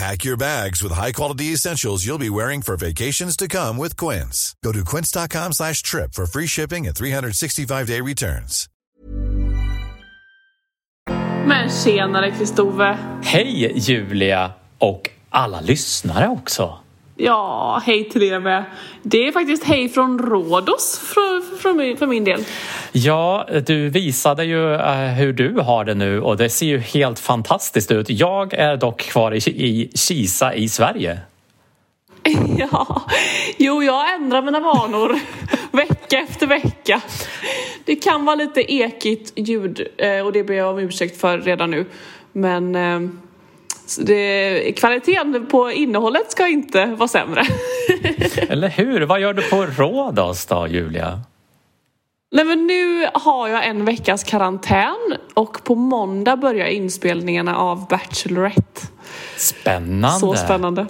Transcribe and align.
Pack 0.00 0.24
your 0.24 0.38
bags 0.38 0.82
with 0.82 0.92
high-quality 0.92 1.52
essentials 1.52 2.06
you'll 2.06 2.16
be 2.16 2.30
wearing 2.30 2.62
for 2.62 2.74
vacations 2.74 3.36
to 3.36 3.46
come 3.46 3.76
with 3.76 3.98
Quince. 3.98 4.54
Go 4.64 4.72
to 4.72 4.82
quince.com 4.82 5.52
slash 5.52 5.82
trip 5.82 6.14
for 6.14 6.24
free 6.24 6.46
shipping 6.46 6.86
and 6.86 6.96
365-day 6.96 8.00
returns. 8.00 8.66
Men 11.46 11.68
tjenare 11.70 12.30
Kristove. 12.30 12.98
Hej 13.22 13.72
Julia 13.74 14.52
och 14.78 15.10
alla 15.30 15.60
lyssnare 15.60 16.28
också. 16.28 16.79
Ja, 17.22 17.82
hej 17.86 18.08
till 18.08 18.22
er 18.22 18.38
med. 18.38 18.64
Det 19.02 19.28
är 19.28 19.32
faktiskt 19.32 19.64
hej 19.64 19.88
från 19.88 20.18
Rhodos 20.18 20.98
för, 20.98 21.56
för, 21.58 21.72
min, 21.72 21.96
för 21.96 22.06
min 22.06 22.24
del. 22.24 22.44
Ja, 22.92 23.46
du 23.66 23.88
visade 23.88 24.44
ju 24.44 24.72
uh, 24.72 25.06
hur 25.18 25.32
du 25.32 25.60
har 25.60 25.84
det 25.84 25.94
nu 25.94 26.20
och 26.20 26.36
det 26.36 26.50
ser 26.50 26.66
ju 26.66 26.78
helt 26.78 27.18
fantastiskt 27.18 27.90
ut. 27.90 28.10
Jag 28.10 28.54
är 28.54 28.76
dock 28.76 29.00
kvar 29.00 29.32
i, 29.32 29.36
i 29.36 29.90
Kisa 29.94 30.54
i 30.54 30.68
Sverige. 30.68 31.18
Ja, 32.58 33.02
jo 33.58 33.82
jag 33.82 34.14
ändrar 34.14 34.42
mina 34.42 34.60
vanor 34.60 35.18
vecka 35.76 36.18
efter 36.18 36.46
vecka. 36.46 37.00
Det 37.84 37.96
kan 37.96 38.24
vara 38.24 38.36
lite 38.36 38.72
ekigt 38.72 39.32
ljud 39.36 39.86
eh, 39.98 40.26
och 40.26 40.32
det 40.32 40.44
ber 40.44 40.54
jag 40.54 40.70
om 40.70 40.78
ursäkt 40.78 41.20
för 41.20 41.38
redan 41.38 41.70
nu. 41.70 41.86
Men 42.32 42.74
eh, 42.74 43.00
det, 43.96 44.72
kvaliteten 44.76 45.46
på 45.46 45.70
innehållet 45.70 46.30
ska 46.30 46.48
inte 46.48 46.86
vara 46.86 47.08
sämre. 47.08 47.42
Eller 48.48 48.68
hur? 48.68 49.00
Vad 49.00 49.20
gör 49.20 49.34
du 49.34 49.42
på 49.42 49.66
Rhodos 49.66 50.46
då, 50.46 50.66
Julia? 50.68 51.20
Nej 52.32 52.44
men 52.44 52.66
nu 52.66 53.06
har 53.14 53.48
jag 53.48 53.66
en 53.66 53.84
veckas 53.84 54.24
karantän 54.24 55.16
och 55.34 55.64
på 55.64 55.74
måndag 55.74 56.36
börjar 56.36 56.66
inspelningarna 56.66 57.56
av 57.56 57.88
Bachelorette. 57.88 58.80
Spännande! 59.36 60.18
Så 60.20 60.34
spännande. 60.34 60.86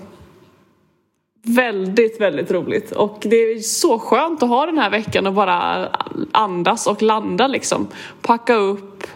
Väldigt, 1.43 2.21
väldigt 2.21 2.51
roligt. 2.51 2.93
Och 2.93 3.19
det 3.21 3.37
är 3.37 3.59
så 3.59 3.99
skönt 3.99 4.43
att 4.43 4.49
ha 4.49 4.67
den 4.67 4.79
här 4.79 4.91
veckan 4.91 5.27
och 5.27 5.35
bara 5.35 5.89
andas 6.33 6.87
och 6.87 7.03
landa 7.03 7.47
liksom. 7.47 7.89
Packa 8.23 8.55
upp, 8.55 9.07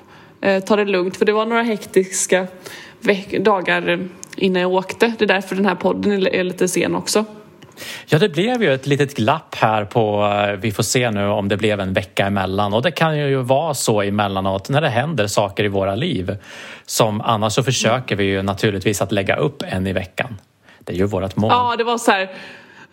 eh, 0.40 0.64
ta 0.64 0.76
det 0.76 0.84
lugnt. 0.84 1.16
För 1.16 1.24
det 1.24 1.32
var 1.32 1.46
några 1.46 1.62
hektiska 1.62 2.46
dagar 3.40 4.08
innan 4.36 4.62
jag 4.62 4.72
åkte. 4.72 5.12
Det 5.18 5.24
är 5.24 5.28
därför 5.28 5.56
den 5.56 5.66
här 5.66 5.74
podden 5.74 6.26
är 6.26 6.44
lite 6.44 6.68
sen 6.68 6.94
också. 6.94 7.24
Ja, 8.06 8.18
det 8.18 8.28
blev 8.28 8.62
ju 8.62 8.74
ett 8.74 8.86
litet 8.86 9.16
glapp 9.16 9.54
här 9.54 9.84
på, 9.84 10.24
eh, 10.24 10.60
vi 10.60 10.72
får 10.72 10.82
se 10.82 11.10
nu 11.10 11.26
om 11.26 11.48
det 11.48 11.56
blev 11.56 11.80
en 11.80 11.92
vecka 11.92 12.26
emellan 12.26 12.74
och 12.74 12.82
det 12.82 12.90
kan 12.90 13.18
ju 13.18 13.36
vara 13.36 13.74
så 13.74 14.02
emellanåt 14.02 14.68
när 14.68 14.80
det 14.80 14.88
händer 14.88 15.26
saker 15.26 15.64
i 15.64 15.68
våra 15.68 15.94
liv. 15.94 16.36
Som 16.86 17.20
annars 17.20 17.52
så 17.52 17.62
försöker 17.62 18.16
vi 18.16 18.24
ju 18.24 18.42
naturligtvis 18.42 19.02
att 19.02 19.12
lägga 19.12 19.36
upp 19.36 19.62
en 19.66 19.86
i 19.86 19.92
veckan. 19.92 20.36
Det 20.80 20.92
är 20.92 20.96
ju 20.96 21.06
vårt 21.06 21.36
mål. 21.36 21.50
Ja, 21.52 21.74
det 21.78 21.84
var 21.84 21.98
så 21.98 22.10
här, 22.10 22.30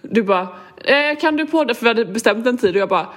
du 0.01 0.23
bara, 0.23 0.47
eh, 0.85 1.19
kan 1.21 1.37
du 1.37 1.45
podda? 1.45 1.73
För 1.73 1.81
vi 1.81 1.87
hade 1.87 2.05
bestämt 2.05 2.47
en 2.47 2.57
tid 2.57 2.75
och 2.75 2.81
jag 2.81 2.89
bara, 2.89 3.07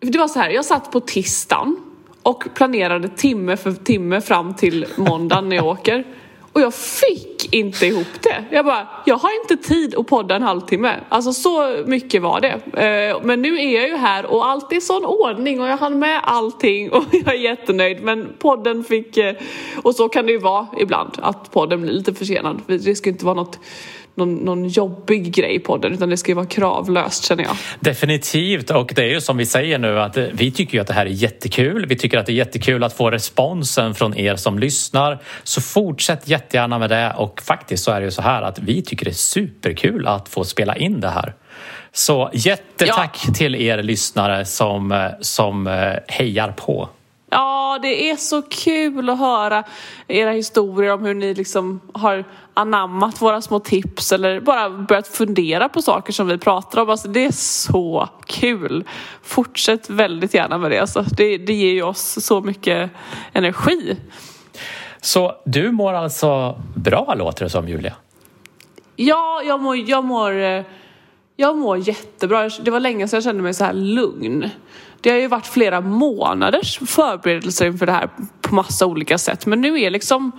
det 0.00 0.18
var 0.18 0.28
så 0.28 0.38
här, 0.38 0.50
jag 0.50 0.64
satt 0.64 0.92
på 0.92 1.00
tisdagen 1.00 1.76
och 2.22 2.44
planerade 2.54 3.08
timme 3.08 3.56
för 3.56 3.72
timme 3.72 4.20
fram 4.20 4.54
till 4.54 4.86
måndagen 4.96 5.48
när 5.48 5.56
jag 5.56 5.66
åker. 5.66 6.04
Och 6.52 6.60
jag 6.60 6.74
fick 6.74 7.54
inte 7.54 7.86
ihop 7.86 8.22
det. 8.22 8.44
Jag 8.50 8.64
bara, 8.64 8.88
jag 9.06 9.16
har 9.16 9.30
inte 9.42 9.68
tid 9.68 9.94
att 9.94 10.06
podda 10.06 10.36
en 10.36 10.42
halvtimme. 10.42 10.94
Alltså 11.08 11.32
så 11.32 11.84
mycket 11.86 12.22
var 12.22 12.40
det. 12.40 12.82
Eh, 12.82 13.22
men 13.22 13.42
nu 13.42 13.58
är 13.58 13.74
jag 13.74 13.88
ju 13.88 13.96
här 13.96 14.26
och 14.26 14.46
allt 14.46 14.72
är 14.72 14.76
i 14.76 14.80
sån 14.80 15.04
ordning 15.04 15.60
och 15.60 15.68
jag 15.68 15.76
hann 15.76 15.98
med 15.98 16.20
allting 16.24 16.90
och 16.92 17.04
jag 17.10 17.34
är 17.34 17.38
jättenöjd. 17.38 18.02
Men 18.02 18.28
podden 18.38 18.84
fick, 18.84 19.16
eh, 19.16 19.34
och 19.82 19.94
så 19.94 20.08
kan 20.08 20.26
det 20.26 20.32
ju 20.32 20.38
vara 20.38 20.66
ibland, 20.78 21.18
att 21.22 21.50
podden 21.50 21.82
blir 21.82 21.92
lite 21.92 22.14
försenad. 22.14 22.62
Det 22.66 22.94
ska 22.94 23.10
inte 23.10 23.24
vara 23.24 23.34
något 23.34 23.58
någon, 24.18 24.34
någon 24.34 24.68
jobbig 24.68 25.34
grej 25.34 25.54
i 25.54 25.58
podden 25.58 25.92
utan 25.92 26.10
det 26.10 26.16
ska 26.16 26.30
ju 26.30 26.34
vara 26.34 26.46
kravlöst 26.46 27.24
känner 27.24 27.44
jag. 27.44 27.56
Definitivt 27.80 28.70
och 28.70 28.92
det 28.96 29.02
är 29.02 29.08
ju 29.08 29.20
som 29.20 29.36
vi 29.36 29.46
säger 29.46 29.78
nu 29.78 30.00
att 30.00 30.16
vi 30.16 30.50
tycker 30.50 30.74
ju 30.74 30.80
att 30.80 30.86
det 30.86 30.94
här 30.94 31.06
är 31.06 31.10
jättekul. 31.10 31.86
Vi 31.86 31.96
tycker 31.96 32.18
att 32.18 32.26
det 32.26 32.32
är 32.32 32.34
jättekul 32.34 32.84
att 32.84 32.92
få 32.92 33.10
responsen 33.10 33.94
från 33.94 34.16
er 34.16 34.36
som 34.36 34.58
lyssnar. 34.58 35.18
Så 35.42 35.60
fortsätt 35.60 36.28
jättegärna 36.28 36.78
med 36.78 36.90
det 36.90 37.12
och 37.16 37.42
faktiskt 37.42 37.84
så 37.84 37.90
är 37.90 38.00
det 38.00 38.04
ju 38.04 38.10
så 38.10 38.22
här 38.22 38.42
att 38.42 38.58
vi 38.58 38.82
tycker 38.82 39.04
det 39.04 39.10
är 39.10 39.12
superkul 39.12 40.06
att 40.06 40.28
få 40.28 40.44
spela 40.44 40.76
in 40.76 41.00
det 41.00 41.08
här. 41.08 41.34
Så 41.92 42.30
jättetack 42.32 43.18
ja. 43.26 43.34
till 43.34 43.54
er 43.54 43.82
lyssnare 43.82 44.44
som, 44.44 45.10
som 45.20 45.66
eh, 45.66 45.92
hejar 46.08 46.52
på. 46.52 46.88
Ja, 47.30 47.78
det 47.82 48.10
är 48.10 48.16
så 48.16 48.42
kul 48.42 49.10
att 49.10 49.18
höra 49.18 49.64
era 50.06 50.30
historier 50.30 50.92
om 50.92 51.04
hur 51.04 51.14
ni 51.14 51.34
liksom 51.34 51.80
har 51.92 52.24
anammat 52.54 53.22
våra 53.22 53.40
små 53.40 53.60
tips 53.60 54.12
eller 54.12 54.40
bara 54.40 54.70
börjat 54.70 55.08
fundera 55.08 55.68
på 55.68 55.82
saker 55.82 56.12
som 56.12 56.26
vi 56.26 56.38
pratar 56.38 56.80
om. 56.80 56.90
Alltså, 56.90 57.08
det 57.08 57.24
är 57.24 57.32
så 57.32 58.08
kul. 58.26 58.84
Fortsätt 59.22 59.90
väldigt 59.90 60.34
gärna 60.34 60.58
med 60.58 60.70
det. 60.70 60.78
Alltså, 60.78 61.02
det, 61.16 61.38
det 61.38 61.52
ger 61.52 61.72
ju 61.72 61.82
oss 61.82 62.26
så 62.26 62.40
mycket 62.40 62.90
energi. 63.32 63.96
Så 65.00 65.34
du 65.44 65.72
mår 65.72 65.92
alltså 65.92 66.62
bra 66.74 67.14
låter 67.18 67.44
det 67.44 67.50
som 67.50 67.68
Julia? 67.68 67.94
Ja, 68.96 69.42
jag 69.44 69.60
mår, 69.60 69.76
jag 69.76 70.04
mår, 70.04 70.32
jag 71.36 71.56
mår 71.56 71.88
jättebra. 71.88 72.50
Det 72.62 72.70
var 72.70 72.80
länge 72.80 73.08
sedan 73.08 73.16
jag 73.16 73.24
kände 73.24 73.42
mig 73.42 73.54
så 73.54 73.64
här 73.64 73.72
lugn. 73.72 74.50
Det 75.00 75.10
har 75.10 75.18
ju 75.18 75.28
varit 75.28 75.46
flera 75.46 75.80
månaders 75.80 76.78
förberedelser 76.78 77.66
inför 77.66 77.86
det 77.86 77.92
här 77.92 78.10
på 78.40 78.54
massa 78.54 78.86
olika 78.86 79.18
sätt. 79.18 79.46
Men 79.46 79.60
nu 79.60 79.80
är 79.80 79.90
liksom 79.90 80.32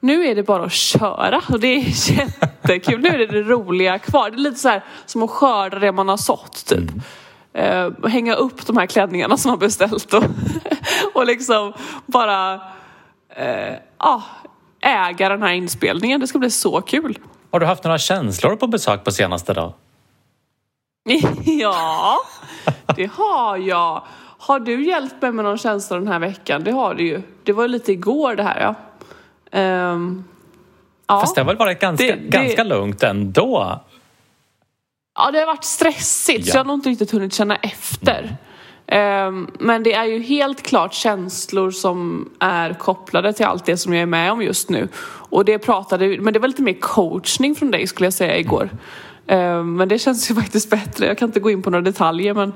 nu 0.00 0.26
är 0.26 0.34
det 0.34 0.42
bara 0.42 0.64
att 0.64 0.72
köra 0.72 1.42
och 1.48 1.60
det 1.60 1.66
är 1.68 2.10
jättekul. 2.12 3.00
Nu 3.00 3.08
är 3.08 3.18
det 3.18 3.26
det 3.26 3.42
roliga 3.42 3.98
kvar. 3.98 4.30
Det 4.30 4.36
är 4.36 4.38
lite 4.38 4.58
så 4.58 4.68
här 4.68 4.84
som 5.06 5.22
att 5.22 5.30
skörda 5.30 5.78
det 5.78 5.92
man 5.92 6.08
har 6.08 6.16
sått 6.16 6.66
typ. 6.66 6.90
Mm. 7.54 7.94
Uh, 8.02 8.08
hänga 8.08 8.34
upp 8.34 8.66
de 8.66 8.76
här 8.76 8.86
klänningarna 8.86 9.36
som 9.36 9.50
man 9.50 9.58
beställt 9.58 10.14
och, 10.14 10.24
och 11.14 11.26
liksom 11.26 11.72
bara 12.06 12.54
uh, 12.54 13.72
uh, 14.04 14.22
äga 14.80 15.28
den 15.28 15.42
här 15.42 15.52
inspelningen. 15.52 16.20
Det 16.20 16.26
ska 16.26 16.38
bli 16.38 16.50
så 16.50 16.80
kul. 16.80 17.18
Har 17.50 17.60
du 17.60 17.66
haft 17.66 17.84
några 17.84 17.98
känslor 17.98 18.56
på 18.56 18.66
besök 18.66 19.04
på 19.04 19.12
senaste 19.12 19.54
då? 19.54 19.74
ja, 21.44 22.18
det 22.96 23.10
har 23.12 23.56
jag. 23.56 24.02
Har 24.38 24.60
du 24.60 24.84
hjälpt 24.84 25.22
mig 25.22 25.32
med 25.32 25.44
någon 25.44 25.58
känsla 25.58 25.98
den 25.98 26.08
här 26.08 26.18
veckan? 26.18 26.64
Det 26.64 26.70
har 26.70 26.94
du 26.94 27.06
ju. 27.06 27.22
Det 27.42 27.52
var 27.52 27.68
lite 27.68 27.92
igår 27.92 28.36
det 28.36 28.42
här 28.42 28.60
ja. 28.60 28.74
Um, 29.92 30.24
ja. 31.06 31.20
Fast 31.20 31.34
det 31.34 31.40
har 31.40 31.46
väl 31.46 31.56
varit 31.56 31.80
ganska, 31.80 32.06
det, 32.06 32.16
ganska 32.16 32.64
det... 32.64 32.68
lugnt 32.68 33.02
ändå? 33.02 33.80
Ja, 35.14 35.30
det 35.30 35.38
har 35.38 35.46
varit 35.46 35.64
stressigt 35.64 36.46
ja. 36.46 36.52
så 36.52 36.58
jag 36.58 36.64
har 36.64 36.68
nog 36.68 36.76
inte 36.76 36.88
riktigt 36.88 37.10
hunnit 37.10 37.34
känna 37.34 37.56
efter. 37.56 38.36
Um, 38.92 39.50
men 39.58 39.82
det 39.82 39.92
är 39.92 40.04
ju 40.04 40.22
helt 40.22 40.62
klart 40.62 40.94
känslor 40.94 41.70
som 41.70 42.30
är 42.40 42.74
kopplade 42.74 43.32
till 43.32 43.46
allt 43.46 43.64
det 43.64 43.76
som 43.76 43.94
jag 43.94 44.02
är 44.02 44.06
med 44.06 44.32
om 44.32 44.42
just 44.42 44.70
nu. 44.70 44.88
Och 45.04 45.44
det 45.44 45.58
pratade, 45.58 46.18
men 46.20 46.32
det 46.32 46.38
var 46.38 46.48
lite 46.48 46.62
mer 46.62 46.80
coachning 46.80 47.54
från 47.54 47.70
dig 47.70 47.86
skulle 47.86 48.06
jag 48.06 48.14
säga 48.14 48.38
igår. 48.38 48.70
Um, 49.26 49.76
men 49.76 49.88
det 49.88 49.98
känns 49.98 50.30
ju 50.30 50.34
faktiskt 50.40 50.70
bättre. 50.70 51.06
Jag 51.06 51.18
kan 51.18 51.28
inte 51.28 51.40
gå 51.40 51.50
in 51.50 51.62
på 51.62 51.70
några 51.70 51.82
detaljer 51.82 52.34
men 52.34 52.52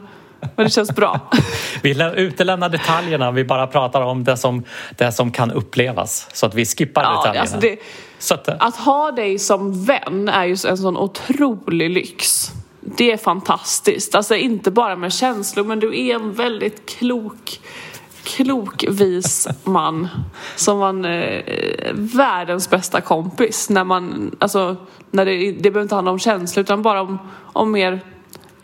men 0.56 0.64
det 0.64 0.70
känns 0.70 0.94
bra. 0.94 1.20
vi 1.82 2.12
utelämnar 2.16 2.68
detaljerna, 2.68 3.30
vi 3.30 3.44
bara 3.44 3.66
pratar 3.66 4.00
om 4.02 4.24
det 4.24 4.36
som, 4.36 4.64
det 4.96 5.12
som 5.12 5.32
kan 5.32 5.50
upplevas. 5.50 6.28
Så 6.32 6.46
att 6.46 6.54
vi 6.54 6.66
skippar 6.66 7.02
ja, 7.02 7.10
detaljerna. 7.10 7.40
Alltså 7.40 7.58
det, 7.58 7.78
att, 8.34 8.62
att, 8.62 8.76
ha 8.76 9.10
dig 9.10 9.38
som 9.38 9.84
vän 9.84 10.28
är 10.28 10.44
ju 10.44 10.56
en 10.68 10.78
sån 10.78 10.96
otrolig 10.96 11.90
lyx. 11.90 12.50
Det 12.80 13.12
är 13.12 13.16
fantastiskt. 13.16 14.14
Alltså 14.14 14.34
inte 14.34 14.70
bara 14.70 14.96
med 14.96 15.12
känslor, 15.12 15.64
men 15.64 15.80
du 15.80 16.06
är 16.06 16.14
en 16.14 16.32
väldigt 16.32 16.88
klok 16.88 17.60
klok, 18.26 18.84
vis 18.88 19.48
man 19.64 20.08
som 20.56 20.78
var 20.78 21.06
eh, 21.10 21.92
världens 21.92 22.70
bästa 22.70 23.00
kompis. 23.00 23.70
När 23.70 23.84
man, 23.84 24.36
alltså, 24.38 24.76
när 25.10 25.24
det, 25.24 25.52
det 25.52 25.70
behöver 25.70 25.82
inte 25.82 25.94
handla 25.94 26.10
om 26.10 26.18
känslor 26.18 26.62
utan 26.62 26.82
bara 26.82 27.02
om, 27.02 27.18
om 27.52 27.72
mer 27.72 28.00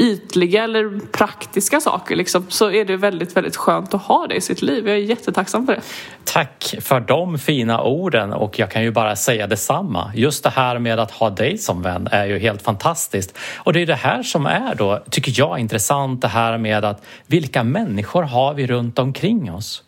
ytliga 0.02 0.64
eller 0.64 1.00
praktiska 1.12 1.80
saker 1.80 2.16
liksom, 2.16 2.46
så 2.48 2.70
är 2.70 2.84
det 2.84 2.96
väldigt, 2.96 3.36
väldigt 3.36 3.56
skönt 3.56 3.94
att 3.94 4.02
ha 4.02 4.26
det 4.26 4.34
i 4.34 4.40
sitt 4.40 4.62
liv. 4.62 4.88
Jag 4.88 4.96
är 4.96 5.00
jättetacksam 5.00 5.66
för 5.66 5.74
det. 5.74 5.82
Tack 6.24 6.74
för 6.80 7.00
de 7.00 7.38
fina 7.38 7.82
orden 7.82 8.32
och 8.32 8.58
jag 8.58 8.70
kan 8.70 8.82
ju 8.82 8.90
bara 8.90 9.16
säga 9.16 9.46
detsamma. 9.46 10.12
Just 10.14 10.44
det 10.44 10.50
här 10.50 10.78
med 10.78 10.98
att 10.98 11.10
ha 11.10 11.30
dig 11.30 11.58
som 11.58 11.82
vän 11.82 12.08
är 12.10 12.26
ju 12.26 12.38
helt 12.38 12.62
fantastiskt. 12.62 13.38
Och 13.56 13.72
det 13.72 13.82
är 13.82 13.86
det 13.86 13.94
här 13.94 14.22
som 14.22 14.46
är 14.46 14.74
då, 14.74 15.02
tycker 15.10 15.32
jag, 15.36 15.58
intressant 15.58 16.22
det 16.22 16.28
här 16.28 16.58
med 16.58 16.84
att 16.84 17.04
vilka 17.26 17.64
människor 17.64 18.22
har 18.22 18.54
vi 18.54 18.66
runt 18.66 18.98
omkring 18.98 19.52
oss? 19.52 19.82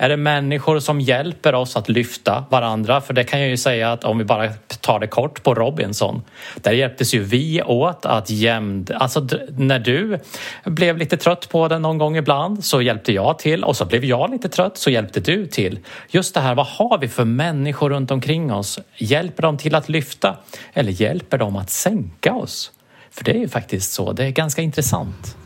Är 0.00 0.08
det 0.08 0.16
människor 0.16 0.78
som 0.78 1.00
hjälper 1.00 1.54
oss 1.54 1.76
att 1.76 1.88
lyfta 1.88 2.44
varandra? 2.50 3.00
För 3.00 3.14
det 3.14 3.24
kan 3.24 3.40
jag 3.40 3.48
ju 3.48 3.56
säga 3.56 3.92
att 3.92 4.04
om 4.04 4.18
vi 4.18 4.24
bara 4.24 4.48
tar 4.80 5.00
det 5.00 5.06
kort 5.06 5.42
på 5.42 5.54
Robinson. 5.54 6.22
Där 6.56 6.72
hjälptes 6.72 7.14
ju 7.14 7.22
vi 7.22 7.62
åt 7.62 8.06
att 8.06 8.30
jämn... 8.30 8.86
Alltså 8.94 9.28
när 9.48 9.78
du 9.78 10.18
blev 10.64 10.98
lite 10.98 11.16
trött 11.16 11.48
på 11.48 11.68
det 11.68 11.78
någon 11.78 11.98
gång 11.98 12.16
ibland 12.16 12.64
så 12.64 12.82
hjälpte 12.82 13.12
jag 13.12 13.38
till 13.38 13.64
och 13.64 13.76
så 13.76 13.84
blev 13.84 14.04
jag 14.04 14.30
lite 14.30 14.48
trött 14.48 14.76
så 14.76 14.90
hjälpte 14.90 15.20
du 15.20 15.46
till. 15.46 15.78
Just 16.08 16.34
det 16.34 16.40
här, 16.40 16.54
vad 16.54 16.66
har 16.66 16.98
vi 16.98 17.08
för 17.08 17.24
människor 17.24 17.90
runt 17.90 18.10
omkring 18.10 18.52
oss? 18.52 18.78
Hjälper 18.96 19.42
de 19.42 19.58
till 19.58 19.74
att 19.74 19.88
lyfta 19.88 20.36
eller 20.72 20.92
hjälper 20.92 21.38
de 21.38 21.56
att 21.56 21.70
sänka 21.70 22.34
oss? 22.34 22.72
För 23.10 23.24
det 23.24 23.30
är 23.30 23.38
ju 23.38 23.48
faktiskt 23.48 23.92
så, 23.92 24.12
det 24.12 24.24
är 24.24 24.30
ganska 24.30 24.62
intressant. 24.62 25.36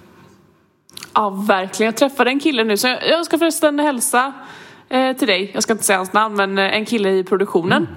Ja, 1.15 1.31
verkligen. 1.31 1.89
Jag 1.89 1.97
träffade 1.97 2.31
en 2.31 2.41
kille 2.41 2.65
nu, 2.65 2.77
så 2.77 2.89
jag 3.09 3.27
ska 3.27 3.39
förresten 3.39 3.79
hälsa 3.79 4.33
eh, 4.89 5.17
till 5.17 5.29
dig. 5.29 5.51
Jag 5.55 5.63
ska 5.63 5.73
inte 5.73 5.85
säga 5.85 5.97
hans 5.97 6.13
namn, 6.13 6.37
men 6.37 6.59
eh, 6.59 6.77
en 6.77 6.85
kille 6.85 7.11
i 7.11 7.25
produktionen. 7.25 7.89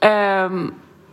Mm. 0.00 0.64
Eh, 0.64 0.70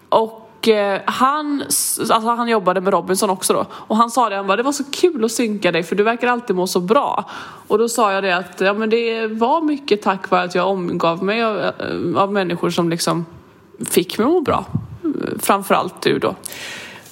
och 0.10 0.68
eh, 0.68 1.02
han, 1.06 1.62
alltså 1.62 2.14
han 2.14 2.48
jobbade 2.48 2.82
med 2.82 2.94
Robinson 2.94 3.30
också 3.30 3.54
då. 3.54 3.66
Och 3.72 3.98
han 3.98 4.12
sa 4.12 4.30
det, 4.30 4.36
han 4.36 4.48
bara, 4.48 4.58
det 4.58 4.64
var 4.64 4.72
så 4.72 4.84
kul 4.92 5.26
att 5.26 5.32
synka 5.32 5.72
dig 5.72 5.84
för 5.84 5.96
du 5.96 6.04
verkar 6.04 6.28
alltid 6.28 6.56
må 6.56 6.68
så 6.68 6.80
bra. 6.80 7.30
Och 7.68 7.78
då 7.78 7.90
sa 7.90 8.14
jag 8.14 8.24
det 8.24 8.38
att, 8.38 8.62
ja 8.62 8.74
men 8.74 8.90
det 8.90 9.28
var 9.28 9.62
mycket 9.62 10.02
tack 10.02 10.30
vare 10.30 10.44
att 10.44 10.56
jag 10.56 10.68
omgav 10.68 11.24
mig 11.24 11.44
av, 11.44 11.60
eh, 11.60 11.74
av 12.16 12.34
människor 12.34 12.70
som 12.70 12.90
liksom 12.90 13.26
fick 13.90 14.18
mig 14.18 14.26
att 14.26 14.34
må 14.34 14.42
bra. 14.42 14.66
Framförallt 15.40 16.02
du 16.02 16.20
då. 16.20 16.36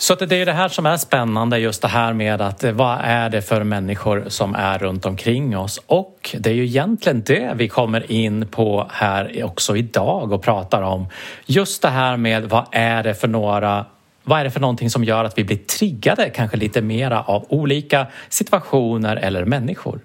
Så 0.02 0.16
det 0.16 0.36
är 0.36 0.46
det 0.46 0.54
här 0.54 0.70
som 0.70 0.86
är 0.86 0.98
spännande, 0.98 1.60
just 1.60 1.82
det 1.82 1.88
här 1.88 2.14
med 2.14 2.42
att 2.42 2.64
eh, 2.64 2.72
vad 2.72 2.98
är 3.02 3.30
det 3.30 3.42
för 3.42 3.64
människor 3.64 4.26
som 4.28 4.56
är 4.56 4.80
runt 4.80 5.06
omkring 5.06 5.58
oss? 5.58 5.82
Och 5.86 6.36
det 6.40 6.50
är 6.50 6.54
ju 6.54 6.66
egentligen 6.66 7.24
det 7.26 7.54
vi 7.56 7.68
kommer 7.68 8.12
in 8.12 8.48
på 8.48 8.88
här 8.92 9.44
också 9.44 9.78
idag 9.78 10.32
och 10.32 10.44
pratar 10.44 10.82
om. 10.82 11.08
Just 11.46 11.82
det 11.82 11.90
här 11.90 12.18
med 12.18 12.50
vad 12.50 12.66
är 12.72 13.04
det 13.04 13.16
för 13.16 13.28
några 13.28 13.86
vad 14.24 14.40
är 14.40 14.44
det 14.44 14.52
för 14.52 14.60
någonting 14.60 14.90
som 14.90 15.04
gör 15.04 15.24
att 15.24 15.38
vi 15.38 15.44
blir 15.44 15.58
triggade 15.58 16.30
kanske 16.30 16.58
lite 16.58 16.82
mera 16.82 17.22
av 17.22 17.46
olika 17.50 18.08
situationer 18.30 19.16
eller 19.16 19.46
människor? 19.46 20.00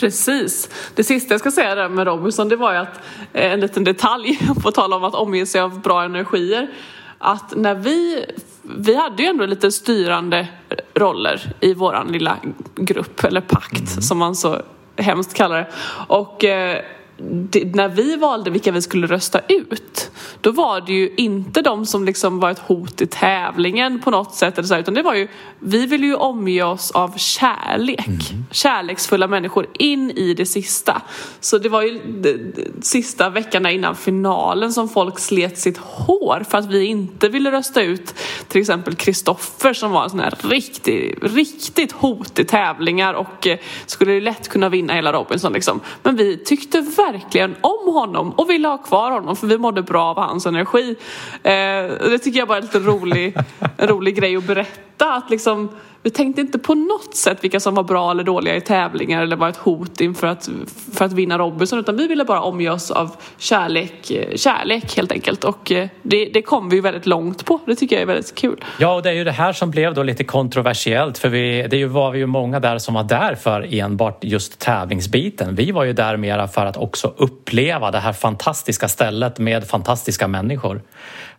Precis. 0.00 0.70
Det 0.94 1.04
sista 1.04 1.34
jag 1.34 1.40
ska 1.40 1.50
säga 1.50 1.74
där 1.74 1.88
med 1.88 2.06
Robinson 2.06 2.48
det 2.48 2.56
var 2.56 2.72
ju 2.72 2.78
att 2.78 3.00
eh, 3.32 3.52
en 3.52 3.60
liten 3.60 3.84
detalj 3.84 4.38
på 4.62 4.70
tal 4.70 4.92
om 4.92 5.04
att 5.04 5.14
omge 5.14 5.46
sig 5.46 5.60
av 5.60 5.80
bra 5.80 6.04
energier 6.04 6.68
att 7.18 7.56
när 7.56 7.74
vi, 7.74 8.24
vi 8.62 8.94
hade 8.94 9.22
ju 9.22 9.28
ändå 9.28 9.46
lite 9.46 9.72
styrande 9.72 10.48
roller 10.94 11.52
i 11.60 11.74
våran 11.74 12.12
lilla 12.12 12.38
grupp 12.76 13.24
eller 13.24 13.40
pakt 13.40 13.90
mm. 13.90 14.02
som 14.02 14.18
man 14.18 14.34
så 14.36 14.62
hemskt 14.96 15.34
kallar 15.34 15.56
det. 15.56 15.68
Och 16.08 16.44
eh, 16.44 16.82
det, 17.16 17.74
när 17.74 17.88
vi 17.88 18.16
valde 18.16 18.50
vilka 18.50 18.72
vi 18.72 18.82
skulle 18.82 19.06
rösta 19.06 19.40
ut 19.48 20.07
då 20.40 20.50
var 20.50 20.80
det 20.80 20.92
ju 20.92 21.14
inte 21.16 21.62
de 21.62 21.86
som 21.86 22.04
liksom 22.04 22.40
var 22.40 22.50
ett 22.50 22.58
hot 22.58 23.00
i 23.00 23.06
tävlingen 23.06 24.00
på 24.00 24.10
något 24.10 24.34
sätt 24.34 24.58
eller 24.58 24.68
så, 24.68 24.76
utan 24.76 24.94
det 24.94 25.02
var 25.02 25.14
ju 25.14 25.28
vi 25.60 25.86
ville 25.86 26.06
ju 26.06 26.14
omge 26.14 26.62
oss 26.62 26.90
av 26.90 27.16
kärlek 27.16 28.06
mm. 28.06 28.44
kärleksfulla 28.50 29.26
människor 29.26 29.66
in 29.78 30.10
i 30.10 30.34
det 30.34 30.46
sista 30.46 31.02
så 31.40 31.58
det 31.58 31.68
var 31.68 31.82
ju 31.82 31.98
de, 32.22 32.32
de, 32.32 32.82
sista 32.82 33.30
veckorna 33.30 33.70
innan 33.70 33.96
finalen 33.96 34.72
som 34.72 34.88
folk 34.88 35.18
slet 35.18 35.58
sitt 35.58 35.78
hår 35.78 36.44
för 36.50 36.58
att 36.58 36.66
vi 36.66 36.84
inte 36.84 37.28
ville 37.28 37.52
rösta 37.52 37.82
ut 37.82 38.14
till 38.48 38.60
exempel 38.60 38.94
Kristoffer 38.94 39.72
som 39.72 39.90
var 39.90 40.04
en 40.04 40.10
sån 40.10 40.20
här 40.20 40.34
riktig, 40.42 41.18
riktigt 41.22 41.92
hot 41.92 42.38
i 42.38 42.44
tävlingar 42.44 43.14
och 43.14 43.46
eh, 43.46 43.58
skulle 43.86 44.20
lätt 44.20 44.48
kunna 44.48 44.68
vinna 44.68 44.94
hela 44.94 45.12
Robinson 45.12 45.52
liksom. 45.52 45.80
men 46.02 46.16
vi 46.16 46.36
tyckte 46.36 46.80
verkligen 46.80 47.56
om 47.60 47.94
honom 47.94 48.30
och 48.30 48.50
ville 48.50 48.68
ha 48.68 48.78
kvar 48.78 49.10
honom 49.10 49.36
för 49.36 49.46
vi 49.46 49.58
mådde 49.58 49.82
bra 49.82 50.04
av 50.04 50.17
hans 50.26 50.46
energi. 50.46 50.96
Eh, 51.42 52.08
det 52.10 52.18
tycker 52.18 52.38
jag 52.38 52.48
bara 52.48 52.58
är 52.58 52.62
en 52.62 52.66
lite 52.66 52.78
rolig, 52.78 53.36
rolig 53.78 54.16
grej 54.16 54.36
att 54.36 54.46
berätta. 54.46 55.14
Att 55.14 55.30
liksom, 55.30 55.68
vi 56.02 56.10
tänkte 56.10 56.40
inte 56.40 56.58
på 56.58 56.74
något 56.74 57.14
sätt 57.14 57.44
vilka 57.44 57.60
som 57.60 57.74
var 57.74 57.82
bra 57.82 58.10
eller 58.10 58.24
dåliga 58.24 58.56
i 58.56 58.60
tävlingar 58.60 59.22
eller 59.22 59.36
var 59.36 59.48
ett 59.48 59.56
hot 59.56 60.00
inför 60.00 60.26
att, 60.26 60.48
för 60.92 61.04
att 61.04 61.12
vinna 61.12 61.38
Robinson 61.38 61.78
utan 61.78 61.96
vi 61.96 62.06
ville 62.06 62.24
bara 62.24 62.40
omge 62.40 62.70
oss 62.70 62.90
av 62.90 63.16
kärlek, 63.38 64.12
kärlek 64.36 64.96
helt 64.96 65.12
enkelt 65.12 65.44
och 65.44 65.72
eh, 65.72 65.88
det, 66.02 66.24
det 66.24 66.42
kom 66.42 66.68
vi 66.68 66.76
ju 66.76 66.82
väldigt 66.82 67.06
långt 67.06 67.44
på. 67.44 67.60
Det 67.66 67.74
tycker 67.74 67.96
jag 67.96 68.02
är 68.02 68.06
väldigt 68.06 68.34
kul. 68.34 68.64
Ja, 68.78 68.94
och 68.94 69.02
det 69.02 69.10
är 69.10 69.14
ju 69.14 69.24
det 69.24 69.32
här 69.32 69.52
som 69.52 69.70
blev 69.70 69.94
då 69.94 70.02
lite 70.02 70.24
kontroversiellt 70.24 71.18
för 71.18 71.28
vi, 71.28 71.66
det 71.70 71.86
var 71.86 72.10
vi 72.10 72.18
ju 72.18 72.26
många 72.26 72.60
där 72.60 72.78
som 72.78 72.94
var 72.94 73.04
där 73.04 73.34
för 73.34 73.74
enbart 73.74 74.24
just 74.24 74.58
tävlingsbiten. 74.58 75.54
Vi 75.54 75.70
var 75.70 75.84
ju 75.84 75.92
där 75.92 76.16
mera 76.16 76.48
för 76.48 76.66
att 76.66 76.76
också 76.76 77.14
uppleva 77.16 77.90
det 77.90 77.98
här 77.98 78.12
fantastiska 78.12 78.88
stället 78.88 79.38
med 79.38 79.68
fantastiska 79.68 80.28
människor. 80.28 80.82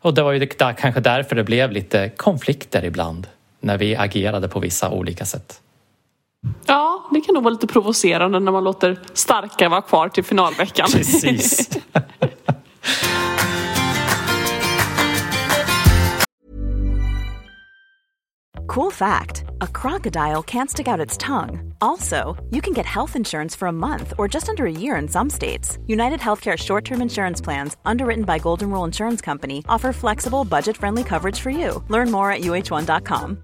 Och 0.01 0.13
det 0.13 0.23
var 0.23 0.31
ju 0.31 0.39
där, 0.39 0.73
kanske 0.73 1.01
därför 1.01 1.35
det 1.35 1.43
blev 1.43 1.71
lite 1.71 2.11
konflikter 2.17 2.85
ibland 2.85 3.27
när 3.59 3.77
vi 3.77 3.95
agerade 3.95 4.47
på 4.47 4.59
vissa 4.59 4.89
olika 4.89 5.25
sätt. 5.25 5.61
Ja, 6.65 7.09
det 7.13 7.21
kan 7.21 7.33
nog 7.33 7.43
vara 7.43 7.53
lite 7.53 7.67
provocerande 7.67 8.39
när 8.39 8.51
man 8.51 8.63
låter 8.63 8.99
starka 9.13 9.69
vara 9.69 9.81
kvar 9.81 10.09
till 10.09 10.23
finalveckan. 10.23 10.87
Precis. 10.91 11.69
cool 18.67 18.91
fact 18.91 19.43
a 19.61 19.67
crocodile 19.67 20.43
can't 20.43 20.69
stick 20.69 20.87
out 20.87 20.99
its 21.05 21.17
tongue. 21.17 21.73
Also, 21.81 22.37
you 22.49 22.61
can 22.61 22.73
get 22.73 22.85
health 22.85 23.15
insurance 23.15 23.55
for 23.55 23.67
a 23.67 23.71
month 23.71 24.13
or 24.17 24.27
just 24.27 24.49
under 24.49 24.65
a 24.65 24.71
year 24.71 24.95
in 24.95 25.07
some 25.07 25.29
states. 25.29 25.77
United 25.87 26.19
Healthcare 26.19 26.57
short 26.57 26.85
term 26.85 27.01
insurance 27.01 27.41
plans, 27.41 27.77
underwritten 27.85 28.23
by 28.23 28.37
Golden 28.39 28.69
Rule 28.69 28.85
Insurance 28.85 29.21
Company, 29.21 29.63
offer 29.67 29.91
flexible, 29.91 30.45
budget 30.45 30.77
friendly 30.77 31.03
coverage 31.03 31.39
for 31.39 31.49
you. 31.49 31.83
Learn 31.89 32.11
more 32.11 32.31
at 32.31 32.41
uh1.com. 32.41 33.43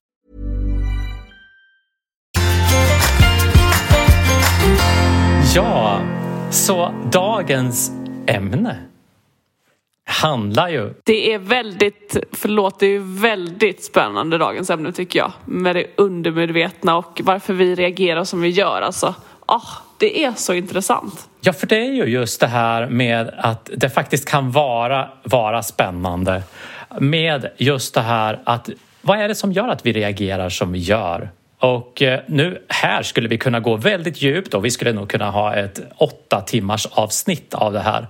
Ja, 5.55 6.01
så 6.51 6.93
dagens 7.11 7.91
ämne 8.27 8.77
handlar 10.05 10.69
ju... 10.69 10.93
Det 11.03 11.33
är 11.33 11.39
väldigt, 11.39 12.17
förlåt, 12.31 12.79
det 12.79 12.85
är 12.85 13.21
väldigt 13.21 13.83
spännande 13.83 14.37
dagens 14.37 14.69
ämne 14.69 14.91
tycker 14.91 15.19
jag. 15.19 15.31
Med 15.45 15.75
det 15.75 15.85
undermedvetna 15.95 16.97
och 16.97 17.21
varför 17.23 17.53
vi 17.53 17.75
reagerar 17.75 18.23
som 18.23 18.41
vi 18.41 18.49
gör. 18.49 18.81
Alltså, 18.81 19.15
oh, 19.47 19.69
det 19.97 20.23
är 20.23 20.33
så 20.35 20.53
intressant. 20.53 21.29
Ja, 21.41 21.53
för 21.53 21.67
det 21.67 21.77
är 21.77 21.93
ju 21.93 22.05
just 22.05 22.39
det 22.39 22.47
här 22.47 22.87
med 22.87 23.33
att 23.37 23.69
det 23.75 23.89
faktiskt 23.89 24.29
kan 24.29 24.51
vara, 24.51 25.09
vara 25.23 25.63
spännande 25.63 26.43
med 26.99 27.51
just 27.57 27.93
det 27.93 28.01
här 28.01 28.39
att 28.43 28.69
vad 29.01 29.19
är 29.19 29.27
det 29.27 29.35
som 29.35 29.51
gör 29.51 29.67
att 29.67 29.85
vi 29.85 29.93
reagerar 29.93 30.49
som 30.49 30.71
vi 30.71 30.79
gör? 30.79 31.29
Och 31.61 32.01
eh, 32.01 32.19
nu 32.27 32.61
här 32.67 33.03
skulle 33.03 33.27
vi 33.27 33.37
kunna 33.37 33.59
gå 33.59 33.75
väldigt 33.75 34.21
djupt 34.21 34.53
och 34.53 34.65
vi 34.65 34.71
skulle 34.71 34.93
nog 34.93 35.09
kunna 35.09 35.31
ha 35.31 35.55
ett 35.55 35.81
åtta 35.97 36.41
timmars 36.41 36.85
avsnitt 36.91 37.53
av 37.53 37.73
det 37.73 37.79
här. 37.79 38.07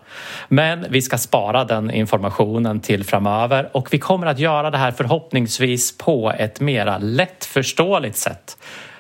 Men 0.48 0.86
vi 0.89 1.01
ska 1.01 1.17
spara 1.17 1.63
den 1.63 1.91
informationen 1.91 2.79
till 2.79 3.03
framöver 3.03 3.70
och 3.72 3.93
vi 3.93 4.00
kommer 4.00 4.27
att 4.27 4.39
göra 4.39 4.72
det 4.72 4.77
här 4.77 4.91
förhoppningsvis 4.91 5.98
på 5.98 6.31
ett 6.38 6.60
mera 6.60 6.98
lättförståeligt 6.98 8.17
sätt. 8.17 8.58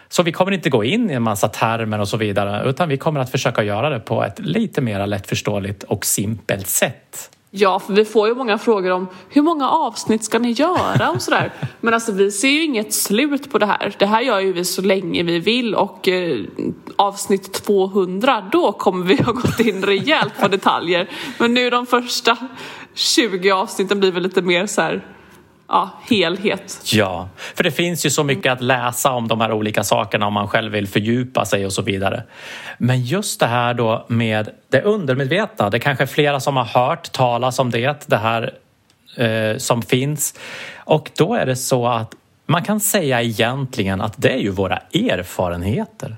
Så 0.09 0.23
vi 0.23 0.31
kommer 0.31 0.51
inte 0.51 0.69
gå 0.69 0.83
in 0.83 1.11
i 1.11 1.13
en 1.13 1.23
massa 1.23 1.47
termer 1.47 1.99
och 1.99 2.07
så 2.07 2.17
vidare 2.17 2.69
utan 2.69 2.89
vi 2.89 2.97
kommer 2.97 3.19
att 3.19 3.31
försöka 3.31 3.63
göra 3.63 3.89
det 3.89 3.99
på 3.99 4.23
ett 4.23 4.39
lite 4.39 4.81
mer 4.81 5.07
lättförståeligt 5.07 5.83
och 5.83 6.05
simpelt 6.05 6.67
sätt. 6.67 7.29
Ja, 7.53 7.79
för 7.79 7.93
vi 7.93 8.05
får 8.05 8.27
ju 8.27 8.35
många 8.35 8.57
frågor 8.57 8.91
om 8.91 9.07
hur 9.29 9.41
många 9.41 9.69
avsnitt 9.69 10.23
ska 10.23 10.39
ni 10.39 10.51
göra 10.51 11.09
och 11.09 11.21
sådär. 11.21 11.53
Men 11.81 11.93
alltså 11.93 12.11
vi 12.11 12.31
ser 12.31 12.47
ju 12.47 12.63
inget 12.63 12.93
slut 12.93 13.51
på 13.51 13.57
det 13.57 13.65
här. 13.65 13.95
Det 13.99 14.05
här 14.05 14.21
gör 14.21 14.39
ju 14.39 14.53
vi 14.53 14.65
så 14.65 14.81
länge 14.81 15.23
vi 15.23 15.39
vill 15.39 15.75
och 15.75 16.07
eh, 16.07 16.39
avsnitt 16.95 17.53
200 17.53 18.49
då 18.51 18.71
kommer 18.71 19.05
vi 19.05 19.15
ha 19.23 19.31
gått 19.31 19.59
in 19.59 19.83
rejält 19.85 20.33
på 20.41 20.47
detaljer. 20.47 21.09
Men 21.37 21.53
nu 21.53 21.69
de 21.69 21.85
första 21.85 22.37
20 22.93 23.51
avsnitten 23.51 23.99
blir 23.99 24.11
väl 24.11 24.23
lite 24.23 24.41
mer 24.41 24.65
så 24.65 24.81
här 24.81 25.05
ja, 25.71 25.89
helhet. 26.09 26.81
Ja, 26.85 27.29
för 27.55 27.63
det 27.63 27.71
finns 27.71 28.05
ju 28.05 28.09
så 28.09 28.23
mycket 28.23 28.53
att 28.53 28.61
läsa 28.61 29.11
om 29.11 29.27
de 29.27 29.41
här 29.41 29.51
olika 29.51 29.83
sakerna 29.83 30.27
om 30.27 30.33
man 30.33 30.47
själv 30.47 30.71
vill 30.71 30.87
fördjupa 30.87 31.45
sig 31.45 31.65
och 31.65 31.73
så 31.73 31.81
vidare. 31.81 32.23
Men 32.77 33.01
just 33.01 33.39
det 33.39 33.45
här 33.45 33.73
då 33.73 34.05
med 34.07 34.49
det 34.69 34.81
undermedvetna, 34.81 35.69
det 35.69 35.77
är 35.77 35.79
kanske 35.79 36.03
är 36.03 36.07
flera 36.07 36.39
som 36.39 36.57
har 36.57 36.65
hört 36.65 37.11
talas 37.11 37.59
om 37.59 37.71
det, 37.71 38.07
det 38.07 38.17
här 38.17 38.53
eh, 39.17 39.57
som 39.57 39.81
finns. 39.81 40.39
Och 40.77 41.11
då 41.17 41.33
är 41.33 41.45
det 41.45 41.55
så 41.55 41.87
att 41.87 42.13
man 42.45 42.63
kan 42.63 42.79
säga 42.79 43.21
egentligen 43.21 44.01
att 44.01 44.13
det 44.17 44.29
är 44.29 44.39
ju 44.39 44.49
våra 44.49 44.77
erfarenheter. 44.93 46.15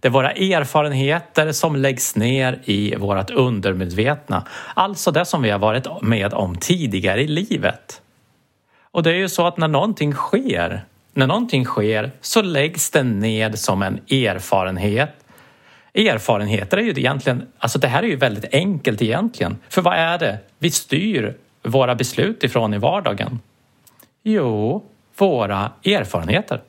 Det 0.00 0.08
är 0.08 0.12
våra 0.12 0.32
erfarenheter 0.32 1.52
som 1.52 1.76
läggs 1.76 2.16
ner 2.16 2.58
i 2.64 2.96
vårt 2.96 3.30
undermedvetna. 3.30 4.46
Alltså 4.74 5.10
det 5.10 5.24
som 5.24 5.42
vi 5.42 5.50
har 5.50 5.58
varit 5.58 6.02
med 6.02 6.34
om 6.34 6.56
tidigare 6.56 7.22
i 7.22 7.26
livet. 7.26 8.00
Och 8.92 9.02
det 9.02 9.10
är 9.10 9.14
ju 9.14 9.28
så 9.28 9.46
att 9.46 9.56
när 9.56 9.68
någonting 9.68 10.12
sker, 10.12 10.84
när 11.12 11.26
någonting 11.26 11.64
sker 11.64 12.10
så 12.20 12.42
läggs 12.42 12.90
det 12.90 13.02
ned 13.02 13.58
som 13.58 13.82
en 13.82 13.94
erfarenhet. 14.10 15.24
Erfarenheter 15.94 16.76
är 16.76 16.82
ju 16.82 16.90
egentligen, 16.90 17.46
alltså 17.58 17.78
det 17.78 17.88
här 17.88 18.02
är 18.02 18.06
ju 18.06 18.16
väldigt 18.16 18.54
enkelt 18.54 19.02
egentligen. 19.02 19.58
För 19.68 19.82
vad 19.82 19.94
är 19.94 20.18
det 20.18 20.38
vi 20.58 20.70
styr 20.70 21.36
våra 21.62 21.94
beslut 21.94 22.44
ifrån 22.44 22.74
i 22.74 22.78
vardagen? 22.78 23.40
Jo, 24.22 24.84
våra 25.16 25.70
erfarenheter. 25.84 26.60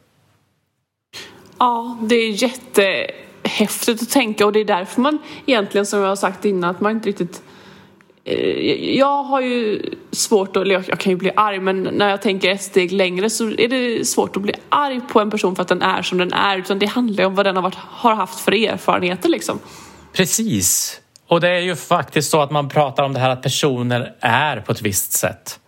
Ja, 1.60 1.98
det 2.02 2.16
är 2.16 2.44
jättehäftigt 2.44 4.02
att 4.02 4.10
tänka 4.10 4.46
och 4.46 4.54
det 4.54 4.60
är 4.60 4.66
därför 4.66 5.02
man 5.02 5.20
egentligen 5.46 5.86
som 5.86 6.00
jag 6.00 6.08
har 6.08 6.16
sagt 6.16 6.46
innan 6.46 6.70
att 6.70 6.82
man 6.82 6.92
inte 6.92 7.10
riktigt 7.10 7.42
Eh, 8.24 8.96
jag 8.98 9.24
har 9.24 9.42
ju 9.42 9.82
svårt 10.12 10.58
att, 10.58 10.68
jag 10.68 11.00
kan 11.00 11.12
ju 11.12 11.16
bli 11.16 11.32
arg 11.36 11.60
men 11.60 11.84
när 11.84 12.10
jag 12.10 12.22
tänker 12.22 12.52
ett 12.52 12.62
steg 12.62 12.92
längre 12.92 13.30
så 13.30 13.50
är 13.50 13.68
det 13.68 14.08
svårt 14.08 14.36
att 14.36 14.42
bli 14.42 14.54
arg 14.70 15.02
på 15.02 15.20
en 15.20 15.32
person 15.32 15.56
för 15.56 15.62
att 15.62 15.68
den 15.68 15.82
är 15.82 16.02
som 16.02 16.18
den 16.18 16.34
är 16.34 16.58
utan 16.58 16.80
det 16.80 16.86
handlar 16.86 17.24
ju 17.24 17.28
om 17.28 17.36
vad 17.36 17.46
den 17.46 17.56
har, 17.56 17.64
varit, 17.64 17.76
har 17.76 18.16
haft 18.16 18.40
för 18.40 18.52
erfarenheter 18.52 19.30
liksom. 19.30 19.60
Precis. 20.14 21.00
Och 21.28 21.42
det 21.42 21.50
är 21.50 21.60
ju 21.60 21.76
faktiskt 21.76 22.32
så 22.32 22.42
att 22.42 22.52
man 22.52 22.70
pratar 22.70 23.04
om 23.04 23.14
det 23.14 23.20
här 23.20 23.30
att 23.30 23.42
personer 23.42 24.16
är 24.20 24.60
på 24.60 24.72
ett 24.72 24.82
visst 24.82 25.12
sätt. 25.12 25.60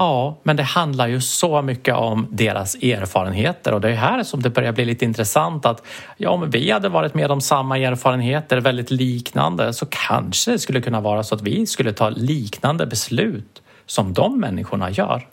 Ja, 0.00 0.36
men 0.42 0.56
det 0.56 0.62
handlar 0.62 1.08
ju 1.08 1.20
så 1.20 1.62
mycket 1.62 1.94
om 1.94 2.26
deras 2.30 2.74
erfarenheter 2.74 3.74
och 3.74 3.80
det 3.80 3.88
är 3.90 3.94
här 3.94 4.22
som 4.22 4.42
det 4.42 4.50
börjar 4.50 4.72
bli 4.72 4.84
lite 4.84 5.04
intressant 5.04 5.66
att 5.66 5.86
ja, 6.16 6.30
om 6.30 6.50
vi 6.50 6.70
hade 6.70 6.88
varit 6.88 7.14
med 7.14 7.30
om 7.30 7.40
samma 7.40 7.78
erfarenheter, 7.78 8.60
väldigt 8.60 8.90
liknande, 8.90 9.72
så 9.72 9.86
kanske 9.86 10.50
det 10.50 10.58
skulle 10.58 10.80
kunna 10.80 11.00
vara 11.00 11.22
så 11.22 11.34
att 11.34 11.42
vi 11.42 11.66
skulle 11.66 11.92
ta 11.92 12.08
liknande 12.08 12.86
beslut 12.86 13.62
som 13.86 14.12
de 14.12 14.40
människorna 14.40 14.90
gör. 14.90 15.26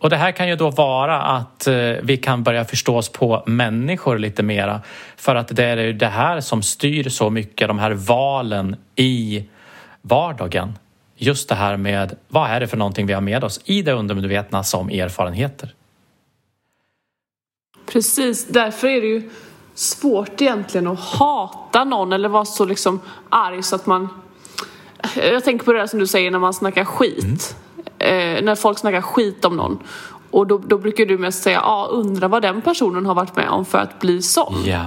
Och, 0.00 0.10
det 0.10 0.16
här 0.16 0.32
kan 0.32 0.48
ju 0.48 0.56
då 0.56 0.70
vara 0.70 1.22
att 1.22 1.66
eh, 1.66 1.74
vi 2.02 2.16
kan 2.16 2.42
börja 2.42 2.64
förstå 2.64 2.96
oss 2.96 3.08
på 3.08 3.42
människor 3.46 4.18
lite 4.18 4.42
mera 4.42 4.80
för 5.16 5.34
att 5.34 5.48
det 5.56 5.64
är 5.64 5.92
det 5.92 6.06
här 6.06 6.40
som 6.40 6.62
styr 6.62 7.08
så 7.08 7.30
mycket, 7.30 7.68
de 7.68 7.78
här 7.78 7.92
valen 7.92 8.76
i 8.96 9.44
vardagen 10.02 10.78
just 11.16 11.48
det 11.48 11.54
här 11.54 11.76
med 11.76 12.16
vad 12.28 12.50
är 12.50 12.60
det 12.60 12.68
för 12.68 12.76
någonting 12.76 13.06
vi 13.06 13.12
har 13.12 13.20
med 13.20 13.44
oss 13.44 13.60
i 13.64 13.82
det 13.82 13.92
undermedvetna 13.92 14.64
som 14.64 14.88
erfarenheter. 14.88 15.74
Precis, 17.86 18.46
därför 18.46 18.88
är 18.88 19.00
det 19.00 19.06
ju 19.06 19.30
svårt 19.74 20.40
egentligen 20.40 20.86
att 20.86 21.00
hata 21.00 21.84
någon 21.84 22.12
eller 22.12 22.28
vara 22.28 22.44
så 22.44 22.64
liksom 22.64 23.00
arg 23.28 23.62
så 23.62 23.76
att 23.76 23.86
man... 23.86 24.08
Jag 25.14 25.44
tänker 25.44 25.64
på 25.64 25.72
det 25.72 25.78
där 25.78 25.86
som 25.86 25.98
du 25.98 26.06
säger 26.06 26.30
när 26.30 26.38
man 26.38 26.54
snackar 26.54 26.84
skit. 26.84 27.56
Mm. 27.98 28.36
Eh, 28.38 28.44
när 28.44 28.54
folk 28.54 28.78
snackar 28.78 29.00
skit 29.00 29.44
om 29.44 29.56
någon. 29.56 29.78
Och 30.30 30.46
då, 30.46 30.58
då 30.58 30.78
brukar 30.78 31.06
du 31.06 31.18
mest 31.18 31.42
säga, 31.42 31.58
ja 31.58 31.66
ah, 31.66 31.86
undra 31.86 32.28
vad 32.28 32.42
den 32.42 32.62
personen 32.62 33.06
har 33.06 33.14
varit 33.14 33.36
med 33.36 33.48
om 33.48 33.64
för 33.64 33.78
att 33.78 34.00
bli 34.00 34.22
sån. 34.22 34.64
Yeah. 34.64 34.86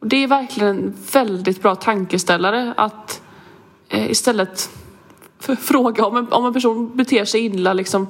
Och 0.00 0.06
det 0.06 0.16
är 0.16 0.26
verkligen 0.26 0.68
en 0.68 0.94
väldigt 1.12 1.62
bra 1.62 1.74
tankeställare 1.74 2.74
att 2.76 3.22
eh, 3.88 4.10
istället 4.10 4.70
fråga 5.54 6.06
om 6.06 6.16
en, 6.16 6.32
om 6.32 6.46
en 6.46 6.52
person 6.52 6.96
beter 6.96 7.24
sig 7.24 7.44
illa 7.44 7.72
liksom 7.72 8.08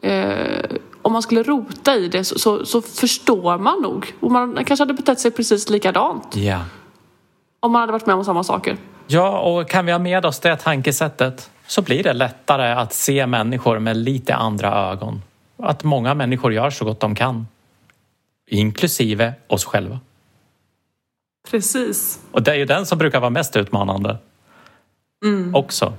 eh, 0.00 0.76
om 1.02 1.12
man 1.12 1.22
skulle 1.22 1.42
rota 1.42 1.96
i 1.96 2.08
det 2.08 2.24
så, 2.24 2.38
så, 2.38 2.66
så, 2.66 2.82
förstår 2.82 3.58
man 3.58 3.82
nog. 3.82 4.14
Och 4.20 4.30
man 4.30 4.64
kanske 4.64 4.82
hade 4.82 4.94
betett 4.94 5.20
sig 5.20 5.30
precis 5.30 5.70
likadant. 5.70 6.36
Ja. 6.36 6.60
Om 7.60 7.72
man 7.72 7.80
hade 7.80 7.92
varit 7.92 8.06
med 8.06 8.16
om 8.16 8.24
samma 8.24 8.44
saker. 8.44 8.76
Ja, 9.06 9.38
och 9.38 9.68
kan 9.68 9.86
vi 9.86 9.92
ha 9.92 9.98
med 9.98 10.26
oss 10.26 10.40
det 10.40 10.56
tankesättet 10.56 11.50
så 11.66 11.82
blir 11.82 12.02
det 12.02 12.12
lättare 12.12 12.72
att 12.72 12.92
se 12.92 13.26
människor 13.26 13.78
med 13.78 13.96
lite 13.96 14.34
andra 14.34 14.90
ögon. 14.90 15.22
Att 15.56 15.84
många 15.84 16.14
människor 16.14 16.52
gör 16.52 16.70
så 16.70 16.84
gott 16.84 17.00
de 17.00 17.14
kan. 17.14 17.46
Inklusive 18.50 19.32
oss 19.46 19.64
själva. 19.64 20.00
Precis. 21.50 22.20
Och 22.30 22.42
det 22.42 22.50
är 22.50 22.56
ju 22.56 22.64
den 22.64 22.86
som 22.86 22.98
brukar 22.98 23.20
vara 23.20 23.30
mest 23.30 23.56
utmanande. 23.56 24.18
Mm. 25.24 25.54
Också 25.54 25.92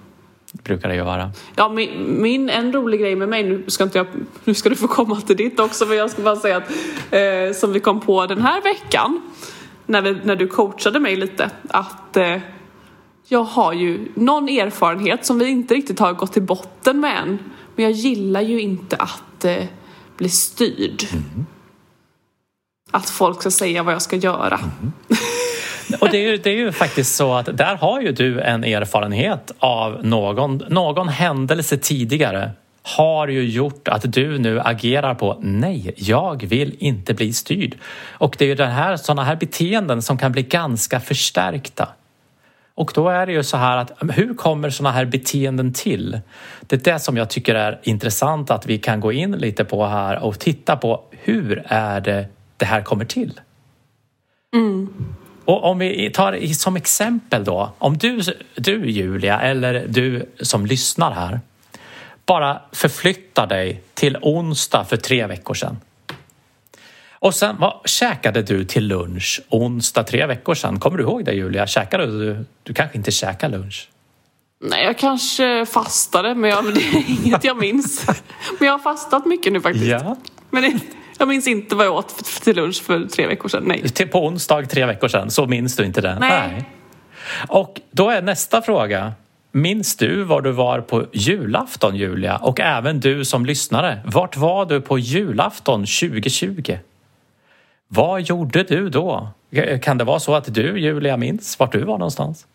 brukar 0.64 0.90
det 0.90 0.96
ju 0.96 1.04
vara. 1.04 1.32
Ja, 1.56 1.70
min, 1.70 2.22
min 2.22 2.50
en 2.50 2.74
rolig 2.74 3.00
grej 3.00 3.16
med 3.16 3.30
mig, 3.30 3.44
nu 3.44 3.64
ska, 3.68 3.84
inte 3.84 3.98
jag, 3.98 4.08
nu 4.44 4.54
ska 4.54 4.70
du 4.70 4.76
få 4.76 4.88
komma 4.88 5.22
till 5.22 5.38
ditt 5.38 5.60
också, 5.60 5.86
men 5.86 5.98
jag 5.98 6.12
ska 6.12 6.22
bara 6.22 6.36
säga 6.36 6.58
att 6.58 6.72
eh, 7.12 7.60
som 7.60 7.74
vi 7.74 7.80
kom 7.80 8.02
på 8.02 8.26
den 8.26 8.42
här 8.42 8.62
veckan 8.62 9.22
när, 9.86 10.02
vi, 10.02 10.18
när 10.24 10.36
du 10.36 10.48
coachade 10.48 11.00
mig 11.00 11.16
lite, 11.16 11.50
att 11.70 12.18
eh, 12.18 12.38
jag 13.28 13.44
har 13.44 13.74
ju 13.74 14.12
någon 14.16 14.50
erfarenhet 14.50 15.26
som 15.26 15.40
vi 15.40 15.50
inte 15.50 15.74
riktigt 15.74 16.00
har 16.00 16.14
gått 16.14 16.34
till 16.34 16.44
botten 16.44 17.00
med 17.00 17.18
än. 17.18 17.40
Men 17.76 17.84
jag 17.86 17.92
gillar 17.92 18.42
ju 18.42 18.62
inte 18.62 18.96
att 18.96 19.46
eh, 19.46 19.64
bli 20.18 20.30
styrd. 20.30 21.04
Mm. 21.12 21.46
Att 22.92 23.10
folk 23.10 23.40
ska 23.40 23.52
säga 23.52 23.84
vad 23.84 23.94
jag 23.94 24.02
ska 24.02 24.16
göra. 24.16 24.60
Mm. 24.60 24.92
Och 26.00 26.10
det 26.10 26.18
är, 26.18 26.32
ju, 26.32 26.38
det 26.38 26.50
är 26.50 26.58
ju 26.58 26.72
faktiskt 26.72 27.16
så 27.16 27.34
att 27.34 27.58
där 27.58 27.76
har 27.76 28.02
ju 28.02 28.12
du 28.12 28.42
en 28.42 28.64
erfarenhet 28.64 29.52
av 29.60 30.06
någon, 30.06 30.64
någon 30.70 31.10
händelse 31.10 31.78
tidigare 31.78 32.52
har 32.82 33.28
ju 33.28 33.50
gjort 33.50 33.88
att 33.88 34.14
du 34.14 34.38
nu 34.38 34.62
agerar 34.62 35.16
på 35.16 35.38
nej, 35.42 35.94
jag 35.98 36.46
vill 36.46 36.76
inte 36.80 37.14
bli 37.14 37.34
styrd. 37.34 37.78
Och 38.12 38.36
det 38.40 38.46
är 38.46 38.50
ju 38.50 38.56
den 38.56 38.72
här, 38.72 38.98
sådana 38.98 39.24
här 39.24 39.36
beteenden 39.36 40.02
som 40.02 40.18
kan 40.18 40.32
bli 40.32 40.44
ganska 40.44 41.00
förstärkta. 41.00 41.88
Och 42.76 42.92
då 42.96 43.10
är 43.10 43.26
det 43.26 43.32
ju 43.32 43.44
så 43.44 43.58
här 43.58 43.78
att 43.78 43.92
hur 44.14 44.34
kommer 44.34 44.70
sådana 44.70 44.96
här 44.96 45.06
beteenden 45.06 45.74
till? 45.74 46.20
Det 46.62 46.88
är 46.88 46.94
det 46.94 47.00
som 47.00 47.18
jag 47.18 47.30
tycker 47.30 47.56
är 47.56 47.80
intressant 47.84 48.52
att 48.52 48.66
vi 48.66 48.78
kan 48.78 49.00
gå 49.00 49.12
in 49.12 49.32
lite 49.32 49.66
på 49.66 49.86
här 49.86 50.24
och 50.24 50.40
titta 50.40 50.76
på 50.76 51.04
hur 51.12 51.64
är 51.66 52.02
det 52.02 52.28
det 52.58 52.66
här 52.66 52.82
kommer 52.82 53.06
till? 53.06 53.40
Mm. 54.54 54.90
Och 55.46 55.64
om 55.64 55.80
vi 55.80 56.12
tar 56.14 56.54
som 56.54 56.76
exempel 56.76 57.44
då, 57.44 57.72
om 57.78 57.98
du, 57.98 58.22
du 58.56 58.90
Julia 58.90 59.42
eller 59.42 59.86
du 59.88 60.30
som 60.42 60.66
lyssnar 60.66 61.12
här 61.12 61.40
bara 62.26 62.62
förflyttar 62.72 63.48
dig 63.48 63.82
till 63.94 64.18
onsdag 64.22 64.86
för 64.86 64.98
tre 64.98 65.28
veckor 65.28 65.54
sedan. 65.54 65.78
Och 67.12 67.36
sen, 67.36 67.56
vad 67.60 67.82
käkade 67.86 68.42
du 68.42 68.66
till 68.66 68.88
lunch 68.88 69.42
onsdag 69.50 70.04
tre 70.04 70.26
veckor 70.26 70.56
sedan? 70.56 70.80
Kommer 70.80 70.98
du 70.98 71.04
ihåg 71.04 71.26
det 71.26 71.34
Julia? 71.34 71.68
Käkade 71.68 72.06
du? 72.06 72.46
Du 72.64 72.74
kanske 72.74 72.98
inte 72.98 73.12
käkade 73.12 73.58
lunch? 73.58 73.90
Nej, 74.62 74.84
jag 74.86 74.98
kanske 74.98 75.66
fastade, 75.66 76.36
men, 76.36 76.50
jag, 76.50 76.66
men 76.66 76.74
det 76.74 76.80
är 76.80 77.26
inget 77.26 77.44
jag 77.44 77.58
minns. 77.58 78.08
men 78.60 78.66
jag 78.66 78.74
har 78.74 78.80
fastat 78.80 79.26
mycket 79.26 79.54
nu 79.54 79.62
faktiskt. 79.62 79.86
Ja. 79.86 80.16
Men 80.50 80.64
det, 80.64 80.80
jag 81.18 81.28
minns 81.28 81.48
inte 81.48 81.76
vad 81.76 81.86
jag 81.86 81.96
åt 81.96 82.26
till 82.26 82.56
lunch 82.56 82.84
för 82.84 83.06
tre 83.06 83.28
veckor 83.28 83.50
sedan. 83.50 83.64
Nej. 83.66 83.90
Till 83.90 84.08
på 84.08 84.26
onsdag 84.26 84.66
tre 84.66 84.86
veckor 84.86 85.08
sedan, 85.08 85.32
så 85.32 85.46
minns 85.46 85.76
du 85.76 85.86
inte 85.86 86.02
det? 86.02 86.18
Nej. 86.20 86.30
Nej. 86.30 86.70
Och 87.48 87.82
då 87.92 88.10
är 88.10 88.22
nästa 88.22 88.62
fråga. 88.62 89.14
Minns 89.52 89.96
du 89.96 90.24
var 90.24 90.42
du 90.42 90.52
var 90.52 90.82
på 90.82 91.06
julafton, 91.14 91.96
Julia? 91.96 92.38
Och 92.38 92.60
även 92.60 93.00
du 93.00 93.26
som 93.26 93.46
lyssnare. 93.46 94.02
Vart 94.06 94.38
var 94.38 94.66
du 94.66 94.82
på 94.82 95.00
julafton 95.00 95.80
2020? 95.80 96.78
Vad 97.88 98.22
gjorde 98.22 98.64
du 98.64 98.90
då? 98.90 99.28
Kan 99.82 99.98
det 99.98 100.04
vara 100.04 100.20
så 100.20 100.36
att 100.36 100.54
du, 100.54 100.80
Julia, 100.80 101.18
minns 101.18 101.60
vart 101.60 101.72
du 101.72 101.80
var 101.80 101.98
någonstans? 101.98 102.46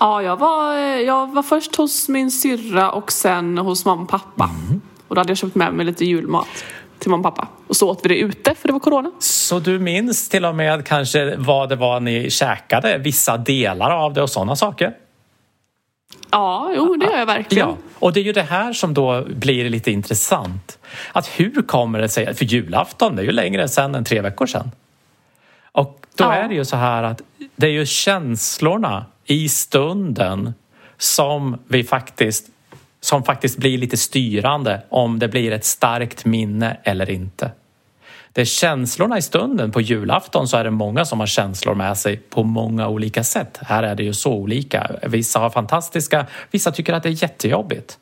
Ja, 0.00 0.22
jag 0.22 0.36
var, 0.36 0.74
jag 0.78 1.34
var 1.34 1.42
först 1.42 1.76
hos 1.76 2.08
min 2.08 2.30
syrra 2.30 2.90
och 2.90 3.12
sen 3.12 3.58
hos 3.58 3.84
mamma 3.84 4.02
och 4.02 4.08
pappa. 4.08 4.50
Mm. 4.66 4.80
Och 5.08 5.14
då 5.14 5.20
hade 5.20 5.30
jag 5.30 5.38
köpt 5.38 5.54
med 5.54 5.72
mig 5.72 5.86
lite 5.86 6.04
julmat 6.04 6.64
till 7.06 7.10
mamma 7.10 7.28
och 7.28 7.34
pappa. 7.34 7.48
Och 7.68 7.76
så 7.76 7.90
åt 7.90 8.00
vi 8.04 8.08
det 8.08 8.18
ute 8.18 8.54
för 8.54 8.68
det 8.68 8.72
var 8.72 8.80
corona. 8.80 9.10
Så 9.18 9.58
du 9.58 9.78
minns 9.78 10.28
till 10.28 10.44
och 10.44 10.54
med 10.54 10.86
kanske 10.86 11.36
vad 11.36 11.68
det 11.68 11.76
var 11.76 12.00
ni 12.00 12.30
käkade? 12.30 12.98
Vissa 12.98 13.36
delar 13.36 13.90
av 13.90 14.12
det 14.14 14.22
och 14.22 14.30
sådana 14.30 14.56
saker? 14.56 14.92
Ja, 16.30 16.72
jo 16.76 16.96
det 16.96 17.06
gör 17.06 17.18
jag 17.18 17.26
verkligen. 17.26 17.68
Ja, 17.68 17.76
och 17.98 18.12
det 18.12 18.20
är 18.20 18.24
ju 18.24 18.32
det 18.32 18.42
här 18.42 18.72
som 18.72 18.94
då 18.94 19.24
blir 19.28 19.70
lite 19.70 19.90
intressant. 19.90 20.78
Att 21.12 21.26
hur 21.26 21.62
kommer 21.66 21.98
det 22.00 22.08
sig, 22.08 22.34
för 22.34 22.44
julafton 22.44 23.16
det 23.16 23.22
är 23.22 23.26
ju 23.26 23.32
längre 23.32 23.68
sen 23.68 23.94
än 23.94 24.04
tre 24.04 24.20
veckor 24.20 24.46
sedan. 24.46 24.70
Och 25.72 26.00
då 26.16 26.24
Ja. 26.24 26.32
är 26.34 26.48
det 26.48 26.54
ju 26.54 26.64
så 26.64 26.76
här 26.76 27.02
att 27.02 27.22
det 27.56 27.66
är 27.66 27.70
ju 27.70 27.86
känslorna 27.86 29.06
i 29.24 29.48
stunden 29.48 30.54
som 30.98 31.58
vi 31.68 31.84
faktiskt 31.84 32.46
som 33.06 33.22
faktiskt 33.22 33.58
blir 33.58 33.78
lite 33.78 33.96
styrande 33.96 34.82
om 34.88 35.18
det 35.18 35.28
blir 35.28 35.52
ett 35.52 35.64
starkt 35.64 36.24
minne 36.24 36.76
eller 36.82 37.10
inte. 37.10 37.50
Det 38.32 38.40
är 38.40 38.44
känslorna 38.44 39.18
i 39.18 39.22
stunden. 39.22 39.72
På 39.72 39.80
julafton 39.80 40.48
så 40.48 40.56
är 40.56 40.64
det 40.64 40.70
många 40.70 41.04
som 41.04 41.20
har 41.20 41.26
känslor 41.26 41.74
med 41.74 41.98
sig 41.98 42.16
på 42.16 42.42
många 42.42 42.88
olika 42.88 43.24
sätt. 43.24 43.58
Här 43.62 43.82
är 43.82 43.94
det 43.94 44.02
ju 44.02 44.14
så 44.14 44.32
olika. 44.32 44.90
Vissa 45.02 45.38
har 45.38 45.50
fantastiska, 45.50 46.26
vissa 46.50 46.72
tycker 46.72 46.92
att 46.92 47.02
det 47.02 47.08
är 47.08 47.22
jättejobbigt. 47.22 47.98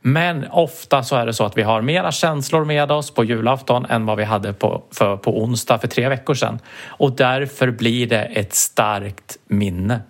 Men 0.00 0.46
ofta 0.50 1.02
så 1.02 1.16
är 1.16 1.26
det 1.26 1.34
så 1.34 1.44
att 1.44 1.56
vi 1.56 1.62
har 1.62 1.82
mera 1.82 2.12
känslor 2.12 2.64
med 2.64 2.92
oss 2.92 3.10
på 3.10 3.24
julafton 3.24 3.86
än 3.86 4.06
vad 4.06 4.16
vi 4.16 4.24
hade 4.24 4.52
på, 4.52 4.82
för, 4.90 5.16
på 5.16 5.42
onsdag 5.42 5.78
för 5.78 5.88
tre 5.88 6.08
veckor 6.08 6.34
sedan. 6.34 6.58
Och 6.86 7.12
därför 7.12 7.70
blir 7.70 8.06
det 8.06 8.22
ett 8.22 8.54
starkt 8.54 9.38
minne. 9.48 10.00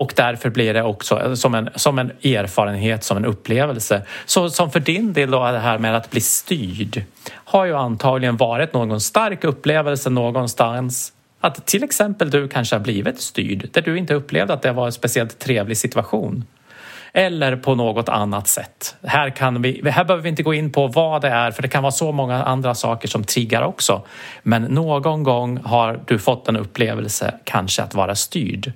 Och 0.00 0.12
därför 0.16 0.50
blir 0.50 0.74
det 0.74 0.82
också 0.82 1.36
som 1.36 1.54
en, 1.54 1.68
som 1.74 1.98
en 1.98 2.10
erfarenhet, 2.10 3.04
som 3.04 3.16
en 3.16 3.24
upplevelse. 3.24 4.02
Så 4.26 4.50
som 4.50 4.70
för 4.70 4.80
din 4.80 5.12
del 5.12 5.30
då, 5.30 5.52
det 5.52 5.58
här 5.58 5.78
med 5.78 5.96
att 5.96 6.10
bli 6.10 6.20
styrd 6.20 7.02
har 7.32 7.64
ju 7.64 7.76
antagligen 7.76 8.36
varit 8.36 8.74
någon 8.74 9.00
stark 9.00 9.44
upplevelse 9.44 10.10
någonstans 10.10 11.12
att 11.40 11.66
till 11.66 11.84
exempel 11.84 12.30
du 12.30 12.48
kanske 12.48 12.76
har 12.76 12.80
blivit 12.80 13.20
styrd 13.20 13.68
där 13.72 13.82
du 13.82 13.98
inte 13.98 14.14
upplevde 14.14 14.52
att 14.52 14.62
det 14.62 14.72
var 14.72 14.86
en 14.86 14.92
speciellt 14.92 15.38
trevlig 15.38 15.76
situation. 15.76 16.44
Eller 17.12 17.56
på 17.56 17.74
något 17.74 18.08
annat 18.08 18.48
sätt. 18.48 18.96
Här, 19.02 19.30
kan 19.30 19.62
vi, 19.62 19.90
här 19.90 20.04
behöver 20.04 20.22
vi 20.22 20.28
inte 20.28 20.42
gå 20.42 20.54
in 20.54 20.72
på 20.72 20.86
vad 20.86 21.22
det 21.22 21.28
är 21.28 21.50
för 21.50 21.62
det 21.62 21.68
kan 21.68 21.82
vara 21.82 21.92
så 21.92 22.12
många 22.12 22.44
andra 22.44 22.74
saker 22.74 23.08
som 23.08 23.24
triggar 23.24 23.62
också. 23.62 24.02
Men 24.42 24.62
någon 24.62 25.22
gång 25.22 25.58
har 25.64 26.00
du 26.06 26.18
fått 26.18 26.48
en 26.48 26.56
upplevelse 26.56 27.34
kanske 27.44 27.82
att 27.82 27.94
vara 27.94 28.14
styrd. 28.14 28.72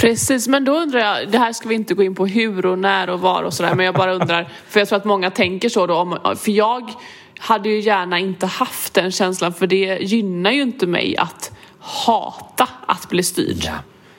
Precis, 0.00 0.48
men 0.48 0.64
då 0.64 0.72
undrar 0.72 1.00
jag, 1.00 1.30
det 1.30 1.38
här 1.38 1.52
ska 1.52 1.68
vi 1.68 1.74
inte 1.74 1.94
gå 1.94 2.02
in 2.02 2.14
på 2.14 2.26
hur 2.26 2.66
och 2.66 2.78
när 2.78 3.10
och 3.10 3.20
var 3.20 3.42
och 3.42 3.54
sådär, 3.54 3.74
men 3.74 3.86
jag 3.86 3.94
bara 3.94 4.14
undrar, 4.14 4.48
för 4.68 4.80
jag 4.80 4.88
tror 4.88 4.96
att 4.96 5.04
många 5.04 5.30
tänker 5.30 5.68
så 5.68 5.86
då, 5.86 5.94
om, 5.94 6.36
för 6.36 6.50
jag 6.50 6.90
hade 7.38 7.68
ju 7.68 7.80
gärna 7.80 8.18
inte 8.18 8.46
haft 8.46 8.94
den 8.94 9.12
känslan, 9.12 9.54
för 9.54 9.66
det 9.66 9.98
gynnar 10.00 10.50
ju 10.50 10.62
inte 10.62 10.86
mig 10.86 11.16
att 11.16 11.52
hata 11.80 12.68
att 12.86 13.08
bli 13.08 13.22
styrd. 13.22 13.62
Ja. 13.64 13.72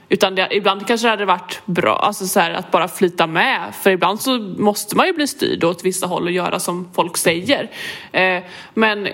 Utan 0.10 0.36
det, 0.36 0.48
ibland 0.52 0.88
kanske 0.88 1.08
det 1.08 1.12
hade 1.12 1.26
varit 1.26 1.62
bra 1.66 1.96
alltså 1.96 2.28
så 2.28 2.40
här, 2.40 2.52
att 2.52 2.72
bara 2.72 2.88
flyta 2.88 3.28
med. 3.28 3.60
För 3.82 3.90
ibland 3.90 4.22
så 4.22 4.38
måste 4.58 4.96
man 4.96 5.08
ju 5.08 5.14
bli 5.14 5.28
styrd 5.28 5.64
åt 5.64 5.86
vissa 5.86 6.08
håll 6.08 6.24
och 6.24 6.32
göra 6.32 6.60
som 6.60 6.90
folk 6.94 7.18
säger. 7.18 7.70
Eh, 8.12 8.44
men 8.74 9.08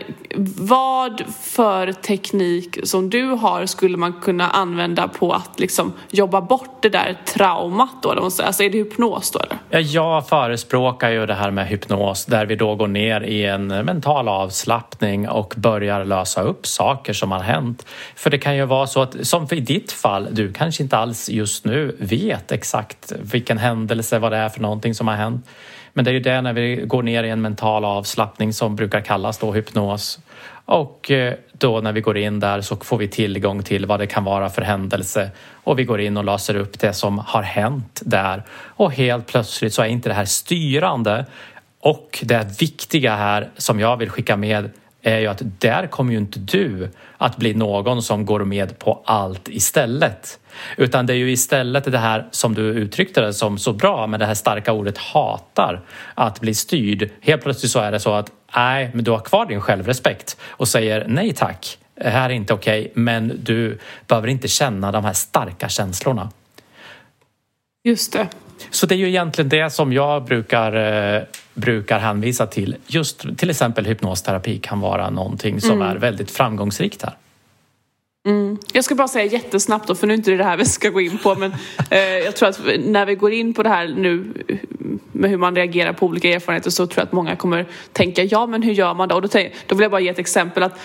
vad 0.58 1.24
för 1.42 1.92
teknik 1.92 2.78
som 2.84 3.10
du 3.10 3.24
har 3.24 3.66
skulle 3.66 3.98
man 3.98 4.14
kunna 4.14 4.50
använda 4.50 5.08
på 5.08 5.32
att 5.32 5.60
liksom 5.60 5.94
jobba 6.10 6.42
bort 6.42 6.82
det 6.82 6.90
där 6.90 7.18
traumat 7.26 8.04
då? 8.04 8.10
Alltså 8.10 8.64
är 8.64 8.70
det 8.70 8.78
hypnos 8.78 9.32
då 9.32 9.40
eller? 9.40 9.82
Jag 9.82 10.28
förespråkar 10.28 11.10
ju 11.10 11.26
det 11.26 11.34
här 11.34 11.52
med 11.52 11.68
hypnos 11.68 12.26
där 12.26 12.46
vi 12.46 12.56
då 12.56 12.76
går 12.76 12.88
ner 12.88 13.22
i 13.22 13.46
en 13.46 13.68
mental 13.68 14.28
avslappning 14.28 15.30
och 15.30 15.54
börjar 15.58 16.06
lösa 16.06 16.42
upp 16.42 16.68
saker 16.68 17.14
som 17.14 17.32
har 17.32 17.40
hänt. 17.40 17.86
För 18.16 18.30
det 18.30 18.38
kan 18.38 18.56
ju 18.56 18.66
vara 18.66 18.88
så 18.88 19.02
att, 19.02 19.28
som 19.28 19.48
i 19.52 19.60
ditt 19.60 19.92
fall, 19.92 20.28
du 20.32 20.54
kanske 20.54 20.84
inte 20.86 20.98
alls 20.98 21.30
just 21.30 21.66
nu 21.66 21.96
vet 22.00 22.52
exakt 22.52 23.14
vilken 23.22 23.58
händelse, 23.58 24.20
vad 24.20 24.32
det 24.32 24.38
är 24.38 24.50
för 24.50 24.62
någonting 24.62 24.96
som 24.96 25.08
har 25.08 25.16
hänt. 25.16 25.50
Men 25.94 26.06
det 26.06 26.12
är 26.12 26.14
ju 26.14 26.20
det 26.20 26.42
när 26.42 26.54
vi 26.54 26.76
går 26.76 27.04
ner 27.04 27.24
i 27.24 27.30
en 27.30 27.42
mental 27.42 27.86
avslappning 27.86 28.54
som 28.54 28.76
brukar 28.76 29.02
kallas 29.02 29.38
då 29.38 29.54
hypnos. 29.54 30.20
Och 30.66 31.12
eh, 31.12 31.34
då 31.52 31.82
när 31.82 31.92
vi 31.92 32.02
går 32.02 32.18
in 32.18 32.40
där 32.40 32.62
så 32.62 32.76
får 32.76 32.98
vi 32.98 33.08
tillgång 33.08 33.64
till 33.64 33.86
vad 33.86 34.00
det 34.00 34.08
kan 34.08 34.24
vara 34.24 34.50
för 34.50 34.62
händelse 34.62 35.32
och 35.64 35.80
vi 35.80 35.84
går 35.84 36.02
in 36.02 36.18
och 36.18 36.24
löser 36.24 36.56
upp 36.56 36.80
det 36.80 36.94
som 36.94 37.20
har 37.20 37.42
hänt 37.42 38.02
där. 38.06 38.44
Och 38.50 38.94
helt 38.94 39.28
plötsligt 39.28 39.74
så 39.74 39.82
är 39.82 39.88
inte 39.88 40.10
det 40.10 40.16
här 40.16 40.26
styrande 40.26 41.26
och 41.80 42.20
det 42.24 42.62
viktiga 42.62 43.16
här 43.16 43.50
som 43.58 43.80
jag 43.80 43.98
vill 43.98 44.10
skicka 44.10 44.38
med 44.38 44.70
är 45.02 45.20
ju 45.20 45.28
att 45.28 45.42
där 45.60 45.88
kommer 45.88 46.12
ju 46.12 46.18
inte 46.18 46.40
du 46.40 46.90
att 47.18 47.38
bli 47.38 47.54
någon 47.54 48.02
som 48.02 48.26
går 48.26 48.44
med 48.44 48.80
på 48.80 49.02
allt 49.06 49.50
istället. 49.50 50.40
Utan 50.78 51.06
det 51.06 51.14
är 51.14 51.18
ju 51.18 51.32
istället 51.32 51.92
det 51.92 51.98
här 51.98 52.28
som 52.32 52.54
du 52.54 52.62
uttryckte 52.62 53.22
det 53.22 53.34
som 53.34 53.58
så 53.58 53.74
bra 53.74 54.08
med 54.08 54.20
det 54.20 54.26
här 54.26 54.34
starka 54.34 54.74
ordet 54.74 54.98
hatar 54.98 55.82
att 56.14 56.42
bli 56.42 56.54
styrd. 56.54 57.10
Helt 57.22 57.44
plötsligt 57.44 57.72
så 57.72 57.80
är 57.80 57.92
det 57.92 58.00
så 58.00 58.14
att 58.14 58.32
nej, 58.56 58.92
men 58.94 59.04
du 59.04 59.12
har 59.12 59.20
kvar 59.20 59.46
din 59.46 59.62
självrespekt 59.62 60.38
och 60.48 60.68
säger 60.68 61.06
nej 61.08 61.34
tack, 61.34 61.78
det 61.96 62.10
här 62.10 62.30
är 62.30 62.34
inte 62.34 62.54
okej, 62.54 62.92
men 62.94 63.40
du 63.44 63.80
behöver 64.08 64.28
inte 64.28 64.48
känna 64.48 64.92
de 64.92 65.06
här 65.06 65.14
starka 65.14 65.70
känslorna. 65.70 66.30
Just 67.84 68.14
det. 68.14 68.28
Så 68.70 68.86
det 68.86 68.96
är 68.96 68.98
ju 68.98 69.08
egentligen 69.08 69.50
det 69.50 69.70
som 69.70 69.94
jag 69.94 70.26
brukar, 70.26 70.74
eh, 71.16 71.22
brukar 71.54 72.00
hänvisa 72.00 72.48
till. 72.48 72.76
Just 72.88 73.38
till 73.38 73.50
exempel 73.50 73.86
hypnosterapi 73.86 74.60
kan 74.60 74.80
vara 74.80 75.10
någonting 75.10 75.62
som 75.62 75.82
är 75.82 75.96
väldigt 75.96 76.32
framgångsrikt 76.32 77.02
här. 77.02 77.14
Mm. 78.26 78.58
Jag 78.74 78.84
ska 78.84 78.96
bara 78.96 79.08
säga 79.08 79.26
jättesnabbt 79.26 79.88
då, 79.88 79.96
för 79.96 80.08
nu 80.08 80.14
är 80.14 80.18
inte 80.18 80.32
det 80.32 80.38
det 80.38 80.44
här 80.44 80.58
vi 80.58 80.66
ska 80.66 80.90
gå 80.90 81.02
in 81.02 81.18
på, 81.18 81.36
men 81.36 81.54
eh, 81.92 82.00
jag 82.00 82.36
tror 82.36 82.50
att 82.50 82.60
när 82.80 83.06
vi 83.06 83.16
går 83.16 83.32
in 83.32 83.54
på 83.54 83.64
det 83.64 83.70
här 83.70 83.88
nu 83.88 84.34
med 85.12 85.30
hur 85.30 85.38
man 85.38 85.56
reagerar 85.56 85.94
på 85.94 86.06
olika 86.06 86.30
erfarenheter 86.30 86.70
så 86.70 86.88
tror 86.88 87.00
jag 87.00 87.06
att 87.06 87.12
många 87.12 87.36
kommer 87.36 87.66
tänka, 87.92 88.24
ja 88.24 88.46
men 88.46 88.64
hur 88.64 88.74
gör 88.74 88.94
man 88.94 89.10
då? 89.10 89.16
Och 89.16 89.22
då, 89.22 89.28
tänk, 89.28 89.54
då 89.68 89.76
vill 89.76 89.82
jag 89.82 89.92
bara 89.92 90.02
ge 90.02 90.10
ett 90.10 90.20
exempel 90.20 90.64
att 90.64 90.80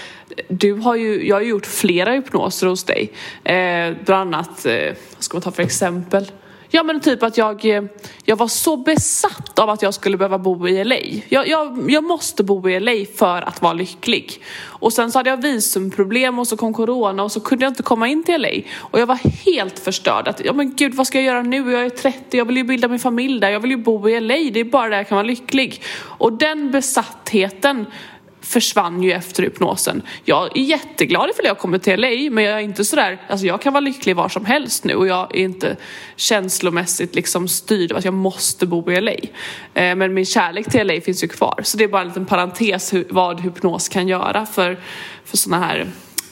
du 0.48 0.72
har 0.72 0.96
ju, 0.96 1.29
jag 1.29 1.37
har 1.37 1.40
ju 1.40 1.48
gjort 1.48 1.66
flera 1.66 2.12
hypnoser 2.12 2.66
hos 2.66 2.85
dig. 2.85 3.12
Eh, 3.44 3.94
bland 4.05 4.35
annat, 4.35 4.66
eh, 4.66 4.94
vad 5.14 5.24
ska 5.24 5.37
man 5.37 5.42
ta 5.42 5.50
för 5.50 5.62
exempel? 5.62 6.31
Ja 6.72 6.83
men 6.83 7.00
typ 7.00 7.22
att 7.22 7.38
jag, 7.38 7.64
eh, 7.64 7.83
jag 8.24 8.37
var 8.37 8.48
så 8.48 8.76
besatt 8.76 9.59
av 9.59 9.70
att 9.70 9.83
jag 9.83 9.94
skulle 9.94 10.16
behöva 10.16 10.38
bo 10.38 10.68
i 10.68 10.85
LA. 10.85 10.96
Jag, 11.28 11.48
jag, 11.48 11.90
jag 11.90 12.04
måste 12.04 12.44
bo 12.44 12.68
i 12.68 12.80
LA 12.80 12.92
för 13.16 13.42
att 13.42 13.62
vara 13.62 13.72
lycklig. 13.72 14.42
Och 14.64 14.92
sen 14.92 15.12
så 15.12 15.18
hade 15.18 15.30
jag 15.30 15.37
visumproblem 15.42 16.38
och 16.38 16.46
så 16.46 16.56
kom 16.56 16.74
corona 16.74 17.22
och 17.22 17.33
så 17.33 17.40
kunde 17.40 17.64
jag 17.64 17.70
inte 17.70 17.83
komma 17.83 18.09
in 18.09 18.24
till 18.24 18.42
LA. 18.42 18.48
Och 18.78 19.00
jag 19.00 19.06
var 19.06 19.18
helt 19.44 19.78
förstörd. 19.78 20.28
Att, 20.28 20.44
ja 20.44 20.52
men 20.52 20.74
gud 20.76 20.94
vad 20.94 21.06
ska 21.06 21.18
jag 21.18 21.24
göra 21.24 21.42
nu? 21.42 21.72
Jag 21.72 21.85
är 21.85 21.90
30, 21.90 22.37
jag 22.37 22.44
vill 22.44 22.56
ju 22.56 22.64
bilda 22.64 22.88
min 22.88 22.98
familj 22.98 23.40
där. 23.40 23.50
Jag 23.50 23.61
vill 23.61 23.70
ju 23.70 23.76
bo 23.76 24.09
i 24.09 24.20
LA, 24.20 24.35
det 24.35 24.61
är 24.61 24.64
bara 24.64 24.88
där 24.88 24.96
jag 24.96 25.09
kan 25.09 25.16
vara 25.16 25.26
lycklig. 25.26 25.83
Och 25.98 26.33
den 26.33 26.70
besattheten 26.70 27.87
försvann 28.50 29.02
ju 29.02 29.12
efter 29.12 29.42
hypnosen. 29.42 30.02
Jag 30.24 30.56
är 30.56 30.60
jätteglad 30.60 31.30
ifall 31.30 31.44
jag 31.44 31.58
kommer 31.58 31.78
till 31.78 32.00
LA 32.00 32.30
men 32.30 32.44
jag 32.44 32.58
är 32.58 32.62
inte 32.62 32.84
sådär, 32.84 33.18
alltså 33.28 33.46
jag 33.46 33.62
kan 33.62 33.72
vara 33.72 33.80
lycklig 33.80 34.16
var 34.16 34.28
som 34.28 34.44
helst 34.44 34.84
nu 34.84 34.94
och 34.94 35.06
jag 35.06 35.36
är 35.36 35.40
inte 35.40 35.76
känslomässigt 36.16 37.14
liksom 37.14 37.48
styrd 37.48 37.92
av 37.92 37.98
att 37.98 38.04
jag 38.04 38.14
måste 38.14 38.66
bo 38.66 38.92
i 38.92 39.00
LA. 39.00 39.12
Eh, 39.74 39.94
men 39.94 40.14
min 40.14 40.26
kärlek 40.26 40.70
till 40.70 40.86
LA 40.86 41.00
finns 41.00 41.24
ju 41.24 41.28
kvar. 41.28 41.60
Så 41.62 41.76
det 41.76 41.84
är 41.84 41.88
bara 41.88 42.02
en 42.02 42.08
liten 42.08 42.26
parentes 42.26 42.94
vad 43.10 43.40
hypnos 43.40 43.88
kan 43.88 44.08
göra 44.08 44.46
för, 44.46 44.78
för 45.24 45.36
sådana 45.36 45.66
här 45.66 45.86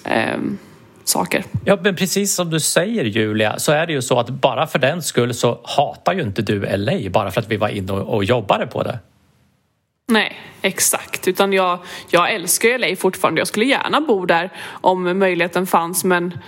ehm, 0.04 0.58
saker. 1.04 1.44
Ja, 1.64 1.78
men 1.82 1.96
precis 1.96 2.34
som 2.34 2.50
du 2.50 2.60
säger 2.60 3.04
Julia 3.04 3.58
så 3.58 3.72
är 3.72 3.86
det 3.86 3.92
ju 3.92 4.02
så 4.02 4.20
att 4.20 4.30
bara 4.30 4.66
för 4.66 4.78
den 4.78 5.02
skull 5.02 5.34
så 5.34 5.60
hatar 5.64 6.12
ju 6.12 6.22
inte 6.22 6.42
du 6.42 6.76
LA 6.76 7.10
bara 7.10 7.30
för 7.30 7.40
att 7.40 7.48
vi 7.48 7.56
var 7.56 7.68
inne 7.68 7.92
och, 7.92 8.14
och 8.14 8.24
jobbade 8.24 8.66
på 8.66 8.82
det. 8.82 8.98
Nej, 10.12 10.40
exakt. 10.62 11.28
Utan 11.28 11.52
jag, 11.52 11.78
jag 12.08 12.32
älskar 12.34 12.78
LA 12.78 12.96
fortfarande. 12.96 13.40
Jag 13.40 13.48
skulle 13.48 13.66
gärna 13.66 14.00
bo 14.00 14.26
där 14.26 14.52
om 14.70 15.18
möjligheten 15.18 15.66
fanns 15.66 16.04
men, 16.04 16.38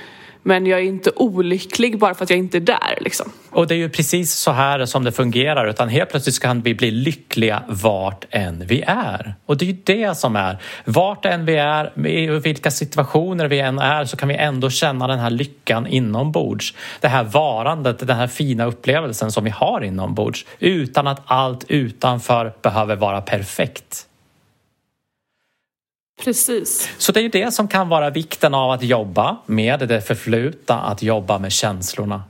men 0.43 0.67
jag 0.67 0.81
är 0.81 0.85
inte 0.85 1.11
olycklig 1.17 1.99
bara 1.99 2.15
för 2.15 2.25
att 2.25 2.31
jag 2.31 2.39
inte 2.39 2.59
är 2.59 2.61
där 2.61 2.99
liksom. 3.01 3.33
Och 3.51 3.67
det 3.67 3.75
är 3.75 3.79
ju 3.79 3.89
precis 3.89 4.35
så 4.35 4.51
här 4.51 4.87
som 4.87 5.05
det 5.05 5.13
fungerar 5.13 5.67
utan 5.67 5.89
helt 5.89 6.11
plötsligt 6.11 6.41
kan 6.41 6.61
vi 6.61 6.75
bli 6.75 6.91
lyckliga 6.91 7.63
vart 7.69 8.25
än 8.31 8.67
vi 8.67 8.83
är. 8.87 9.35
Och 9.47 9.57
det 9.57 9.65
är 9.65 9.67
ju 9.67 9.77
det 9.85 10.15
som 10.17 10.37
är. 10.37 10.59
Vart 10.85 11.25
än 11.25 11.45
vi 11.45 11.57
är, 11.57 12.07
i 12.07 12.27
vilka 12.27 12.71
situationer 12.71 13.49
vi 13.49 13.61
än 13.61 13.79
är 13.79 14.05
så 14.05 14.17
kan 14.17 14.29
vi 14.29 14.35
ändå 14.35 14.71
känna 14.71 15.07
den 15.07 15.19
här 15.19 15.31
lyckan 15.31 15.87
inombords. 15.87 16.75
Det 17.01 17.09
här 17.09 17.25
varandet, 17.25 17.99
den 17.99 18.17
här 18.17 18.27
fina 18.27 18.65
upplevelsen 18.65 19.33
som 19.33 19.45
vi 19.45 19.51
har 19.51 19.85
inombords 19.85 20.47
utan 20.59 21.07
att 21.07 21.23
allt 21.25 21.65
utanför 21.69 22.53
behöver 22.63 22.97
vara 22.97 23.21
perfekt. 23.21 24.07
Precis. 26.25 26.91
Så 26.99 27.13
det 27.13 27.21
är 27.21 27.23
ju 27.23 27.29
det 27.29 27.53
som 27.53 27.69
kan 27.69 27.89
vara 27.89 28.11
vikten 28.11 28.55
av 28.55 28.71
att 28.71 28.83
jobba 28.83 29.37
med 29.47 29.81
det 29.81 30.01
förflutna, 30.01 30.81
att 30.81 31.03
jobba 31.03 31.39
med 31.39 31.53
känslorna. 31.53 32.23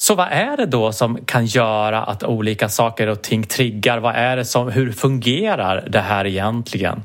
Så 0.00 0.14
vad 0.14 0.28
är 0.30 0.56
det 0.56 0.66
då 0.66 0.92
som 0.92 1.24
kan 1.24 1.46
göra 1.46 2.02
att 2.02 2.24
olika 2.24 2.68
saker 2.68 3.06
och 3.06 3.22
ting 3.22 3.46
triggar? 3.46 3.98
Vad 3.98 4.14
är 4.14 4.36
det 4.36 4.44
som, 4.44 4.68
hur 4.70 4.92
fungerar 4.92 5.88
det 5.88 6.00
här 6.00 6.26
egentligen? 6.26 7.02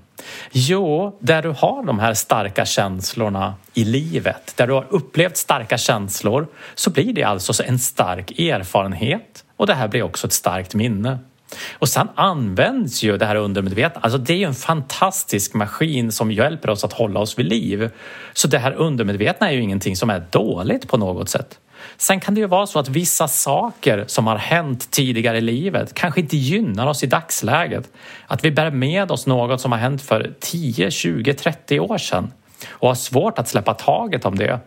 Jo, 0.51 1.17
där 1.19 1.41
du 1.41 1.49
har 1.49 1.83
de 1.83 1.99
här 1.99 2.13
starka 2.13 2.65
känslorna 2.65 3.53
i 3.73 3.83
livet, 3.83 4.53
där 4.55 4.67
du 4.67 4.73
har 4.73 4.85
upplevt 4.89 5.37
starka 5.37 5.77
känslor, 5.77 6.47
så 6.75 6.89
blir 6.89 7.13
det 7.13 7.23
alltså 7.23 7.63
en 7.63 7.79
stark 7.79 8.39
erfarenhet 8.39 9.43
och 9.57 9.67
det 9.67 9.73
här 9.73 9.87
blir 9.87 10.03
också 10.03 10.27
ett 10.27 10.33
starkt 10.33 10.75
minne. 10.75 11.19
Och 11.73 11.89
sen 11.89 12.07
används 12.15 13.03
ju 13.03 13.17
det 13.17 13.25
här 13.25 13.35
undermedvetna, 13.35 14.01
alltså 14.01 14.17
det 14.17 14.33
är 14.33 14.37
ju 14.37 14.43
en 14.43 14.53
fantastisk 14.53 15.53
maskin 15.53 16.11
som 16.11 16.31
hjälper 16.31 16.69
oss 16.69 16.83
att 16.83 16.93
hålla 16.93 17.19
oss 17.19 17.39
vid 17.39 17.45
liv. 17.45 17.89
Så 18.33 18.47
det 18.47 18.57
här 18.57 18.73
undermedvetna 18.73 19.49
är 19.49 19.53
ju 19.53 19.61
ingenting 19.61 19.95
som 19.95 20.09
är 20.09 20.25
dåligt 20.31 20.87
på 20.87 20.97
något 20.97 21.29
sätt. 21.29 21.59
Sen 21.97 22.19
kan 22.19 22.33
det 22.35 22.41
ju 22.41 22.47
vara 22.47 22.67
så 22.67 22.79
att 22.79 22.89
vissa 22.89 23.27
saker 23.27 24.03
som 24.07 24.27
har 24.27 24.37
hänt 24.37 24.91
tidigare 24.91 25.37
i 25.37 25.41
livet 25.41 25.93
kanske 25.93 26.19
inte 26.19 26.37
gynnar 26.37 26.87
oss 26.87 27.03
i 27.03 27.07
dagsläget. 27.07 27.91
Att 28.27 28.45
vi 28.45 28.51
bär 28.51 28.71
med 28.71 29.11
oss 29.11 29.27
något 29.27 29.61
som 29.61 29.71
har 29.71 29.79
hänt 29.79 30.01
för 30.01 30.33
10, 30.39 30.91
20, 30.91 31.33
30 31.33 31.79
år 31.79 31.97
sedan 31.97 32.31
och 32.69 32.87
har 32.87 32.95
svårt 32.95 33.39
att 33.39 33.47
släppa 33.47 33.73
taget 33.73 34.25
om 34.25 34.35
det. 34.35 34.59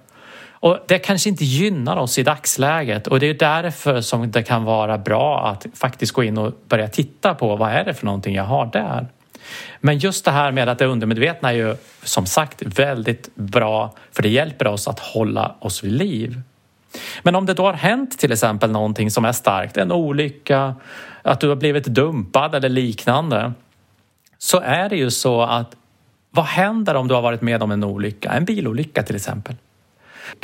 Och 0.61 0.79
det 0.88 0.99
kanske 0.99 1.29
inte 1.29 1.45
gynnar 1.45 1.97
oss 1.97 2.19
i 2.19 2.23
dagsläget 2.23 3.07
och 3.07 3.21
det 3.21 3.27
är 3.27 3.35
därför 3.35 4.01
som 4.01 4.31
det 4.31 4.42
kan 4.42 4.64
vara 4.64 4.99
bra 4.99 5.49
att 5.49 5.66
faktiskt 5.75 6.12
gå 6.12 6.25
in 6.25 6.38
och 6.38 6.53
börja 6.69 6.88
titta 6.88 7.35
på 7.35 7.57
vad 7.57 7.71
är 7.71 7.85
det 7.85 7.95
för 7.95 8.07
någonting 8.07 8.35
jag 8.35 8.45
har 8.45 8.66
där. 8.66 9.07
Men 9.81 9.99
just 9.99 10.25
det 10.25 10.31
här 10.31 10.53
med 10.53 10.69
att 10.69 10.79
det 10.79 10.87
undermedvetna 10.87 11.53
är 11.53 11.57
ju 11.57 11.77
som 12.03 12.27
sagt 12.27 12.62
väldigt 12.62 13.35
bra 13.35 13.95
för 14.12 14.23
det 14.23 14.29
hjälper 14.29 14.66
oss 14.66 14.88
att 14.88 14.99
hålla 14.99 15.55
oss 15.59 15.85
vid 15.85 15.92
liv. 15.92 16.40
Men 17.23 17.35
om 17.35 17.47
det 17.47 17.55
då 17.55 17.62
har 17.62 17.73
hänt 17.73 18.19
till 18.19 18.33
exempel 18.33 18.71
någonting 18.71 19.11
som 19.11 19.25
är 19.25 19.33
starkt, 19.33 19.77
en 19.77 19.92
olycka, 19.92 20.75
att 21.23 21.40
du 21.40 21.49
har 21.49 21.57
blivit 21.57 21.85
dumpad 21.85 22.55
eller 22.55 22.69
liknande, 22.69 23.53
så 24.38 24.61
är 24.61 24.88
det 24.88 24.97
ju 24.97 25.11
så 25.11 25.42
att 25.42 25.77
vad 26.31 26.45
händer 26.45 26.95
om 26.95 27.09
du 27.09 27.14
har 27.14 27.23
varit 27.23 27.42
med 27.42 27.62
om 27.62 27.71
en 27.71 27.85
olycka, 27.85 28.31
en 28.33 28.45
bilolycka 28.45 29.03
till 29.03 29.16
exempel? 29.16 29.55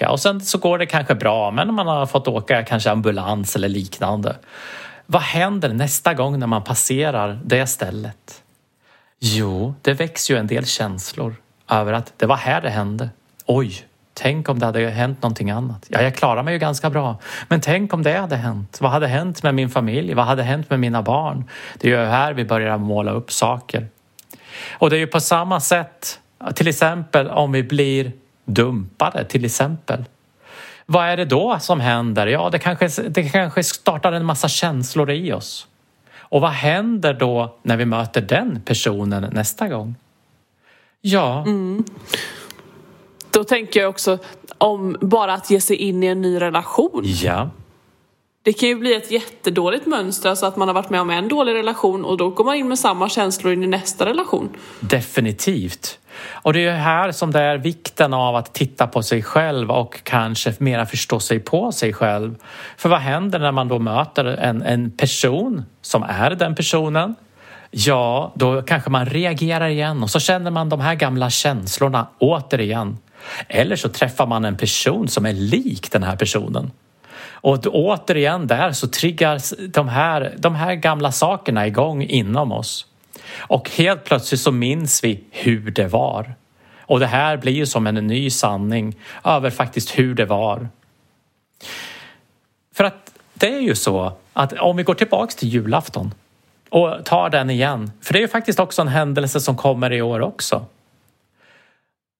Och 0.09 0.21
sen 0.21 0.41
så 0.41 0.59
går 0.59 0.79
det 0.79 0.87
kanske 0.87 1.15
bra, 1.15 1.51
men 1.51 1.75
man 1.75 1.87
har 1.87 2.07
fått 2.07 2.29
åka 2.29 2.65
kanske 2.65 2.91
ambulans 2.91 3.57
eller 3.57 3.69
liknande. 3.69 4.37
Vad 5.07 5.23
händer 5.23 5.69
nästa 5.69 6.15
gång 6.15 6.39
när 6.39 6.47
man 6.47 6.65
passerar 6.65 7.41
det 7.45 7.67
stället? 7.67 8.43
Jo, 9.21 9.75
det 9.83 9.95
väcks 9.95 10.31
ju 10.31 10.37
en 10.37 10.47
del 10.47 10.67
känslor 10.67 11.35
över 11.71 11.93
att 11.93 12.13
det 12.17 12.27
var 12.27 12.37
här 12.37 12.61
det 12.61 12.71
hände. 12.71 13.11
Oj, 13.47 13.87
Tänk 14.15 14.49
om 14.49 14.59
det 14.59 14.67
hade 14.67 14.91
hänt 14.91 15.23
någonting 15.23 15.51
annat. 15.51 15.87
Ja, 15.89 16.03
jag 16.03 16.15
klarar 16.15 16.43
mig 16.43 16.53
ju 16.53 16.59
ganska 16.59 16.91
bra. 16.91 17.19
Men 17.49 17.61
tänk 17.61 17.95
om 17.95 18.03
det 18.03 18.19
hade 18.19 18.37
hänt. 18.37 18.79
Vad 18.81 18.91
hade 18.91 19.07
hänt 19.07 19.43
med 19.43 19.55
min 19.55 19.71
familj? 19.71 20.15
Vad 20.15 20.25
hade 20.25 20.43
hänt 20.43 20.71
med 20.71 20.81
mina 20.81 21.03
barn? 21.03 21.45
Det 21.79 21.93
är 21.93 22.01
ju 22.01 22.07
här 22.07 22.33
vi 22.33 22.45
börjar 22.45 22.79
måla 22.79 23.13
upp 23.13 23.33
saker. 23.33 23.87
Och 24.73 24.91
det 24.91 24.97
är 24.97 25.01
ju 25.01 25.07
på 25.07 25.21
samma 25.21 25.61
sätt, 25.61 26.21
till 26.55 26.69
exempel 26.69 27.29
om 27.29 27.53
vi 27.53 27.63
blir 27.63 28.13
dumpade, 28.45 29.25
till 29.25 29.45
exempel. 29.45 30.05
Vad 30.87 31.05
är 31.05 31.17
det 31.17 31.25
då 31.25 31.59
som 31.61 31.81
händer? 31.81 32.27
Ja, 32.27 32.51
det 32.51 32.59
kanske, 32.59 33.03
det 33.03 33.29
kanske 33.29 33.65
startar 33.65 34.13
en 34.13 34.25
massa 34.25 34.49
känslor 34.49 35.11
i 35.11 35.33
oss. 35.33 35.67
Och 36.17 36.41
vad 36.41 36.51
händer 36.51 37.15
då 37.15 37.57
när 37.63 37.77
vi 37.77 37.85
möter 37.85 38.21
den 38.21 38.61
personen 38.65 39.31
nästa 39.33 39.69
gång? 39.69 39.95
Ja, 41.01 41.45
mm. 41.47 41.85
Då 43.31 43.45
tänker 43.45 43.81
jag 43.81 43.91
också 43.91 44.19
om 44.59 44.97
bara 45.01 45.35
att 45.35 45.51
ge 45.51 45.61
sig 45.61 45.77
in 45.77 46.03
i 46.03 46.07
en 46.07 46.23
ny 46.23 46.41
relation. 46.41 47.03
Ja. 47.05 47.51
Det 48.43 48.53
kan 48.53 48.69
ju 48.69 48.75
bli 48.75 48.95
ett 48.95 49.11
jättedåligt 49.11 49.87
mönster, 49.87 50.31
alltså 50.31 50.47
att 50.47 50.57
man 50.57 50.69
har 50.69 50.75
varit 50.75 50.91
med 50.91 51.01
om 51.01 51.11
en 51.11 51.29
dålig 51.29 51.55
relation 51.55 52.05
och 52.05 52.17
då 52.17 52.31
går 52.31 52.45
man 52.45 52.55
in 52.55 52.69
med 52.69 52.79
samma 52.79 53.09
känslor 53.09 53.53
in 53.53 53.63
i 53.63 53.67
nästa 53.67 54.07
relation. 54.07 54.49
Definitivt. 54.81 55.99
Och 56.33 56.53
det 56.53 56.67
är 56.67 56.77
här 56.77 57.13
som 57.13 57.31
det 57.31 57.41
är 57.41 57.59
vikten 57.59 58.15
av 58.15 58.37
att 58.37 58.55
titta 58.55 58.87
på 58.87 59.03
sig 59.03 59.23
själv 59.23 59.71
och 59.71 60.05
kanske 60.05 60.53
mera 60.59 60.87
förstå 60.87 61.21
sig 61.21 61.39
på 61.39 61.73
sig 61.73 61.93
själv. 61.93 62.35
För 62.77 62.89
vad 62.89 63.01
händer 63.01 63.39
när 63.39 63.53
man 63.53 63.69
då 63.69 63.79
möter 63.79 64.25
en, 64.25 64.63
en 64.63 64.91
person 64.91 65.65
som 65.83 66.03
är 66.03 66.31
den 66.31 66.55
personen? 66.55 67.15
Ja, 67.71 68.33
då 68.35 68.63
kanske 68.63 68.91
man 68.91 69.07
reagerar 69.07 69.69
igen 69.69 70.03
och 70.03 70.11
så 70.11 70.21
känner 70.21 70.51
man 70.51 70.69
de 70.69 70.81
här 70.81 70.95
gamla 70.95 71.31
känslorna 71.31 72.07
återigen. 72.19 72.99
Eller 73.49 73.77
så 73.77 73.89
träffar 73.89 74.27
man 74.27 74.45
en 74.45 74.57
person 74.57 75.09
som 75.09 75.27
är 75.27 75.33
lik 75.33 75.93
den 75.93 76.03
här 76.03 76.17
personen. 76.17 76.71
Och 77.43 77.67
återigen 77.67 78.47
där 78.47 78.73
så 78.73 78.89
triggas 78.89 79.55
de 79.69 79.89
här, 79.89 80.35
de 80.39 80.55
här 80.55 80.75
gamla 80.75 81.13
sakerna 81.13 81.67
igång 81.67 82.03
inom 82.03 82.53
oss. 82.53 82.87
Och 83.39 83.71
helt 83.71 84.05
plötsligt 84.05 84.41
så 84.41 84.53
minns 84.53 85.05
vi 85.05 85.25
hur 85.31 85.71
det 85.71 85.87
var. 85.87 86.35
Och 86.81 87.01
det 87.01 87.07
här 87.07 87.37
blir 87.37 87.53
ju 87.53 87.67
som 87.67 87.87
en 87.87 87.95
ny 87.95 88.31
sanning 88.31 88.97
över 89.25 89.51
faktiskt 89.51 89.99
hur 89.99 90.15
det 90.15 90.25
var. 90.25 90.69
För 92.75 92.85
att 92.85 93.13
det 93.35 93.55
är 93.55 93.61
ju 93.61 93.75
så 93.75 94.13
att 94.33 94.53
om 94.53 94.77
vi 94.77 94.83
går 94.83 94.95
tillbaks 94.95 95.35
till 95.35 95.49
julafton 95.49 96.15
och 96.69 97.05
tar 97.05 97.31
den 97.31 97.51
igen, 97.51 97.93
för 98.01 98.13
det 98.13 98.19
är 98.19 98.21
ju 98.21 98.29
faktiskt 98.29 98.61
också 98.61 98.83
en 98.83 98.89
händelse 98.89 99.41
som 99.41 99.57
kommer 99.57 99.93
i 99.93 100.03
år 100.03 100.21
också. 100.21 100.67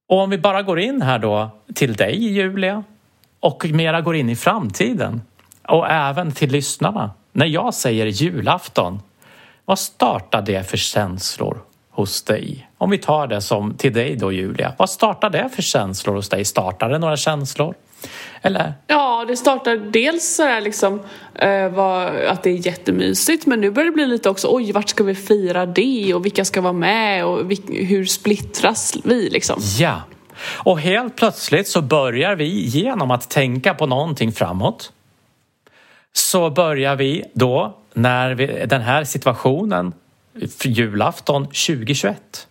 Och 0.09 0.19
om 0.19 0.31
vi 0.31 0.39
bara 0.39 0.63
går 0.63 0.81
in 0.81 1.03
här 1.03 1.19
då 1.19 1.51
till 1.75 1.95
dig 1.95 2.33
Julia 2.33 2.85
och 3.41 3.65
mera 3.65 4.01
går 4.01 4.17
in 4.17 4.31
i 4.31 4.37
framtiden 4.37 5.23
och 5.63 5.91
även 5.91 6.33
till 6.33 6.51
lyssnarna. 6.51 7.11
När 7.33 7.47
jag 7.47 7.75
säger 7.75 8.07
julafton, 8.07 9.03
vad 9.65 9.79
startar 9.79 10.43
det 10.43 10.71
för 10.71 10.77
känslor 10.77 11.59
hos 11.91 12.23
dig? 12.23 12.69
Om 12.79 12.91
vi 12.91 12.99
tar 12.99 13.27
det 13.27 13.41
som 13.41 13.75
till 13.75 13.93
dig 13.93 14.17
då 14.17 14.33
Julia, 14.33 14.73
vad 14.79 14.91
startar 14.91 15.31
det 15.31 15.49
för 15.55 15.63
känslor 15.63 16.15
hos 16.15 16.29
dig? 16.29 16.45
Startar 16.45 16.89
det 16.89 16.99
några 16.99 17.17
känslor? 17.17 17.75
Eller? 18.43 18.75
Ja, 18.87 19.25
det 19.29 19.37
startar 19.37 19.77
dels 19.77 20.35
så 20.35 20.43
här 20.43 20.61
liksom 20.61 21.01
eh, 21.35 21.69
var, 21.69 22.07
att 22.07 22.43
det 22.43 22.51
är 22.51 22.67
jättemysigt 22.67 23.47
men 23.47 23.61
nu 23.61 23.71
börjar 23.71 23.87
det 23.87 23.95
bli 23.95 24.07
lite 24.07 24.31
också 24.31 24.49
oj, 24.51 24.73
vart 24.73 24.89
ska 24.89 25.05
vi 25.05 25.15
fira 25.15 25.67
det 25.67 26.15
och 26.15 26.25
vilka 26.25 26.45
ska 26.45 26.61
vara 26.61 26.73
med 26.73 27.25
och 27.25 27.53
hur 27.69 28.05
splittras 28.05 28.97
vi 29.05 29.31
liksom? 29.31 29.61
Ja, 29.79 30.03
och 30.45 30.81
helt 30.81 31.17
plötsligt 31.17 31.69
så 31.69 31.83
börjar 31.83 32.37
vi 32.37 32.67
genom 32.67 33.11
att 33.11 33.31
tänka 33.31 33.75
på 33.75 33.87
någonting 33.87 34.33
framåt 34.33 34.93
så 36.13 36.51
börjar 36.51 36.97
vi 36.97 37.25
då 37.35 37.77
när 37.95 38.35
vi, 38.35 38.67
den 38.67 38.81
här 38.81 39.05
situationen 39.05 39.93
julafton 40.65 41.45
2021 41.45 42.49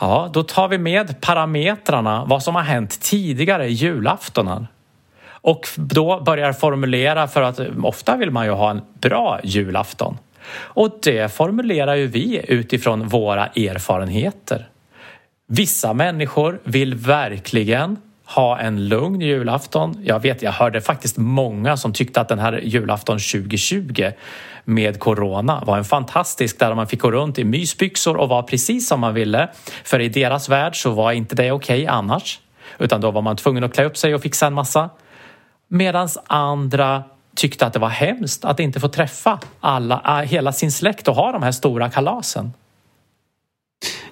Ja, 0.00 0.30
då 0.32 0.42
tar 0.42 0.68
vi 0.68 0.78
med 0.78 1.20
parametrarna, 1.20 2.24
vad 2.24 2.42
som 2.42 2.54
har 2.54 2.62
hänt 2.62 3.00
tidigare 3.00 3.68
julaftonar. 3.68 4.66
Och 5.26 5.68
då 5.76 6.20
börjar 6.20 6.52
formulera 6.52 7.28
för 7.28 7.42
att 7.42 7.60
ofta 7.82 8.16
vill 8.16 8.30
man 8.30 8.46
ju 8.46 8.52
ha 8.52 8.70
en 8.70 8.80
bra 9.00 9.40
julafton. 9.44 10.18
Och 10.54 10.98
det 11.02 11.32
formulerar 11.32 11.94
ju 11.94 12.06
vi 12.06 12.44
utifrån 12.48 13.08
våra 13.08 13.46
erfarenheter. 13.46 14.68
Vissa 15.46 15.92
människor 15.92 16.60
vill 16.64 16.94
verkligen 16.94 17.96
ha 18.34 18.58
en 18.58 18.88
lugn 18.88 19.20
julafton. 19.20 20.00
Jag 20.04 20.20
vet, 20.20 20.42
jag 20.42 20.52
hörde 20.52 20.80
faktiskt 20.80 21.16
många 21.18 21.76
som 21.76 21.92
tyckte 21.92 22.20
att 22.20 22.28
den 22.28 22.38
här 22.38 22.60
julafton 22.62 23.18
2020 23.18 24.10
med 24.64 24.98
corona 24.98 25.62
var 25.66 25.78
en 25.78 25.84
fantastisk 25.84 26.58
där 26.58 26.74
man 26.74 26.86
fick 26.86 27.00
gå 27.00 27.10
runt 27.10 27.38
i 27.38 27.44
mysbyxor 27.44 28.16
och 28.16 28.28
vara 28.28 28.42
precis 28.42 28.88
som 28.88 29.00
man 29.00 29.14
ville. 29.14 29.48
För 29.84 30.00
i 30.00 30.08
deras 30.08 30.48
värld 30.48 30.82
så 30.82 30.90
var 30.90 31.12
inte 31.12 31.34
det 31.34 31.52
okej 31.52 31.82
okay 31.82 31.86
annars. 31.86 32.40
Utan 32.78 33.00
då 33.00 33.10
var 33.10 33.22
man 33.22 33.36
tvungen 33.36 33.64
att 33.64 33.74
klä 33.74 33.84
upp 33.84 33.96
sig 33.96 34.14
och 34.14 34.22
fixa 34.22 34.46
en 34.46 34.54
massa. 34.54 34.90
Medan 35.68 36.08
andra 36.26 37.02
tyckte 37.36 37.66
att 37.66 37.72
det 37.72 37.78
var 37.78 37.88
hemskt 37.88 38.44
att 38.44 38.60
inte 38.60 38.80
få 38.80 38.88
träffa 38.88 39.40
alla, 39.60 40.02
eh, 40.06 40.28
hela 40.28 40.52
sin 40.52 40.72
släkt 40.72 41.08
och 41.08 41.14
ha 41.14 41.32
de 41.32 41.42
här 41.42 41.52
stora 41.52 41.90
kalasen. 41.90 42.52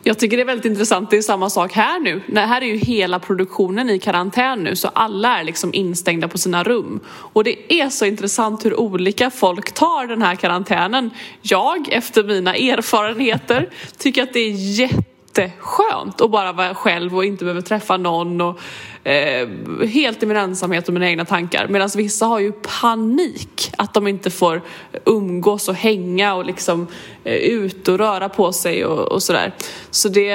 Jag 0.03 0.19
tycker 0.19 0.37
det 0.37 0.43
är 0.43 0.47
väldigt 0.47 0.65
intressant. 0.65 1.11
Det 1.11 1.17
är 1.17 1.23
samma 1.23 1.51
sak 1.51 1.73
här 1.73 2.01
nu. 2.01 2.23
Det 2.27 2.41
här 2.41 2.63
är 2.63 2.67
ju 2.67 2.77
hela 2.77 3.19
produktionen 3.19 3.91
i 3.91 3.99
karantän 3.99 4.65
nu 4.65 4.77
så 4.77 4.89
alla 4.89 5.41
är 5.41 5.45
liksom 5.45 5.75
instängda 5.75 6.29
på 6.29 6.39
sina 6.39 6.65
rum. 6.65 7.01
Och 7.09 7.45
det 7.45 7.73
är 7.73 7.89
så 7.89 8.05
intressant 8.05 8.65
hur 8.65 8.81
olika 8.81 9.31
folk 9.31 9.73
tar 9.73 10.07
den 10.07 10.23
här 10.23 10.35
karantänen. 10.35 11.11
Jag, 11.43 11.89
efter 11.93 12.25
mina 12.25 12.55
erfarenheter, 12.55 13.71
tycker 13.99 14.23
att 14.23 14.33
det 14.33 14.41
är 14.41 14.81
jätteskönt 14.81 16.21
att 16.21 16.31
bara 16.31 16.53
vara 16.53 16.75
själv 16.75 17.17
och 17.17 17.25
inte 17.25 17.45
behöva 17.45 17.63
träffa 17.63 17.97
någon 17.97 18.41
och 18.41 18.61
eh, 19.05 19.49
helt 19.89 20.23
i 20.23 20.27
min 20.27 20.37
ensamhet 20.37 20.89
och 20.89 20.95
mina 20.95 21.09
egna 21.09 21.25
tankar. 21.25 21.67
Medan 21.69 21.91
vissa 21.97 22.27
har 22.27 22.39
ju 22.39 22.53
panik 22.53 23.73
att 23.79 23.95
de 23.95 24.07
inte 24.07 24.31
får 24.31 24.63
umgås 25.05 25.69
och 25.69 25.75
hänga 25.75 26.35
och 26.35 26.45
liksom 26.45 26.87
eh, 27.25 27.35
ut 27.35 27.89
och 27.89 27.99
röra 27.99 28.29
på 28.29 28.53
sig 28.53 28.85
och, 28.85 29.13
och 29.13 29.23
sådär. 29.23 29.53
Så 29.91 30.09
det, 30.09 30.27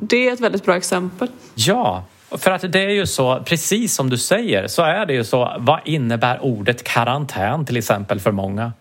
det 0.00 0.28
är 0.28 0.32
ett 0.32 0.40
väldigt 0.40 0.64
bra 0.64 0.76
exempel. 0.76 1.28
Ja, 1.54 2.04
För 2.30 2.50
att 2.50 2.72
det 2.72 2.80
är 2.80 2.88
ju 2.88 3.06
så, 3.06 3.42
precis 3.46 3.94
som 3.94 4.10
du 4.10 4.18
säger, 4.18 4.66
så 4.66 4.82
är 4.82 5.06
det 5.06 5.12
ju 5.12 5.24
så. 5.24 5.56
Vad 5.58 5.80
innebär 5.84 6.44
ordet 6.44 6.84
karantän 6.84 7.66
till 7.66 7.76
exempel 7.76 8.20
för 8.20 8.32
många? 8.32 8.72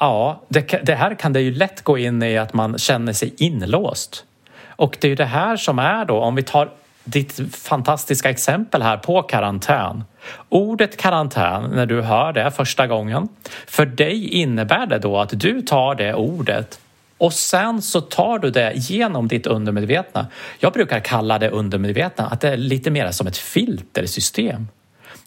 Ja, 0.00 0.42
det, 0.48 0.80
det 0.82 0.94
här 0.94 1.14
kan 1.14 1.32
det 1.32 1.40
ju 1.40 1.54
lätt 1.54 1.82
gå 1.82 1.98
in 1.98 2.22
i 2.22 2.38
att 2.38 2.54
man 2.54 2.78
känner 2.78 3.12
sig 3.12 3.34
inlåst. 3.38 4.24
Och 4.68 4.96
det 5.00 5.06
är 5.06 5.08
ju 5.08 5.14
det 5.14 5.24
här 5.24 5.56
som 5.56 5.78
är 5.78 6.04
då, 6.04 6.18
om 6.18 6.34
vi 6.34 6.42
tar 6.42 6.70
ditt 7.04 7.40
fantastiska 7.56 8.30
exempel 8.30 8.82
här 8.82 8.96
på 8.96 9.22
karantän. 9.22 10.04
Ordet 10.48 10.96
karantän, 10.96 11.70
när 11.70 11.86
du 11.86 12.02
hör 12.02 12.32
det 12.32 12.50
första 12.50 12.86
gången, 12.86 13.28
för 13.66 13.86
dig 13.86 14.28
innebär 14.28 14.86
det 14.86 14.98
då 14.98 15.18
att 15.18 15.40
du 15.40 15.62
tar 15.62 15.94
det 15.94 16.14
ordet 16.14 16.80
och 17.20 17.32
sen 17.32 17.82
så 17.82 18.00
tar 18.00 18.38
du 18.38 18.50
det 18.50 18.72
genom 18.74 19.28
ditt 19.28 19.46
undermedvetna. 19.46 20.26
Jag 20.58 20.72
brukar 20.72 21.00
kalla 21.00 21.38
det 21.38 21.50
undermedvetna 21.50 22.26
att 22.26 22.40
det 22.40 22.48
är 22.48 22.56
lite 22.56 22.90
mer 22.90 23.10
som 23.10 23.26
ett 23.26 23.36
filtersystem. 23.36 24.68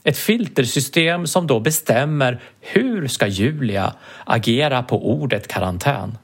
Ett 0.03 0.17
filtersystem 0.17 1.27
som 1.27 1.47
då 1.47 1.59
bestämmer 1.59 2.41
hur 2.61 3.07
ska 3.07 3.27
Julia 3.27 3.93
agera 4.25 4.83
på 4.83 5.11
ordet 5.11 5.47
karantän. 5.47 6.17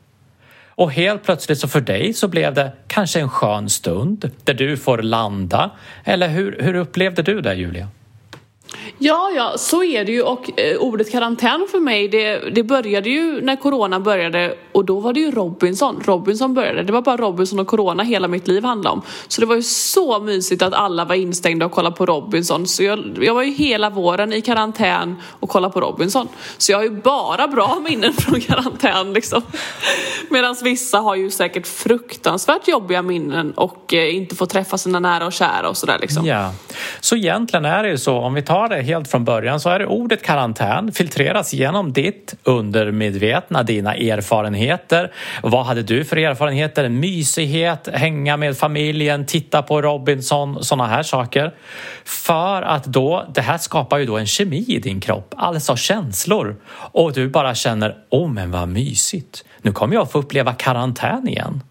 Och 0.80 0.92
helt 0.92 1.24
plötsligt 1.24 1.60
så 1.60 1.68
för 1.68 1.82
dig 1.82 2.14
så 2.14 2.28
blev 2.28 2.54
det 2.54 2.72
kanske 2.88 3.20
en 3.20 3.30
skön 3.30 3.70
stund 3.70 4.32
där 4.44 4.54
du 4.54 4.78
får 4.78 4.98
landa. 4.98 5.72
Eller 6.04 6.28
hur, 6.28 6.58
hur 6.62 6.76
upplevde 6.76 7.22
du 7.22 7.42
det 7.42 7.54
Julia? 7.54 7.88
Ja, 8.98 9.32
ja, 9.36 9.54
så 9.58 9.84
är 9.84 10.06
det 10.06 10.12
ju 10.12 10.22
och 10.22 10.60
eh, 10.60 10.78
ordet 10.78 11.12
karantän 11.12 11.68
för 11.72 11.80
mig 11.80 12.08
det, 12.08 12.40
det 12.56 12.64
började 12.64 13.10
ju 13.10 13.42
när 13.42 13.56
corona 13.56 14.00
började 14.00 14.56
och 14.72 14.86
då 14.86 15.00
var 15.00 15.14
det 15.14 15.20
ju 15.20 15.32
Robinson. 15.32 16.02
Robinson 16.06 16.54
började. 16.54 16.84
Det 16.84 16.94
var 16.94 17.02
bara 17.02 17.18
Robinson 17.18 17.60
och 17.60 17.68
corona 17.68 18.04
hela 18.04 18.28
mitt 18.28 18.48
liv 18.48 18.64
handlade 18.64 18.94
om. 18.94 19.02
Så 19.28 19.42
det 19.42 19.48
var 19.48 19.56
ju 19.56 19.64
så 19.64 20.20
mysigt 20.20 20.62
att 20.62 20.74
alla 20.74 21.06
var 21.06 21.16
instängda 21.16 21.66
och 21.66 21.72
kollade 21.72 21.96
på 21.96 22.06
Robinson. 22.06 22.68
Så 22.68 22.84
jag, 22.84 23.18
jag 23.22 23.34
var 23.34 23.44
ju 23.44 23.52
hela 23.52 23.90
våren 23.90 24.34
i 24.34 24.42
karantän 24.42 25.16
och 25.40 25.50
kollade 25.50 25.74
på 25.74 25.82
Robinson. 25.82 26.28
Så 26.58 26.72
jag 26.72 26.78
har 26.78 26.84
ju 26.84 27.02
bara 27.02 27.48
bra 27.48 27.82
minnen 27.90 28.14
från 28.14 28.42
karantän 28.42 29.14
liksom. 29.14 29.42
Medan 30.30 30.56
vissa 30.64 31.00
har 31.00 31.16
ju 31.16 31.32
säkert 31.32 31.68
fruktansvärt 31.68 32.68
jobbiga 32.68 33.02
minnen 33.02 33.52
och 33.52 33.94
eh, 33.94 34.16
inte 34.16 34.36
får 34.36 34.46
träffa 34.46 34.78
sina 34.78 35.00
nära 35.00 35.26
och 35.26 35.34
kära 35.34 35.70
och 35.70 35.78
sådär 35.78 35.98
liksom. 36.02 36.26
Ja, 36.26 36.52
så 37.00 37.16
egentligen 37.16 37.66
är 37.66 37.84
det 37.84 37.90
ju 37.90 37.98
så 37.98 38.18
om 38.18 38.34
vi 38.34 38.42
tar 38.42 38.59
det 38.68 38.82
helt 38.82 39.08
från 39.08 39.26
början 39.26 39.60
så 39.60 39.70
är 39.70 39.80
det 39.80 39.86
ordet 39.86 40.24
karantän 40.24 40.92
filtreras 40.92 41.54
genom 41.54 41.94
ditt 41.94 42.36
undermedvetna, 42.44 43.64
dina 43.64 43.96
erfarenheter. 43.96 45.12
Vad 45.44 45.66
hade 45.66 45.84
du 45.84 46.06
för 46.06 46.18
erfarenheter? 46.18 46.90
Mysighet, 46.90 47.90
hänga 47.94 48.38
med 48.38 48.58
familjen, 48.58 49.26
titta 49.26 49.62
på 49.62 49.82
Robinson, 49.82 50.64
sådana 50.64 50.88
här 50.88 51.04
saker. 51.04 51.54
För 52.06 52.62
att 52.62 52.86
då, 52.86 53.26
det 53.34 53.42
här 53.42 53.58
skapar 53.58 53.98
ju 53.98 54.06
då 54.06 54.18
en 54.18 54.28
kemi 54.28 54.66
i 54.68 54.80
din 54.80 55.02
kropp, 55.02 55.34
alltså 55.38 55.76
känslor. 55.76 56.56
Och 56.72 57.14
du 57.14 57.30
bara 57.30 57.56
känner, 57.56 57.96
åh 58.10 58.26
oh, 58.26 58.32
men 58.32 58.52
vad 58.52 58.68
mysigt, 58.68 59.46
nu 59.62 59.72
kommer 59.72 59.96
jag 59.96 60.12
få 60.12 60.20
uppleva 60.20 60.54
karantän 60.54 61.28
igen. 61.28 61.62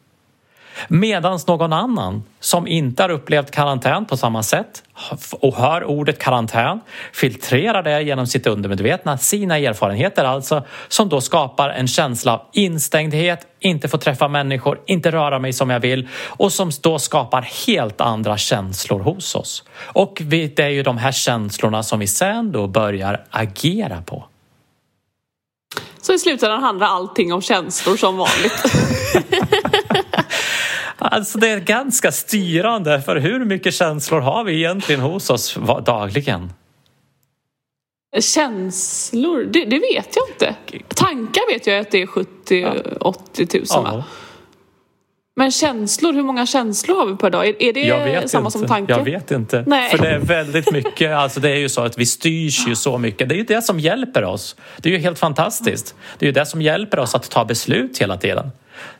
Medans 0.88 1.46
någon 1.46 1.72
annan 1.72 2.22
som 2.40 2.66
inte 2.66 3.02
har 3.02 3.10
upplevt 3.10 3.50
karantän 3.50 4.06
på 4.06 4.16
samma 4.16 4.42
sätt 4.42 4.82
och 5.40 5.54
hör 5.54 5.84
ordet 5.84 6.18
karantän 6.18 6.80
filtrerar 7.12 7.82
det 7.82 8.02
genom 8.02 8.26
sitt 8.26 8.46
undermedvetna, 8.46 9.18
sina 9.18 9.58
erfarenheter 9.58 10.24
alltså, 10.24 10.64
som 10.88 11.08
då 11.08 11.20
skapar 11.20 11.68
en 11.70 11.88
känsla 11.88 12.32
av 12.32 12.40
instängdhet, 12.52 13.46
inte 13.60 13.88
få 13.88 13.98
träffa 13.98 14.28
människor, 14.28 14.80
inte 14.86 15.10
röra 15.10 15.38
mig 15.38 15.52
som 15.52 15.70
jag 15.70 15.80
vill 15.80 16.08
och 16.26 16.52
som 16.52 16.70
då 16.82 16.98
skapar 16.98 17.42
helt 17.66 18.00
andra 18.00 18.36
känslor 18.36 19.00
hos 19.00 19.34
oss. 19.34 19.64
Och 19.80 20.22
det 20.24 20.58
är 20.58 20.68
ju 20.68 20.82
de 20.82 20.98
här 20.98 21.12
känslorna 21.12 21.82
som 21.82 21.98
vi 21.98 22.06
sen 22.06 22.52
då 22.52 22.66
börjar 22.66 23.24
agera 23.30 24.02
på. 24.02 24.24
Så 26.08 26.14
i 26.14 26.18
slutändan 26.18 26.62
handlar 26.62 26.86
allting 26.86 27.32
om 27.32 27.42
känslor 27.42 27.96
som 27.96 28.16
vanligt. 28.16 28.64
Alltså 30.98 31.38
det 31.38 31.48
är 31.48 31.60
ganska 31.60 32.12
styrande 32.12 33.02
för 33.02 33.16
hur 33.16 33.44
mycket 33.44 33.74
känslor 33.74 34.20
har 34.20 34.44
vi 34.44 34.54
egentligen 34.56 35.00
hos 35.00 35.30
oss 35.30 35.58
dagligen? 35.86 36.52
Känslor? 38.20 39.44
Det, 39.44 39.64
det 39.64 39.78
vet 39.78 40.16
jag 40.16 40.28
inte. 40.28 40.54
Tankar 40.88 41.52
vet 41.52 41.66
jag 41.66 41.78
att 41.78 41.90
det 41.90 42.02
är 42.02 42.06
70-80 42.06 43.46
tusen 43.46 43.82
va? 43.82 44.04
Men 45.36 45.50
känslor, 45.50 46.12
hur 46.12 46.22
många 46.22 46.46
känslor 46.46 46.96
har 46.96 47.06
vi 47.06 47.16
per 47.16 47.30
dag? 47.30 47.46
Är, 47.46 47.62
är 47.62 47.72
det 47.72 48.28
samma 48.28 48.46
inte. 48.46 48.58
som 48.58 48.68
tanke? 48.68 48.92
Jag 48.92 49.04
vet 49.04 49.30
inte. 49.30 49.64
Nej. 49.66 49.90
För 49.90 49.98
det 49.98 50.08
är 50.08 50.18
väldigt 50.18 50.72
mycket, 50.72 51.12
alltså 51.12 51.40
det 51.40 51.50
är 51.50 51.56
ju 51.56 51.68
så 51.68 51.80
att 51.80 51.98
vi 51.98 52.06
styrs 52.06 52.68
ju 52.68 52.74
så 52.74 52.98
mycket. 52.98 53.28
Det 53.28 53.34
är 53.34 53.36
ju 53.36 53.44
det 53.44 53.62
som 53.62 53.80
hjälper 53.80 54.24
oss. 54.24 54.56
Det 54.76 54.88
är 54.88 54.92
ju 54.92 54.98
helt 54.98 55.18
fantastiskt. 55.18 55.94
Det 56.18 56.24
är 56.24 56.28
ju 56.28 56.32
det 56.32 56.46
som 56.46 56.62
hjälper 56.62 56.98
oss 56.98 57.14
att 57.14 57.30
ta 57.30 57.44
beslut 57.44 57.98
hela 57.98 58.16
tiden. 58.16 58.50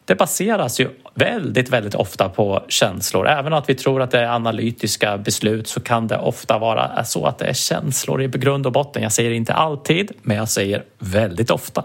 Det 0.04 0.14
baseras 0.14 0.80
ju 0.80 0.88
väldigt, 1.14 1.68
väldigt 1.68 1.94
ofta 1.94 2.28
på 2.28 2.64
känslor. 2.68 3.28
Även 3.28 3.52
om 3.52 3.62
vi 3.66 3.74
tror 3.74 4.02
att 4.02 4.10
det 4.10 4.18
är 4.18 4.28
analytiska 4.28 5.18
beslut 5.18 5.68
så 5.68 5.80
kan 5.80 6.06
det 6.06 6.18
ofta 6.18 6.58
vara 6.58 7.04
så 7.04 7.26
att 7.26 7.38
det 7.38 7.46
är 7.46 7.54
känslor 7.54 8.22
i 8.22 8.28
grund 8.28 8.66
och 8.66 8.72
botten. 8.72 9.02
Jag 9.02 9.12
säger 9.12 9.30
inte 9.30 9.54
alltid, 9.54 10.12
men 10.22 10.36
jag 10.36 10.48
säger 10.48 10.84
väldigt 10.98 11.50
ofta. 11.50 11.84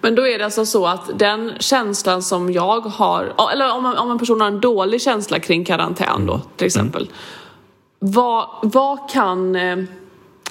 Men 0.00 0.14
då 0.14 0.26
är 0.26 0.38
det 0.38 0.44
alltså 0.44 0.66
så 0.66 0.86
att 0.86 1.18
den 1.18 1.52
känslan 1.60 2.22
som 2.22 2.52
jag 2.52 2.80
har, 2.80 3.50
eller 3.52 3.72
om, 3.72 3.86
om 3.86 4.10
en 4.10 4.18
person 4.18 4.40
har 4.40 4.48
en 4.48 4.60
dålig 4.60 5.02
känsla 5.02 5.38
kring 5.38 5.64
karantän 5.64 6.26
då 6.26 6.40
till 6.56 6.66
exempel. 6.66 7.02
Mm. 7.02 7.14
Vad, 7.98 8.48
vad 8.62 9.10
kan 9.10 9.56
eh, 9.56 9.76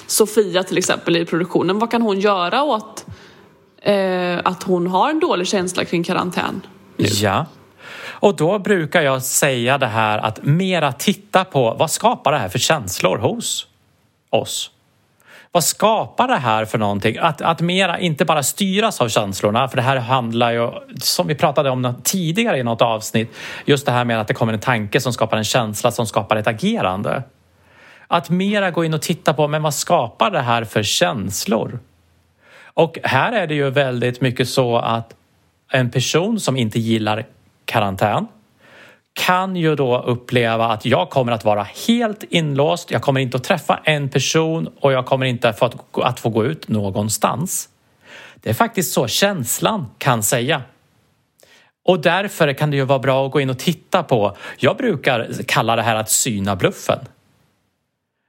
Sofia 0.06 0.62
till 0.62 0.78
exempel 0.78 1.16
i 1.16 1.24
produktionen, 1.24 1.78
vad 1.78 1.90
kan 1.90 2.02
hon 2.02 2.20
göra 2.20 2.62
åt 2.62 3.06
eh, 3.86 4.40
att 4.44 4.62
hon 4.62 4.86
har 4.86 5.10
en 5.10 5.20
dålig 5.20 5.46
känsla 5.46 5.84
kring 5.84 6.02
karantän? 6.02 6.66
Nu? 6.96 7.06
Ja. 7.06 7.46
Och 8.04 8.36
då 8.36 8.58
brukar 8.58 9.02
jag 9.02 9.22
säga 9.22 9.78
det 9.78 9.86
här 9.86 10.18
att 10.18 10.44
mera 10.44 10.92
titta 10.92 11.44
på 11.44 11.76
vad 11.78 11.90
skapar 11.90 12.32
det 12.32 12.38
här 12.38 12.48
för 12.48 12.58
känslor 12.58 13.18
hos 13.18 13.66
oss? 14.30 14.70
Vad 15.52 15.64
skapar 15.64 16.28
det 16.28 16.36
här 16.36 16.64
för 16.64 16.78
någonting? 16.78 17.16
Att, 17.18 17.42
att 17.42 17.60
mera 17.60 17.98
inte 17.98 18.24
bara 18.24 18.42
styras 18.42 19.00
av 19.00 19.08
känslorna, 19.08 19.68
för 19.68 19.76
det 19.76 19.82
här 19.82 19.96
handlar 19.96 20.52
ju, 20.52 20.70
som 21.00 21.26
vi 21.26 21.34
pratade 21.34 21.70
om 21.70 21.94
tidigare 22.04 22.58
i 22.58 22.62
något 22.62 22.82
avsnitt, 22.82 23.34
just 23.64 23.86
det 23.86 23.92
här 23.92 24.04
med 24.04 24.20
att 24.20 24.28
det 24.28 24.34
kommer 24.34 24.52
en 24.52 24.60
tanke 24.60 25.00
som 25.00 25.12
skapar 25.12 25.36
en 25.36 25.44
känsla 25.44 25.90
som 25.90 26.06
skapar 26.06 26.36
ett 26.36 26.46
agerande. 26.46 27.22
Att 28.08 28.30
mera 28.30 28.70
gå 28.70 28.84
in 28.84 28.94
och 28.94 29.02
titta 29.02 29.34
på, 29.34 29.48
men 29.48 29.62
vad 29.62 29.74
skapar 29.74 30.30
det 30.30 30.40
här 30.40 30.64
för 30.64 30.82
känslor? 30.82 31.78
Och 32.76 32.98
här 33.02 33.32
är 33.32 33.46
det 33.46 33.54
ju 33.54 33.70
väldigt 33.70 34.20
mycket 34.20 34.48
så 34.48 34.76
att 34.76 35.14
en 35.72 35.90
person 35.90 36.40
som 36.40 36.56
inte 36.56 36.78
gillar 36.78 37.26
karantän 37.64 38.26
kan 39.12 39.56
ju 39.56 39.74
då 39.74 40.02
uppleva 40.02 40.66
att 40.66 40.86
jag 40.86 41.10
kommer 41.10 41.32
att 41.32 41.44
vara 41.44 41.66
helt 41.86 42.22
inlåst. 42.22 42.90
Jag 42.90 43.02
kommer 43.02 43.20
inte 43.20 43.36
att 43.36 43.44
träffa 43.44 43.80
en 43.84 44.08
person 44.08 44.68
och 44.80 44.92
jag 44.92 45.06
kommer 45.06 45.26
inte 45.26 45.48
att 45.48 45.58
få, 45.58 45.70
att 45.92 46.20
få 46.20 46.28
gå 46.28 46.44
ut 46.44 46.68
någonstans. 46.68 47.68
Det 48.34 48.50
är 48.50 48.54
faktiskt 48.54 48.92
så 48.92 49.06
känslan 49.06 49.86
kan 49.98 50.22
säga. 50.22 50.62
Och 51.84 52.00
därför 52.00 52.52
kan 52.52 52.70
det 52.70 52.76
ju 52.76 52.84
vara 52.84 52.98
bra 52.98 53.26
att 53.26 53.32
gå 53.32 53.40
in 53.40 53.50
och 53.50 53.58
titta 53.58 54.02
på, 54.02 54.36
jag 54.58 54.76
brukar 54.76 55.30
kalla 55.46 55.76
det 55.76 55.82
här 55.82 55.96
att 55.96 56.10
syna 56.10 56.56
bluffen. 56.56 56.98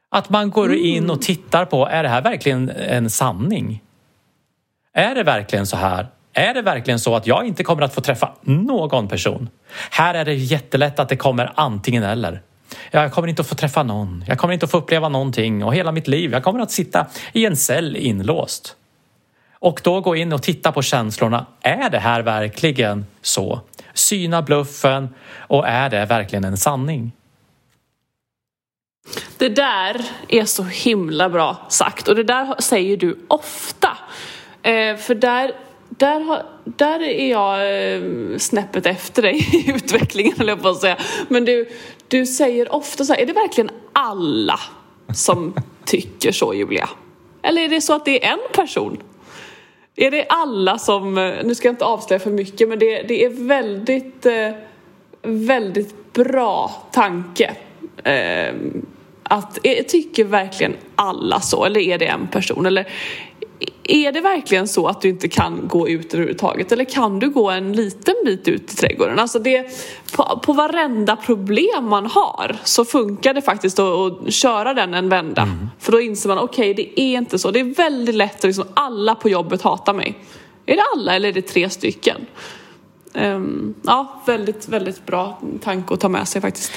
Att 0.10 0.30
man 0.30 0.50
går 0.50 0.74
in 0.74 1.10
och 1.10 1.22
tittar 1.22 1.66
på, 1.66 1.88
är 1.88 2.04
det 2.04 2.10
här 2.10 2.22
verkligen 2.22 2.70
en 2.70 3.10
sanning? 3.10 3.82
Är 4.98 5.16
det 5.16 5.24
verkligen 5.24 5.68
så 5.68 5.78
här? 5.78 6.08
Är 6.34 6.54
det 6.54 6.62
verkligen 6.62 7.00
så 7.00 7.16
att 7.16 7.28
jag 7.28 7.48
inte 7.48 7.64
kommer 7.64 7.82
att 7.82 7.94
få 7.94 8.02
träffa 8.02 8.34
någon 8.42 9.08
person? 9.08 9.50
Här 9.92 10.14
är 10.14 10.26
det 10.26 10.34
jättelätt 10.34 11.00
att 11.00 11.10
det 11.10 11.16
kommer 11.16 11.54
antingen 11.56 12.04
eller. 12.04 12.42
Jag 12.92 13.12
kommer 13.12 13.28
inte 13.28 13.42
att 13.42 13.48
få 13.48 13.56
träffa 13.56 13.84
någon. 13.84 14.24
Jag 14.28 14.38
kommer 14.38 14.54
inte 14.54 14.64
att 14.64 14.72
få 14.72 14.78
uppleva 14.78 15.10
någonting 15.10 15.64
och 15.64 15.76
hela 15.76 15.92
mitt 15.92 16.08
liv. 16.08 16.32
Jag 16.32 16.44
kommer 16.44 16.60
att 16.60 16.72
sitta 16.72 17.06
i 17.34 17.46
en 17.46 17.56
cell 17.56 17.96
inlåst. 17.96 18.76
Och 19.54 19.82
då 19.84 20.02
gå 20.02 20.16
in 20.16 20.34
och 20.34 20.44
titta 20.44 20.72
på 20.72 20.82
känslorna. 20.82 21.46
Är 21.62 21.90
det 21.90 22.00
här 22.00 22.22
verkligen 22.22 23.06
så? 23.22 23.62
Syna 23.94 24.42
bluffen 24.42 25.10
och 25.38 25.68
är 25.68 25.90
det 25.90 26.06
verkligen 26.06 26.44
en 26.44 26.58
sanning? 26.58 27.12
Det 29.38 29.50
där 29.50 30.02
är 30.28 30.46
så 30.46 30.64
himla 30.64 31.30
bra 31.30 31.58
sagt 31.70 32.08
och 32.08 32.16
det 32.16 32.24
där 32.24 32.62
säger 32.62 32.98
du 32.98 33.18
ofta. 33.28 33.98
Eh, 34.68 34.98
för 34.98 35.16
där 35.16 35.52
där, 35.90 36.20
har, 36.20 36.46
där 36.64 37.02
är 37.02 37.30
jag 37.30 37.94
eh, 37.94 38.38
snäppet 38.38 38.86
efter 38.86 39.22
dig 39.22 39.36
i 39.54 39.72
utvecklingen, 39.76 40.34
höll 40.38 40.48
jag 40.48 40.62
på 40.62 40.68
att 40.68 40.82
säga. 40.82 40.98
Men 41.28 41.46
du, 41.46 41.70
du 42.08 42.26
säger 42.26 42.76
ofta 42.76 43.06
så 43.06 43.14
här, 43.14 43.22
är 43.22 43.26
det 43.26 43.34
verkligen 43.34 43.70
alla 43.94 44.60
som 45.14 45.54
tycker 45.86 46.32
så, 46.32 46.54
Julia? 46.54 46.90
Eller 47.42 47.62
är 47.62 47.70
det 47.70 47.82
så 47.82 47.94
att 47.94 48.06
det 48.06 48.26
är 48.26 48.32
en 48.32 48.40
person? 48.54 48.98
Är 49.96 50.12
det 50.12 50.26
alla 50.30 50.78
som, 50.78 51.18
eh, 51.18 51.34
nu 51.44 51.56
ska 51.56 51.68
jag 51.68 51.74
inte 51.74 51.86
avslöja 51.86 52.20
för 52.20 52.32
mycket, 52.32 52.70
men 52.70 52.80
det, 52.80 53.02
det 53.02 53.26
är 53.26 53.30
väldigt, 53.30 54.26
eh, 54.26 54.52
väldigt 55.22 56.14
bra 56.14 56.88
tanke. 56.92 57.56
Eh, 58.04 58.56
att, 59.24 59.60
tycker 59.88 60.24
verkligen 60.24 60.76
alla 60.96 61.40
så 61.40 61.66
eller 61.66 61.80
är 61.80 61.98
det 61.98 62.06
en 62.06 62.28
person? 62.28 62.66
Eller 62.66 62.88
är 63.84 64.12
det 64.12 64.22
verkligen 64.22 64.68
så 64.68 64.88
att 64.88 65.02
du 65.02 65.10
inte 65.10 65.28
kan 65.28 65.68
gå 65.68 65.90
ut 65.90 66.14
överhuvudtaget 66.14 66.72
eller 66.72 66.86
kan 66.86 67.20
du 67.20 67.30
gå 67.30 67.50
en 67.50 67.74
liten 67.74 68.16
bit 68.26 68.48
ut 68.48 68.74
i 68.74 68.76
trädgården? 68.76 69.20
Alltså 69.20 69.40
det, 69.40 69.68
på, 70.16 70.40
på 70.44 70.54
varenda 70.54 71.16
problem 71.16 71.86
man 71.86 72.06
har 72.06 72.56
så 72.64 72.86
funkar 72.86 73.34
det 73.34 73.42
faktiskt 73.42 73.80
att, 73.80 73.96
att 73.96 74.34
köra 74.34 74.74
den 74.74 74.94
en 74.94 75.10
vända. 75.10 75.42
Mm. 75.42 75.70
För 75.80 75.92
då 75.92 76.02
inser 76.02 76.30
man, 76.30 76.38
okej 76.38 76.72
okay, 76.72 76.86
det 76.86 77.02
är 77.02 77.18
inte 77.18 77.40
så. 77.40 77.52
Det 77.52 77.60
är 77.60 77.76
väldigt 77.76 78.16
lätt 78.16 78.36
att 78.36 78.44
liksom, 78.44 78.66
alla 78.74 79.16
på 79.16 79.30
jobbet 79.30 79.62
hatar 79.62 79.94
mig. 79.94 80.18
Är 80.66 80.76
det 80.76 80.84
alla 80.96 81.16
eller 81.16 81.30
är 81.30 81.34
det 81.34 81.42
tre 81.42 81.70
stycken? 81.70 82.26
Um, 83.14 83.76
ja, 83.86 84.22
väldigt, 84.26 84.68
väldigt 84.68 85.06
bra 85.06 85.42
tanke 85.64 85.94
att 85.94 86.00
ta 86.00 86.10
med 86.10 86.28
sig 86.28 86.42
faktiskt. 86.42 86.72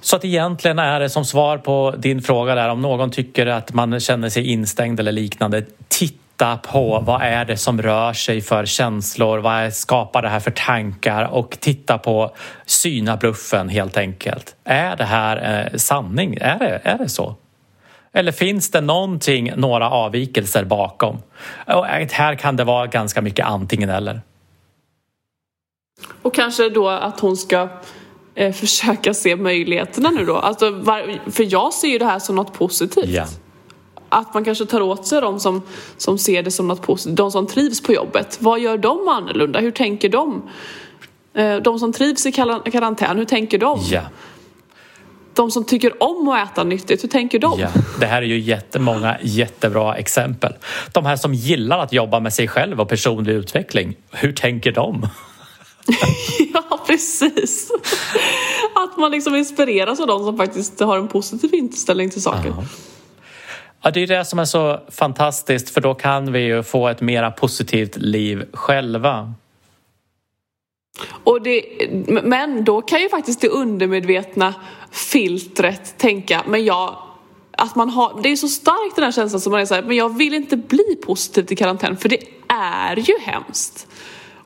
Så 0.00 0.16
att 0.16 0.24
egentligen 0.24 0.78
är 0.78 1.00
det 1.00 1.10
som 1.10 1.24
svar 1.24 1.58
på 1.58 1.94
din 1.98 2.22
fråga 2.22 2.54
där 2.54 2.68
om 2.68 2.82
någon 2.82 3.10
tycker 3.10 3.46
att 3.46 3.74
man 3.74 4.00
känner 4.00 4.28
sig 4.28 4.50
instängd 4.52 5.00
eller 5.00 5.12
liknande. 5.12 5.64
Titta 5.90 6.56
på 6.56 7.00
vad 7.00 7.22
är 7.22 7.44
det 7.44 7.56
som 7.56 7.82
rör 7.82 8.12
sig 8.12 8.40
för 8.40 8.66
känslor, 8.66 9.38
vad 9.38 9.74
skapar 9.74 10.22
det 10.22 10.28
här 10.28 10.40
för 10.40 10.50
tankar 10.50 11.24
och 11.24 11.56
titta 11.60 11.98
på 11.98 12.34
syna 12.66 13.16
bluffen 13.16 13.68
helt 13.68 13.96
enkelt. 13.96 14.56
Är 14.64 14.96
det 14.96 15.04
här 15.04 15.66
eh, 15.72 15.76
sanning? 15.76 16.38
Är 16.40 16.58
det, 16.58 16.80
är 16.84 16.98
det 16.98 17.08
så? 17.08 17.36
Eller 18.12 18.32
finns 18.32 18.70
det 18.70 18.80
någonting, 18.80 19.52
några 19.56 19.90
avvikelser 19.90 20.64
bakom? 20.64 21.22
Och 21.66 21.86
här 21.86 22.34
kan 22.34 22.56
det 22.56 22.64
vara 22.64 22.86
ganska 22.86 23.22
mycket 23.22 23.46
antingen 23.46 23.90
eller. 23.90 24.20
Och 26.22 26.34
kanske 26.34 26.68
då 26.68 26.88
att 26.88 27.20
hon 27.20 27.36
ska 27.36 27.68
eh, 28.34 28.52
försöka 28.60 29.14
se 29.14 29.36
möjligheterna 29.36 30.10
nu 30.10 30.24
då. 30.24 30.36
Alltså, 30.36 30.70
var, 30.70 31.30
för 31.30 31.52
jag 31.52 31.72
ser 31.72 31.88
ju 31.88 31.98
det 31.98 32.04
här 32.04 32.18
som 32.18 32.36
något 32.36 32.52
positivt. 32.52 33.08
Ja. 33.08 33.26
Att 34.10 34.34
man 34.34 34.44
kanske 34.44 34.66
tar 34.66 34.80
åt 34.80 35.06
sig 35.06 35.20
de 35.20 35.40
som, 35.40 35.62
som 35.96 36.18
ser 36.18 36.42
det 36.42 36.50
som 36.50 36.68
något 36.68 36.82
positivt, 36.82 37.16
de 37.16 37.30
som 37.30 37.46
trivs 37.46 37.82
på 37.82 37.92
jobbet. 37.92 38.38
Vad 38.40 38.60
gör 38.60 38.78
de 38.78 39.08
annorlunda? 39.08 39.60
Hur 39.60 39.70
tänker 39.70 40.08
de? 40.08 40.42
Eh, 41.34 41.56
de 41.56 41.78
som 41.78 41.92
trivs 41.92 42.26
i 42.26 42.32
karantän, 42.32 43.18
hur 43.18 43.24
tänker 43.24 43.58
de? 43.58 43.80
Ja. 43.90 44.02
De 45.34 45.50
som 45.50 45.64
tycker 45.64 46.02
om 46.02 46.28
att 46.28 46.52
äta 46.52 46.64
nyttigt, 46.64 47.02
hur 47.02 47.08
tänker 47.08 47.38
de? 47.38 47.60
Ja, 47.60 47.68
det 48.00 48.06
här 48.06 48.22
är 48.22 48.26
ju 48.26 48.38
jättemånga 48.38 49.16
jättebra 49.22 49.96
exempel. 49.96 50.52
De 50.92 51.06
här 51.06 51.16
som 51.16 51.34
gillar 51.34 51.78
att 51.78 51.92
jobba 51.92 52.20
med 52.20 52.32
sig 52.32 52.48
själv 52.48 52.80
och 52.80 52.88
personlig 52.88 53.32
utveckling, 53.32 53.96
hur 54.10 54.32
tänker 54.32 54.72
de? 54.72 55.08
ja, 56.54 56.80
precis. 56.86 57.70
Att 58.74 58.96
man 58.98 59.10
liksom 59.10 59.34
inspireras 59.34 60.00
av 60.00 60.06
de 60.06 60.24
som 60.24 60.36
faktiskt 60.36 60.80
har 60.80 60.98
en 60.98 61.08
positiv 61.08 61.54
inställning 61.54 62.10
till 62.10 62.22
saker. 62.22 62.50
Aha. 62.50 62.64
Ja, 63.82 63.90
det 63.90 64.00
är 64.00 64.06
det 64.06 64.24
som 64.24 64.38
är 64.38 64.44
så 64.44 64.80
fantastiskt 64.88 65.70
för 65.70 65.80
då 65.80 65.94
kan 65.94 66.32
vi 66.32 66.40
ju 66.40 66.62
få 66.62 66.88
ett 66.88 67.00
mera 67.00 67.30
positivt 67.30 67.96
liv 67.96 68.44
själva. 68.52 69.34
Och 71.24 71.42
det, 71.42 71.64
men 72.22 72.64
då 72.64 72.82
kan 72.82 73.00
ju 73.00 73.08
faktiskt 73.08 73.40
det 73.40 73.48
undermedvetna 73.48 74.54
filtret 74.90 75.98
tänka, 75.98 76.42
men 76.46 76.64
jag 76.64 76.96
att 77.52 77.76
man 77.76 77.90
har, 77.90 78.20
det 78.22 78.28
är 78.28 78.36
så 78.36 78.48
starkt 78.48 78.96
den 78.96 79.04
här 79.04 79.12
känslan 79.12 79.40
som 79.40 79.50
man 79.52 79.60
är 79.60 79.64
såhär, 79.64 79.82
men 79.82 79.96
jag 79.96 80.16
vill 80.16 80.34
inte 80.34 80.56
bli 80.56 80.96
positiv 81.06 81.42
till 81.42 81.56
karantän 81.56 81.96
för 81.96 82.08
det 82.08 82.22
är 82.48 82.96
ju 82.96 83.14
hemskt. 83.20 83.86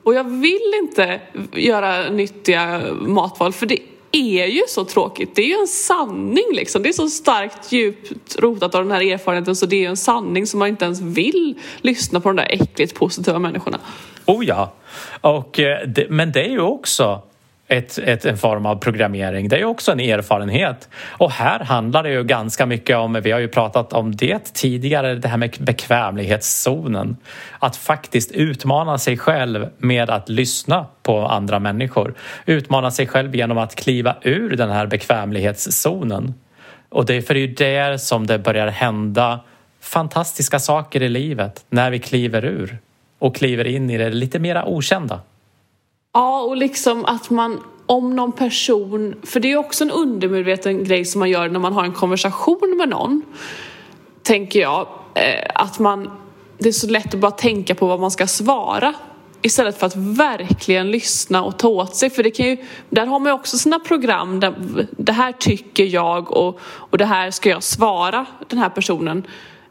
Och 0.03 0.13
jag 0.13 0.23
vill 0.23 0.73
inte 0.83 1.21
göra 1.53 2.09
nyttiga 2.09 2.81
matval 2.93 3.53
för 3.53 3.65
det 3.65 3.79
är 4.15 4.45
ju 4.45 4.61
så 4.67 4.85
tråkigt. 4.85 5.35
Det 5.35 5.41
är 5.41 5.47
ju 5.47 5.61
en 5.61 5.67
sanning 5.67 6.45
liksom. 6.51 6.83
Det 6.83 6.89
är 6.89 6.93
så 6.93 7.09
starkt 7.09 7.71
djupt 7.71 8.35
rotat 8.39 8.75
av 8.75 8.83
den 8.83 8.91
här 8.91 9.01
erfarenheten 9.01 9.55
så 9.55 9.65
det 9.65 9.75
är 9.75 9.79
ju 9.79 9.85
en 9.85 9.97
sanning 9.97 10.47
som 10.47 10.59
man 10.59 10.67
inte 10.67 10.85
ens 10.85 11.01
vill 11.01 11.59
lyssna 11.81 12.19
på 12.19 12.29
de 12.29 12.35
där 12.35 12.47
äckligt 12.49 12.95
positiva 12.95 13.39
människorna. 13.39 13.79
Oh 14.25 14.45
ja, 14.45 14.73
och, 15.21 15.59
eh, 15.59 15.89
men 16.09 16.31
det 16.31 16.43
är 16.43 16.49
ju 16.49 16.61
också 16.61 17.21
ett, 17.67 17.97
ett, 17.97 18.25
en 18.25 18.37
form 18.37 18.65
av 18.65 18.75
programmering. 18.75 19.49
Det 19.49 19.55
är 19.55 19.59
ju 19.59 19.65
också 19.65 19.91
en 19.91 19.99
erfarenhet. 19.99 20.89
Och 21.07 21.31
här 21.31 21.59
handlar 21.59 22.03
det 22.03 22.09
ju 22.09 22.23
ganska 22.23 22.65
mycket 22.65 22.97
om, 22.97 23.13
vi 23.23 23.31
har 23.31 23.39
ju 23.39 23.47
pratat 23.47 23.93
om 23.93 24.15
det 24.15 24.53
tidigare, 24.53 25.15
det 25.15 25.27
här 25.27 25.37
med 25.37 25.55
bekvämlighetszonen. 25.59 27.17
Att 27.59 27.77
faktiskt 27.77 28.31
utmana 28.31 28.97
sig 28.97 29.17
själv 29.17 29.69
med 29.77 30.09
att 30.09 30.29
lyssna 30.29 30.85
på 31.03 31.25
andra 31.25 31.59
människor. 31.59 32.13
Utmana 32.45 32.91
sig 32.91 33.07
själv 33.07 33.35
genom 33.35 33.57
att 33.57 33.75
kliva 33.75 34.15
ur 34.21 34.57
den 34.57 34.69
här 34.69 34.87
bekvämlighetszonen. 34.87 36.33
Och 36.89 37.05
det 37.05 37.13
är 37.13 37.21
för 37.21 37.33
det 37.33 37.39
är 37.39 37.47
ju 37.47 37.53
där 37.53 37.97
som 37.97 38.27
det 38.27 38.39
börjar 38.39 38.67
hända 38.67 39.39
fantastiska 39.81 40.59
saker 40.59 41.01
i 41.01 41.09
livet, 41.09 41.65
när 41.69 41.91
vi 41.91 41.99
kliver 41.99 42.45
ur 42.45 42.77
och 43.19 43.35
kliver 43.35 43.67
in 43.67 43.89
i 43.89 43.97
det 43.97 44.09
lite 44.09 44.39
mera 44.39 44.65
okända. 44.65 45.19
Ja, 46.15 46.41
och 46.41 46.57
liksom 46.57 47.05
att 47.05 47.29
man 47.29 47.63
om 47.85 48.15
någon 48.15 48.31
person, 48.31 49.15
för 49.23 49.39
det 49.39 49.51
är 49.51 49.57
också 49.57 49.83
en 49.83 49.91
undermedveten 49.91 50.83
grej 50.83 51.05
som 51.05 51.19
man 51.19 51.29
gör 51.29 51.49
när 51.49 51.59
man 51.59 51.73
har 51.73 51.83
en 51.83 51.93
konversation 51.93 52.75
med 52.77 52.89
någon, 52.89 53.21
tänker 54.23 54.59
jag, 54.59 54.87
eh, 55.15 55.49
att 55.55 55.79
man, 55.79 56.11
det 56.57 56.67
är 56.67 56.73
så 56.73 56.87
lätt 56.87 57.13
att 57.13 57.19
bara 57.19 57.31
tänka 57.31 57.75
på 57.75 57.87
vad 57.87 57.99
man 57.99 58.11
ska 58.11 58.27
svara 58.27 58.93
istället 59.41 59.79
för 59.79 59.87
att 59.87 59.95
verkligen 59.95 60.91
lyssna 60.91 61.43
och 61.43 61.59
ta 61.59 61.67
åt 61.67 61.95
sig. 61.95 62.09
För 62.09 62.23
det 62.23 62.31
kan 62.31 62.45
ju, 62.45 62.57
där 62.89 63.05
har 63.05 63.19
man 63.19 63.29
ju 63.29 63.33
också 63.33 63.57
sina 63.57 63.79
program 63.79 64.39
där 64.39 64.53
det 64.91 65.11
här 65.11 65.31
tycker 65.31 65.83
jag 65.83 66.31
och, 66.31 66.59
och 66.63 66.97
det 66.97 67.05
här 67.05 67.31
ska 67.31 67.49
jag 67.49 67.63
svara 67.63 68.25
den 68.47 68.59
här 68.59 68.69
personen. 68.69 69.27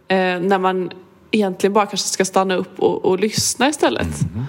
Eh, 0.09 0.17
när 0.41 0.59
man 0.59 0.91
egentligen 1.31 1.73
bara 1.73 1.87
kanske 1.87 2.09
ska 2.09 2.25
stanna 2.25 2.55
upp 2.55 2.81
och, 2.81 3.05
och 3.05 3.19
lyssna 3.19 3.69
istället. 3.69 4.23
Mm. 4.35 4.47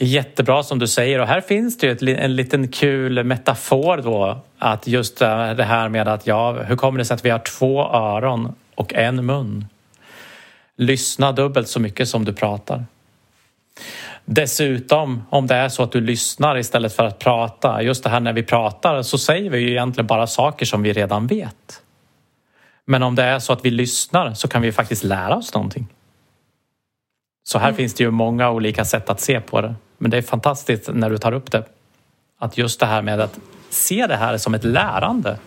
Jättebra 0.00 0.62
som 0.62 0.78
du 0.78 0.86
säger 0.86 1.18
och 1.18 1.26
här 1.26 1.40
finns 1.40 1.78
det 1.78 2.02
ju 2.02 2.16
en 2.16 2.36
liten 2.36 2.68
kul 2.68 3.24
metafor 3.24 3.96
då 3.96 4.40
att 4.58 4.86
just 4.86 5.18
det 5.18 5.64
här 5.64 5.88
med 5.88 6.08
att 6.08 6.26
ja, 6.26 6.52
hur 6.52 6.76
kommer 6.76 6.98
det 6.98 7.04
sig 7.04 7.14
att 7.14 7.24
vi 7.24 7.30
har 7.30 7.38
två 7.38 7.82
öron 7.82 8.54
och 8.74 8.94
en 8.94 9.26
mun? 9.26 9.66
Lyssna 10.76 11.32
dubbelt 11.32 11.68
så 11.68 11.80
mycket 11.80 12.08
som 12.08 12.24
du 12.24 12.32
pratar. 12.32 12.84
Dessutom, 14.24 15.22
om 15.30 15.46
det 15.46 15.54
är 15.54 15.68
så 15.68 15.82
att 15.82 15.92
du 15.92 16.00
lyssnar 16.00 16.58
istället 16.58 16.92
för 16.92 17.04
att 17.04 17.18
prata, 17.18 17.82
just 17.82 18.04
det 18.04 18.10
här 18.10 18.20
när 18.20 18.32
vi 18.32 18.42
pratar 18.42 19.02
så 19.02 19.18
säger 19.18 19.50
vi 19.50 19.58
ju 19.58 19.70
egentligen 19.70 20.06
bara 20.06 20.26
saker 20.26 20.66
som 20.66 20.82
vi 20.82 20.92
redan 20.92 21.26
vet. 21.26 21.82
Men 22.84 23.02
om 23.02 23.14
det 23.14 23.22
är 23.22 23.38
så 23.38 23.52
att 23.52 23.64
vi 23.64 23.70
lyssnar 23.70 24.34
så 24.34 24.48
kan 24.48 24.62
vi 24.62 24.72
faktiskt 24.72 25.04
lära 25.04 25.36
oss 25.36 25.54
någonting. 25.54 25.86
Så 27.44 27.58
här 27.58 27.68
mm. 27.68 27.76
finns 27.76 27.94
det 27.94 28.04
ju 28.04 28.10
många 28.10 28.50
olika 28.50 28.84
sätt 28.84 29.10
att 29.10 29.20
se 29.20 29.40
på 29.40 29.60
det. 29.60 29.74
Men 29.98 30.10
det 30.10 30.16
är 30.16 30.22
fantastiskt 30.22 30.88
när 30.92 31.10
du 31.10 31.18
tar 31.18 31.32
upp 31.32 31.50
det. 31.50 31.64
Att 32.38 32.58
just 32.58 32.80
det 32.80 32.86
här 32.86 33.02
med 33.02 33.20
att 33.20 33.38
se 33.70 34.06
det 34.06 34.16
här 34.16 34.38
som 34.38 34.54
ett 34.54 34.64
lärande 34.64 35.38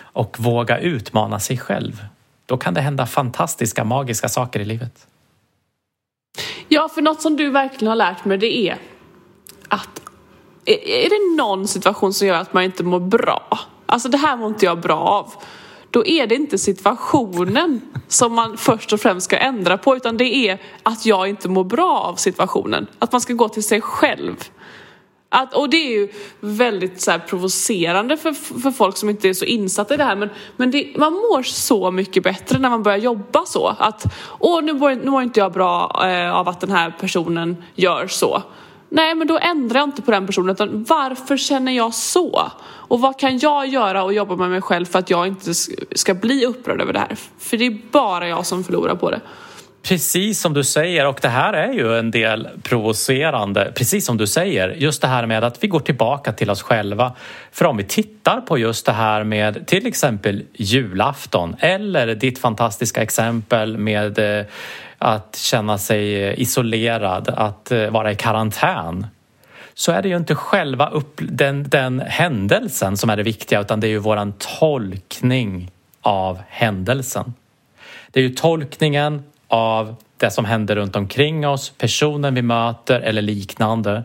och 0.00 0.36
våga 0.40 0.78
utmana 0.78 1.40
sig 1.40 1.58
själv. 1.58 2.04
Då 2.46 2.56
kan 2.56 2.74
det 2.74 2.80
hända 2.80 3.06
fantastiska, 3.06 3.84
magiska 3.84 4.28
saker 4.28 4.60
i 4.60 4.64
livet. 4.64 5.06
Ja, 6.68 6.88
för 6.88 7.02
något 7.02 7.22
som 7.22 7.36
du 7.36 7.50
verkligen 7.50 7.88
har 7.88 7.96
lärt 7.96 8.24
mig 8.24 8.38
det 8.38 8.58
är 8.58 8.76
att 9.68 10.00
är 10.64 11.10
det 11.10 11.36
någon 11.36 11.68
situation 11.68 12.12
som 12.12 12.26
gör 12.26 12.34
att 12.34 12.52
man 12.52 12.62
inte 12.62 12.84
mår 12.84 13.00
bra, 13.00 13.58
alltså 13.86 14.08
det 14.08 14.18
här 14.18 14.36
mår 14.36 14.48
inte 14.48 14.64
jag 14.64 14.80
bra 14.80 14.98
av, 14.98 15.32
då 15.98 16.06
är 16.06 16.26
det 16.26 16.34
inte 16.34 16.58
situationen 16.58 17.80
som 18.08 18.34
man 18.34 18.56
först 18.56 18.92
och 18.92 19.00
främst 19.00 19.24
ska 19.24 19.36
ändra 19.36 19.78
på 19.78 19.96
utan 19.96 20.16
det 20.16 20.48
är 20.48 20.62
att 20.82 21.06
jag 21.06 21.28
inte 21.28 21.48
mår 21.48 21.64
bra 21.64 21.98
av 21.98 22.14
situationen. 22.14 22.86
Att 22.98 23.12
man 23.12 23.20
ska 23.20 23.32
gå 23.32 23.48
till 23.48 23.62
sig 23.62 23.80
själv. 23.80 24.44
Att, 25.28 25.54
och 25.54 25.70
det 25.70 25.76
är 25.76 25.90
ju 25.90 26.08
väldigt 26.40 27.00
så 27.00 27.10
här, 27.10 27.18
provocerande 27.18 28.16
för, 28.16 28.32
för 28.32 28.70
folk 28.70 28.96
som 28.96 29.10
inte 29.10 29.28
är 29.28 29.34
så 29.34 29.44
insatta 29.44 29.94
i 29.94 29.96
det 29.96 30.04
här 30.04 30.16
men, 30.16 30.30
men 30.56 30.70
det, 30.70 30.94
man 30.96 31.12
mår 31.12 31.42
så 31.42 31.90
mycket 31.90 32.22
bättre 32.22 32.58
när 32.58 32.70
man 32.70 32.82
börjar 32.82 32.98
jobba 32.98 33.44
så. 33.44 33.76
Att 33.78 34.04
åh 34.38 34.62
nu 34.62 34.72
mår, 34.72 34.90
nu 34.90 35.10
mår 35.10 35.22
inte 35.22 35.40
jag 35.40 35.52
bra 35.52 36.02
eh, 36.08 36.36
av 36.36 36.48
att 36.48 36.60
den 36.60 36.70
här 36.70 36.96
personen 37.00 37.56
gör 37.74 38.06
så. 38.06 38.42
Nej, 38.88 39.14
men 39.14 39.26
då 39.26 39.38
ändrar 39.38 39.80
jag 39.80 39.88
inte 39.88 40.02
på 40.02 40.10
den 40.10 40.26
personen 40.26 40.50
utan 40.50 40.84
varför 40.84 41.36
känner 41.36 41.72
jag 41.72 41.94
så? 41.94 42.50
Och 42.62 43.00
vad 43.00 43.18
kan 43.18 43.38
jag 43.38 43.66
göra 43.66 44.02
och 44.02 44.12
jobba 44.12 44.36
med 44.36 44.50
mig 44.50 44.60
själv 44.60 44.86
för 44.86 44.98
att 44.98 45.10
jag 45.10 45.26
inte 45.26 45.54
ska 45.92 46.14
bli 46.14 46.46
upprörd 46.46 46.80
över 46.80 46.92
det 46.92 46.98
här? 46.98 47.16
För 47.38 47.56
det 47.56 47.66
är 47.66 47.78
bara 47.90 48.28
jag 48.28 48.46
som 48.46 48.64
förlorar 48.64 48.94
på 48.94 49.10
det. 49.10 49.20
Precis 49.82 50.40
som 50.40 50.54
du 50.54 50.64
säger 50.64 51.06
och 51.06 51.18
det 51.22 51.28
här 51.28 51.52
är 51.52 51.72
ju 51.72 51.98
en 51.98 52.10
del 52.10 52.48
provocerande, 52.62 53.72
precis 53.76 54.06
som 54.06 54.16
du 54.16 54.26
säger, 54.26 54.68
just 54.68 55.02
det 55.02 55.08
här 55.08 55.26
med 55.26 55.44
att 55.44 55.64
vi 55.64 55.68
går 55.68 55.80
tillbaka 55.80 56.32
till 56.32 56.50
oss 56.50 56.62
själva. 56.62 57.12
För 57.52 57.64
om 57.64 57.76
vi 57.76 57.84
tittar 57.84 58.40
på 58.40 58.58
just 58.58 58.86
det 58.86 58.92
här 58.92 59.24
med 59.24 59.66
till 59.66 59.86
exempel 59.86 60.44
julafton 60.52 61.56
eller 61.58 62.14
ditt 62.14 62.38
fantastiska 62.38 63.02
exempel 63.02 63.78
med 63.78 64.18
eh, 64.18 64.46
att 64.98 65.36
känna 65.36 65.78
sig 65.78 66.34
isolerad, 66.40 67.28
att 67.28 67.70
eh, 67.70 67.90
vara 67.90 68.12
i 68.12 68.16
karantän 68.16 69.06
så 69.74 69.92
är 69.92 70.02
det 70.02 70.08
ju 70.08 70.16
inte 70.16 70.34
själva 70.34 70.88
upp, 70.90 71.20
den, 71.22 71.68
den 71.68 72.00
händelsen 72.00 72.96
som 72.96 73.10
är 73.10 73.16
det 73.16 73.22
viktiga 73.22 73.60
utan 73.60 73.80
det 73.80 73.86
är 73.86 73.88
ju 73.88 73.98
våran 73.98 74.32
tolkning 74.60 75.70
av 76.00 76.38
händelsen. 76.48 77.34
Det 78.10 78.20
är 78.20 78.24
ju 78.24 78.34
tolkningen 78.34 79.22
av 79.48 79.96
det 80.16 80.30
som 80.30 80.44
händer 80.44 80.76
runt 80.76 80.96
omkring 80.96 81.48
oss, 81.48 81.72
personen 81.78 82.34
vi 82.34 82.42
möter 82.42 83.00
eller 83.00 83.22
liknande. 83.22 84.02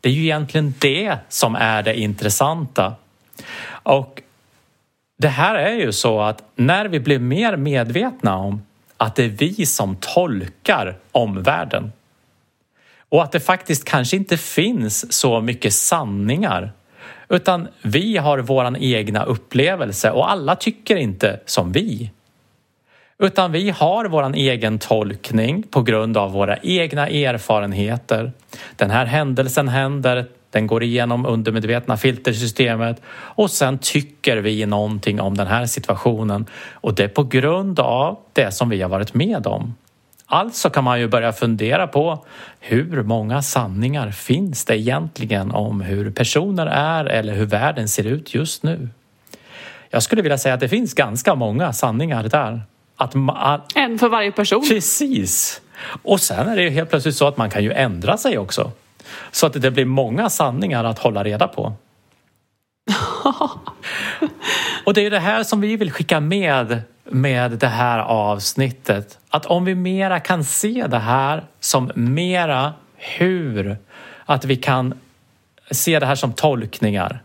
Det 0.00 0.08
är 0.08 0.12
ju 0.12 0.22
egentligen 0.22 0.74
det 0.78 1.16
som 1.28 1.54
är 1.54 1.82
det 1.82 2.00
intressanta. 2.00 2.94
Och 3.68 4.22
det 5.18 5.28
här 5.28 5.54
är 5.54 5.74
ju 5.74 5.92
så 5.92 6.20
att 6.20 6.42
när 6.54 6.84
vi 6.84 7.00
blir 7.00 7.18
mer 7.18 7.56
medvetna 7.56 8.36
om 8.36 8.62
att 8.96 9.14
det 9.14 9.24
är 9.24 9.28
vi 9.28 9.66
som 9.66 9.96
tolkar 10.00 10.96
omvärlden 11.12 11.92
och 13.08 13.22
att 13.22 13.32
det 13.32 13.40
faktiskt 13.40 13.84
kanske 13.84 14.16
inte 14.16 14.36
finns 14.36 15.12
så 15.12 15.40
mycket 15.40 15.74
sanningar 15.74 16.72
utan 17.28 17.68
vi 17.82 18.16
har 18.16 18.38
våran 18.38 18.76
egna 18.76 19.24
upplevelse 19.24 20.10
och 20.10 20.30
alla 20.30 20.56
tycker 20.56 20.96
inte 20.96 21.40
som 21.46 21.72
vi. 21.72 22.10
Utan 23.18 23.52
vi 23.52 23.70
har 23.70 24.04
våran 24.04 24.34
egen 24.34 24.78
tolkning 24.78 25.62
på 25.62 25.82
grund 25.82 26.16
av 26.16 26.32
våra 26.32 26.56
egna 26.56 27.08
erfarenheter. 27.08 28.32
Den 28.76 28.90
här 28.90 29.06
händelsen 29.06 29.68
händer, 29.68 30.26
den 30.56 30.66
går 30.66 30.82
igenom 30.82 31.26
undermedvetna 31.26 31.96
filtersystemet 31.96 33.02
och 33.10 33.50
sen 33.50 33.78
tycker 33.78 34.36
vi 34.36 34.66
någonting 34.66 35.20
om 35.20 35.36
den 35.36 35.46
här 35.46 35.66
situationen 35.66 36.46
och 36.72 36.94
det 36.94 37.04
är 37.04 37.08
på 37.08 37.22
grund 37.22 37.80
av 37.80 38.18
det 38.32 38.52
som 38.52 38.68
vi 38.68 38.82
har 38.82 38.88
varit 38.88 39.14
med 39.14 39.46
om. 39.46 39.74
Alltså 40.26 40.70
kan 40.70 40.84
man 40.84 41.00
ju 41.00 41.08
börja 41.08 41.32
fundera 41.32 41.86
på 41.86 42.24
hur 42.60 43.02
många 43.02 43.42
sanningar 43.42 44.10
finns 44.10 44.64
det 44.64 44.78
egentligen 44.78 45.50
om 45.50 45.80
hur 45.80 46.10
personer 46.10 46.66
är 46.66 47.04
eller 47.04 47.34
hur 47.34 47.46
världen 47.46 47.88
ser 47.88 48.04
ut 48.04 48.34
just 48.34 48.62
nu? 48.62 48.88
Jag 49.90 50.02
skulle 50.02 50.22
vilja 50.22 50.38
säga 50.38 50.54
att 50.54 50.60
det 50.60 50.68
finns 50.68 50.94
ganska 50.94 51.34
många 51.34 51.72
sanningar 51.72 52.22
där. 52.22 52.62
Att 52.96 53.14
man... 53.14 53.60
En 53.74 53.98
för 53.98 54.08
varje 54.08 54.32
person. 54.32 54.64
Precis! 54.68 55.60
Och 56.02 56.20
sen 56.20 56.48
är 56.48 56.56
det 56.56 56.62
ju 56.62 56.70
helt 56.70 56.90
plötsligt 56.90 57.16
så 57.16 57.28
att 57.28 57.36
man 57.36 57.50
kan 57.50 57.64
ju 57.64 57.72
ändra 57.72 58.16
sig 58.16 58.38
också. 58.38 58.72
Så 59.30 59.46
att 59.46 59.62
det 59.62 59.70
blir 59.70 59.84
många 59.84 60.30
sanningar 60.30 60.84
att 60.84 60.98
hålla 60.98 61.24
reda 61.24 61.48
på. 61.48 61.72
Och 64.84 64.94
det 64.94 65.06
är 65.06 65.10
det 65.10 65.18
här 65.18 65.42
som 65.42 65.60
vi 65.60 65.76
vill 65.76 65.92
skicka 65.92 66.20
med 66.20 66.82
med 67.10 67.50
det 67.50 67.66
här 67.66 67.98
avsnittet. 67.98 69.18
Att 69.28 69.46
om 69.46 69.64
vi 69.64 69.74
mera 69.74 70.20
kan 70.20 70.44
se 70.44 70.86
det 70.86 70.98
här 70.98 71.44
som 71.60 71.90
mera 71.94 72.72
hur, 72.96 73.76
att 74.24 74.44
vi 74.44 74.56
kan 74.56 74.94
se 75.70 75.98
det 75.98 76.06
här 76.06 76.14
som 76.14 76.32
tolkningar. 76.32 77.22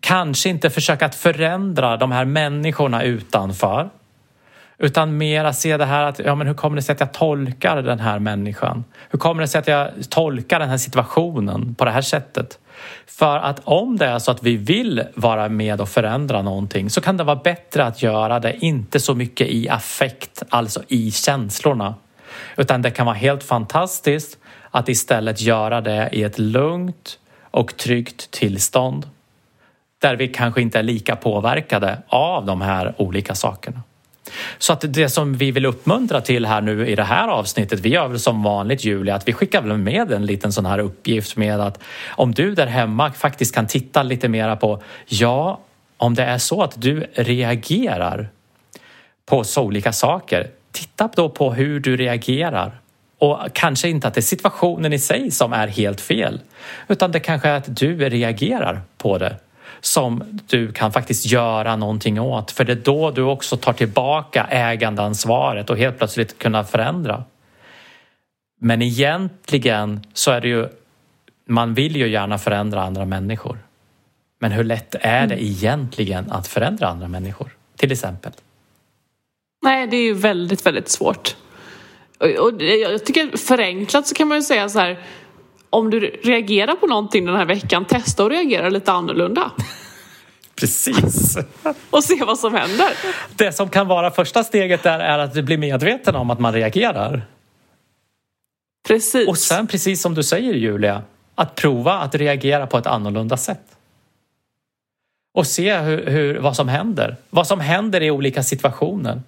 Kanske 0.00 0.48
inte 0.48 0.70
försöka 0.70 1.06
att 1.06 1.14
förändra 1.14 1.96
de 1.96 2.12
här 2.12 2.24
människorna 2.24 3.02
utanför 3.02 3.90
utan 4.78 5.16
mera 5.16 5.52
se 5.52 5.76
det 5.76 5.84
här 5.84 6.04
att 6.04 6.18
ja, 6.18 6.34
men 6.34 6.46
hur 6.46 6.54
kommer 6.54 6.76
det 6.76 6.82
sig 6.82 6.92
att 6.92 7.00
jag 7.00 7.12
tolkar 7.12 7.82
den 7.82 8.00
här 8.00 8.18
människan? 8.18 8.84
Hur 9.10 9.18
kommer 9.18 9.42
det 9.42 9.48
sig 9.48 9.58
att 9.58 9.68
jag 9.68 9.90
tolkar 10.08 10.58
den 10.58 10.68
här 10.68 10.76
situationen 10.76 11.74
på 11.74 11.84
det 11.84 11.90
här 11.90 12.02
sättet? 12.02 12.58
För 13.06 13.36
att 13.36 13.60
om 13.64 13.96
det 13.96 14.06
är 14.06 14.18
så 14.18 14.30
att 14.30 14.42
vi 14.42 14.56
vill 14.56 15.02
vara 15.14 15.48
med 15.48 15.80
och 15.80 15.88
förändra 15.88 16.42
någonting 16.42 16.90
så 16.90 17.00
kan 17.00 17.16
det 17.16 17.24
vara 17.24 17.40
bättre 17.44 17.84
att 17.84 18.02
göra 18.02 18.40
det 18.40 18.56
inte 18.64 19.00
så 19.00 19.14
mycket 19.14 19.48
i 19.48 19.68
affekt, 19.68 20.42
alltså 20.48 20.82
i 20.88 21.10
känslorna. 21.10 21.94
Utan 22.56 22.82
det 22.82 22.90
kan 22.90 23.06
vara 23.06 23.16
helt 23.16 23.44
fantastiskt 23.44 24.38
att 24.70 24.88
istället 24.88 25.40
göra 25.40 25.80
det 25.80 26.08
i 26.12 26.22
ett 26.22 26.38
lugnt 26.38 27.18
och 27.50 27.76
tryggt 27.76 28.30
tillstånd 28.30 29.06
där 29.98 30.16
vi 30.16 30.28
kanske 30.28 30.62
inte 30.62 30.78
är 30.78 30.82
lika 30.82 31.16
påverkade 31.16 32.02
av 32.08 32.46
de 32.46 32.60
här 32.60 32.94
olika 32.98 33.34
sakerna. 33.34 33.82
Så 34.58 34.72
att 34.72 34.84
det 34.88 35.08
som 35.08 35.34
vi 35.34 35.50
vill 35.50 35.66
uppmuntra 35.66 36.20
till 36.20 36.46
här 36.46 36.60
nu 36.60 36.88
i 36.88 36.94
det 36.94 37.04
här 37.04 37.28
avsnittet, 37.28 37.80
vi 37.80 37.88
gör 37.88 38.08
väl 38.08 38.18
som 38.18 38.42
vanligt 38.42 38.84
Julia, 38.84 39.14
att 39.14 39.28
vi 39.28 39.32
skickar 39.32 39.62
väl 39.62 39.78
med 39.78 40.12
en 40.12 40.26
liten 40.26 40.52
sån 40.52 40.66
här 40.66 40.78
uppgift 40.78 41.36
med 41.36 41.60
att 41.60 41.82
om 42.08 42.34
du 42.34 42.54
där 42.54 42.66
hemma 42.66 43.12
faktiskt 43.12 43.54
kan 43.54 43.66
titta 43.66 44.02
lite 44.02 44.28
mera 44.28 44.56
på, 44.56 44.82
ja, 45.06 45.60
om 45.96 46.14
det 46.14 46.22
är 46.22 46.38
så 46.38 46.62
att 46.62 46.82
du 46.82 47.06
reagerar 47.14 48.28
på 49.26 49.44
så 49.44 49.62
olika 49.62 49.92
saker, 49.92 50.50
titta 50.72 51.10
då 51.16 51.28
på 51.28 51.52
hur 51.52 51.80
du 51.80 51.96
reagerar. 51.96 52.80
Och 53.18 53.38
kanske 53.52 53.88
inte 53.88 54.08
att 54.08 54.14
det 54.14 54.20
är 54.20 54.22
situationen 54.22 54.92
i 54.92 54.98
sig 54.98 55.30
som 55.30 55.52
är 55.52 55.66
helt 55.68 56.00
fel, 56.00 56.40
utan 56.88 57.12
det 57.12 57.20
kanske 57.20 57.48
är 57.48 57.56
att 57.56 57.76
du 57.76 58.08
reagerar 58.08 58.80
på 58.98 59.18
det 59.18 59.36
som 59.80 60.40
du 60.46 60.72
kan 60.72 60.92
faktiskt 60.92 61.26
göra 61.26 61.76
någonting 61.76 62.20
åt. 62.20 62.50
För 62.50 62.64
det 62.64 62.72
är 62.72 62.76
då 62.76 63.10
du 63.10 63.22
också 63.22 63.56
tar 63.56 63.72
tillbaka 63.72 64.46
ägandeansvaret 64.50 65.70
och 65.70 65.78
helt 65.78 65.98
plötsligt 65.98 66.38
kunna 66.38 66.64
förändra. 66.64 67.24
Men 68.60 68.82
egentligen 68.82 70.00
så 70.12 70.30
är 70.30 70.40
det 70.40 70.48
ju, 70.48 70.68
man 71.48 71.74
vill 71.74 71.96
ju 71.96 72.08
gärna 72.08 72.38
förändra 72.38 72.82
andra 72.82 73.04
människor. 73.04 73.58
Men 74.40 74.52
hur 74.52 74.64
lätt 74.64 74.94
är 75.00 75.26
det 75.26 75.34
mm. 75.34 75.46
egentligen 75.46 76.32
att 76.32 76.48
förändra 76.48 76.88
andra 76.88 77.08
människor? 77.08 77.56
Till 77.76 77.92
exempel. 77.92 78.32
Nej, 79.62 79.86
det 79.86 79.96
är 79.96 80.02
ju 80.02 80.14
väldigt, 80.14 80.66
väldigt 80.66 80.88
svårt. 80.88 81.36
Och 82.18 82.62
jag 82.62 83.04
tycker 83.04 83.36
förenklat 83.36 84.06
så 84.06 84.14
kan 84.14 84.28
man 84.28 84.38
ju 84.38 84.42
säga 84.42 84.68
så 84.68 84.78
här 84.78 84.98
om 85.70 85.90
du 85.90 86.00
reagerar 86.00 86.74
på 86.74 86.86
någonting 86.86 87.26
den 87.26 87.36
här 87.36 87.44
veckan, 87.44 87.84
testa 87.84 88.24
att 88.24 88.30
reagera 88.30 88.68
lite 88.68 88.92
annorlunda. 88.92 89.50
Precis. 90.54 91.38
och 91.90 92.04
se 92.04 92.24
vad 92.24 92.38
som 92.38 92.54
händer. 92.54 92.88
Det 93.36 93.52
som 93.52 93.68
kan 93.68 93.88
vara 93.88 94.10
första 94.10 94.44
steget 94.44 94.82
där 94.82 94.98
är 94.98 95.18
att 95.18 95.34
du 95.34 95.42
blir 95.42 95.58
medveten 95.58 96.16
om 96.16 96.30
att 96.30 96.38
man 96.38 96.52
reagerar. 96.52 97.22
Precis. 98.88 99.28
Och 99.28 99.38
sen 99.38 99.66
precis 99.66 100.02
som 100.02 100.14
du 100.14 100.22
säger 100.22 100.54
Julia, 100.54 101.02
att 101.34 101.54
prova 101.54 101.92
att 101.92 102.14
reagera 102.14 102.66
på 102.66 102.78
ett 102.78 102.86
annorlunda 102.86 103.36
sätt. 103.36 103.64
Och 105.34 105.46
se 105.46 105.78
hur, 105.78 106.06
hur, 106.06 106.38
vad 106.38 106.56
som 106.56 106.68
händer. 106.68 107.16
Vad 107.30 107.46
som 107.46 107.60
händer 107.60 108.02
i 108.02 108.10
olika 108.10 108.42
situationer. 108.42 109.22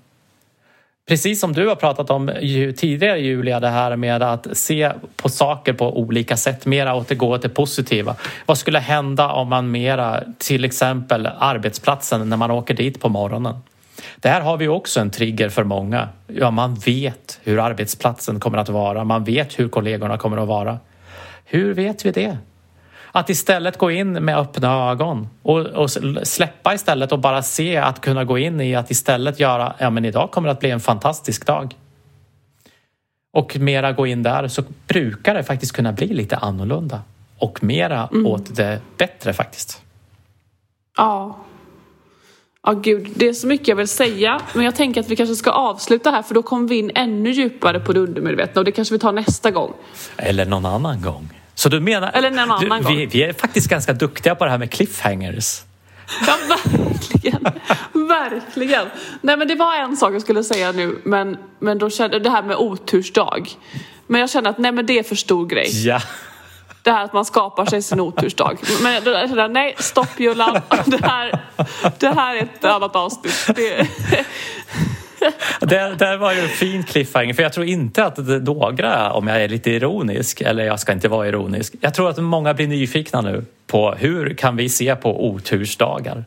Precis 1.09 1.41
som 1.41 1.53
du 1.53 1.69
har 1.69 1.75
pratat 1.75 2.11
om 2.11 2.33
tidigare 2.77 3.21
Julia, 3.21 3.61
det 3.61 3.69
här 3.69 3.97
med 3.97 4.23
att 4.23 4.47
se 4.53 4.93
på 5.17 5.29
saker 5.29 5.73
på 5.73 5.99
olika 5.99 6.37
sätt, 6.37 6.67
mera 6.67 6.95
återgå 6.95 7.39
till 7.39 7.51
positiva. 7.51 8.17
Vad 8.47 8.59
skulle 8.59 8.79
hända 8.79 9.33
om 9.33 9.49
man 9.49 9.71
mera, 9.71 10.23
till 10.39 10.65
exempel 10.65 11.29
arbetsplatsen, 11.39 12.29
när 12.29 12.37
man 12.37 12.51
åker 12.51 12.75
dit 12.75 13.01
på 13.01 13.09
morgonen? 13.09 13.55
Där 14.17 14.41
har 14.41 14.57
vi 14.57 14.69
också 14.69 15.01
en 15.01 15.11
trigger 15.11 15.49
för 15.49 15.65
många. 15.65 16.09
Ja, 16.27 16.51
man 16.51 16.75
vet 16.75 17.41
hur 17.43 17.59
arbetsplatsen 17.59 18.41
kommer 18.41 18.59
att 18.59 18.69
vara. 18.69 19.05
Man 19.05 19.25
vet 19.25 19.59
hur 19.59 19.69
kollegorna 19.69 20.19
kommer 20.19 20.37
att 20.37 20.49
vara. 20.49 20.79
Hur 21.45 21.75
vet 21.75 22.07
vi 22.07 22.11
det? 22.11 22.37
Att 23.13 23.31
istället 23.31 23.79
gå 23.79 23.91
in 23.91 24.13
med 24.13 24.39
öppna 24.39 24.91
ögon 24.91 25.29
och, 25.43 25.61
och, 25.61 25.91
släppa 26.23 26.75
istället 26.75 27.13
och 27.13 27.19
bara 27.19 27.43
se 27.43 27.77
att 27.77 28.01
kunna 28.01 28.25
gå 28.25 28.39
in 28.39 28.61
i 28.61 28.75
att 28.75 28.91
istället 28.91 29.41
göra, 29.41 29.75
ja 29.79 29.91
men 29.91 30.05
idag 30.05 30.31
kommer 30.31 30.49
det 30.49 30.53
att 30.53 30.61
bli 30.61 30.71
en 30.71 30.81
fantastisk 30.81 31.47
dag. 31.47 31.77
Och 33.33 33.57
mera 33.57 33.93
gå 33.93 34.07
in 34.07 34.23
där 34.23 34.49
så 34.49 34.63
brukar 34.87 35.35
det 35.35 35.43
faktiskt 35.43 35.73
kunna 35.73 35.93
bli 35.93 36.07
lite 36.07 36.37
annorlunda 36.37 37.03
och 37.39 37.65
mera 37.65 38.09
mm. 38.13 38.27
åt 38.27 38.57
det 38.57 38.81
bättre 38.97 39.33
faktiskt. 39.33 39.83
Ja. 40.97 41.37
Ja 42.63 42.73
gud, 42.73 43.13
det 43.15 43.29
är 43.29 43.33
så 43.33 43.47
mycket 43.47 43.69
jag 43.69 43.77
vill 43.77 43.89
säga 43.89 44.41
men 44.55 44.65
jag 44.65 44.77
tänker 44.77 45.01
att 45.01 45.09
vi 45.09 45.17
kanske 45.17 45.37
ska 45.37 45.51
avsluta 45.51 46.11
här 46.11 46.23
för 46.23 46.35
då 46.35 46.43
kommer 46.43 46.69
vi 46.69 46.79
in 46.79 46.91
ännu 46.95 47.31
djupare 47.31 47.81
på 47.81 47.93
det 47.93 48.01
undermedvetna 48.01 48.61
och 48.61 48.65
det 48.65 48.73
kanske 48.73 48.95
vi 48.95 48.99
tar 48.99 49.13
nästa 49.13 49.51
gång. 49.51 49.75
Eller 50.17 50.47
någon 50.47 50.67
annan 50.67 51.03
gång. 51.03 51.40
Så 51.61 51.69
du 51.69 51.81
menar... 51.81 52.11
Eller 52.15 52.31
någon 52.31 52.39
annan 52.39 52.61
du, 52.61 52.69
gång. 52.69 52.97
Vi, 52.97 53.07
vi, 53.07 53.23
är 53.23 53.33
faktiskt 53.33 53.69
ganska 53.69 53.93
duktiga 53.93 54.35
på 54.35 54.45
det 54.45 54.51
här 54.51 54.59
med 54.59 54.71
cliffhangers. 54.71 55.63
Ja, 56.27 56.37
verkligen. 56.49 57.45
verkligen. 57.93 58.87
Nej, 59.21 59.37
men 59.37 59.49
det 59.49 59.55
var 59.55 59.75
en 59.75 59.97
sak 59.97 60.15
jag 60.15 60.23
skulle 60.23 60.45
säga 60.45 60.73
nu, 60.73 61.01
men, 61.05 61.37
men 61.59 61.79
då 61.79 61.91
kände 61.91 62.19
det 62.19 62.31
här 62.31 62.43
med 62.43 62.57
otursdag. 62.57 63.49
Men 64.07 64.21
jag 64.21 64.31
känner 64.31 64.51
att 64.51 64.59
nej, 64.59 64.73
men 64.73 64.87
det 64.87 64.99
är 64.99 65.03
för 65.03 65.15
stor 65.15 65.47
grej. 65.47 65.87
Ja. 65.87 66.01
Det 66.83 66.91
här 66.91 67.05
att 67.05 67.13
man 67.13 67.25
skapar 67.25 67.67
sig 67.67 67.83
sin 67.83 68.01
otursdag. 68.01 68.57
Men 68.83 68.93
jag 68.93 69.05
kände, 69.05 69.49
nej, 69.49 69.75
stopp 69.79 70.21
Julan. 70.21 70.61
Det 70.87 71.05
här, 71.05 71.45
det 71.99 72.09
här 72.09 72.37
är 72.37 72.43
ett 72.43 72.65
annat 72.65 72.97
avsnitt. 72.97 73.57
Det, 73.57 73.89
det, 75.71 75.95
där 75.99 76.17
var 76.17 76.33
ju 76.33 76.41
en 76.41 76.49
fin 76.49 76.83
cliffhanger 76.83 77.35
för 77.35 77.43
jag 77.43 77.53
tror 77.53 77.67
inte 77.67 78.05
att 78.05 78.19
några, 78.19 79.13
om 79.13 79.27
jag 79.27 79.43
är 79.43 79.49
lite 79.49 79.71
ironisk, 79.71 80.41
eller 80.41 80.65
jag 80.65 80.81
ska 80.81 80.93
inte 80.93 81.09
vara 81.09 81.29
ironisk, 81.29 81.75
jag 81.81 81.95
tror 81.95 82.11
att 82.11 82.19
många 82.19 82.55
blir 82.55 82.67
nyfikna 82.67 83.21
nu 83.21 83.45
på 83.67 83.93
hur 83.93 84.35
kan 84.35 84.57
vi 84.57 84.69
se 84.69 84.97
på 84.97 85.27
otursdagar? 85.29 86.25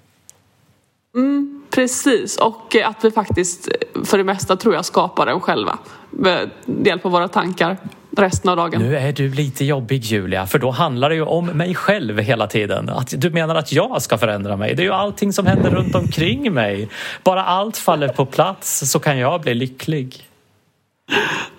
Mm, 1.16 1.64
precis, 1.70 2.38
och 2.38 2.76
eh, 2.76 2.90
att 2.90 3.06
vi 3.06 3.12
faktiskt 3.12 3.68
eh, 3.68 4.04
för 4.04 4.18
det 4.18 4.24
mesta 4.24 4.56
tror 4.56 4.76
jag 4.76 4.86
skapar 4.86 5.26
den 5.26 5.40
själva 5.40 5.78
med 6.10 6.50
hjälp 6.86 7.06
av 7.06 7.12
våra 7.12 7.28
tankar 7.28 7.78
resten 8.18 8.50
av 8.50 8.58
dagen. 8.58 8.82
Nu 8.82 8.98
är 8.98 9.12
du 9.12 9.30
lite 9.30 9.66
jobbig 9.66 10.04
Julia, 10.04 10.48
för 10.48 10.60
då 10.60 10.72
handlar 10.72 11.10
det 11.10 11.16
ju 11.16 11.24
om 11.24 11.46
mig 11.46 11.76
själv 11.76 12.20
hela 12.20 12.48
tiden. 12.48 12.90
Att 12.90 13.14
du 13.18 13.30
menar 13.30 13.56
att 13.56 13.72
jag 13.72 14.02
ska 14.02 14.18
förändra 14.18 14.58
mig. 14.58 14.76
Det 14.76 14.82
är 14.82 14.86
ju 14.86 14.94
allting 14.94 15.34
som 15.34 15.46
händer 15.46 15.70
runt 15.70 15.96
omkring 15.96 16.54
mig. 16.54 16.90
Bara 17.24 17.44
allt 17.44 17.78
faller 17.78 18.08
på 18.08 18.26
plats 18.26 18.92
så 18.92 19.00
kan 19.00 19.18
jag 19.18 19.42
bli 19.42 19.54
lycklig. 19.54 20.30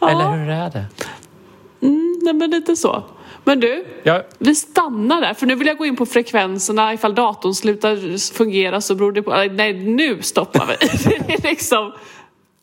Ja. 0.00 0.10
Eller 0.10 0.38
hur 0.38 0.50
är 0.50 0.70
det? 0.70 0.84
Mm, 1.82 2.18
nej 2.22 2.34
men 2.34 2.50
lite 2.50 2.76
så. 2.76 3.02
Men 3.44 3.60
du, 3.60 3.86
Jag, 4.02 4.22
vi 4.38 4.54
stannar 4.54 5.20
där 5.20 5.34
för 5.34 5.46
nu 5.46 5.54
vill 5.54 5.66
jag 5.66 5.78
gå 5.78 5.86
in 5.86 5.96
på 5.96 6.06
frekvenserna. 6.06 6.94
Ifall 6.94 7.14
datorn 7.14 7.54
slutar 7.54 8.34
fungera 8.34 8.80
så 8.80 8.94
beror 8.94 9.12
det 9.12 9.22
på... 9.22 9.48
Nej, 9.50 9.72
nu 9.72 10.22
stoppar 10.22 10.66
vi. 10.66 10.86
Det 11.26 11.34
är 11.34 11.42
liksom 11.42 11.92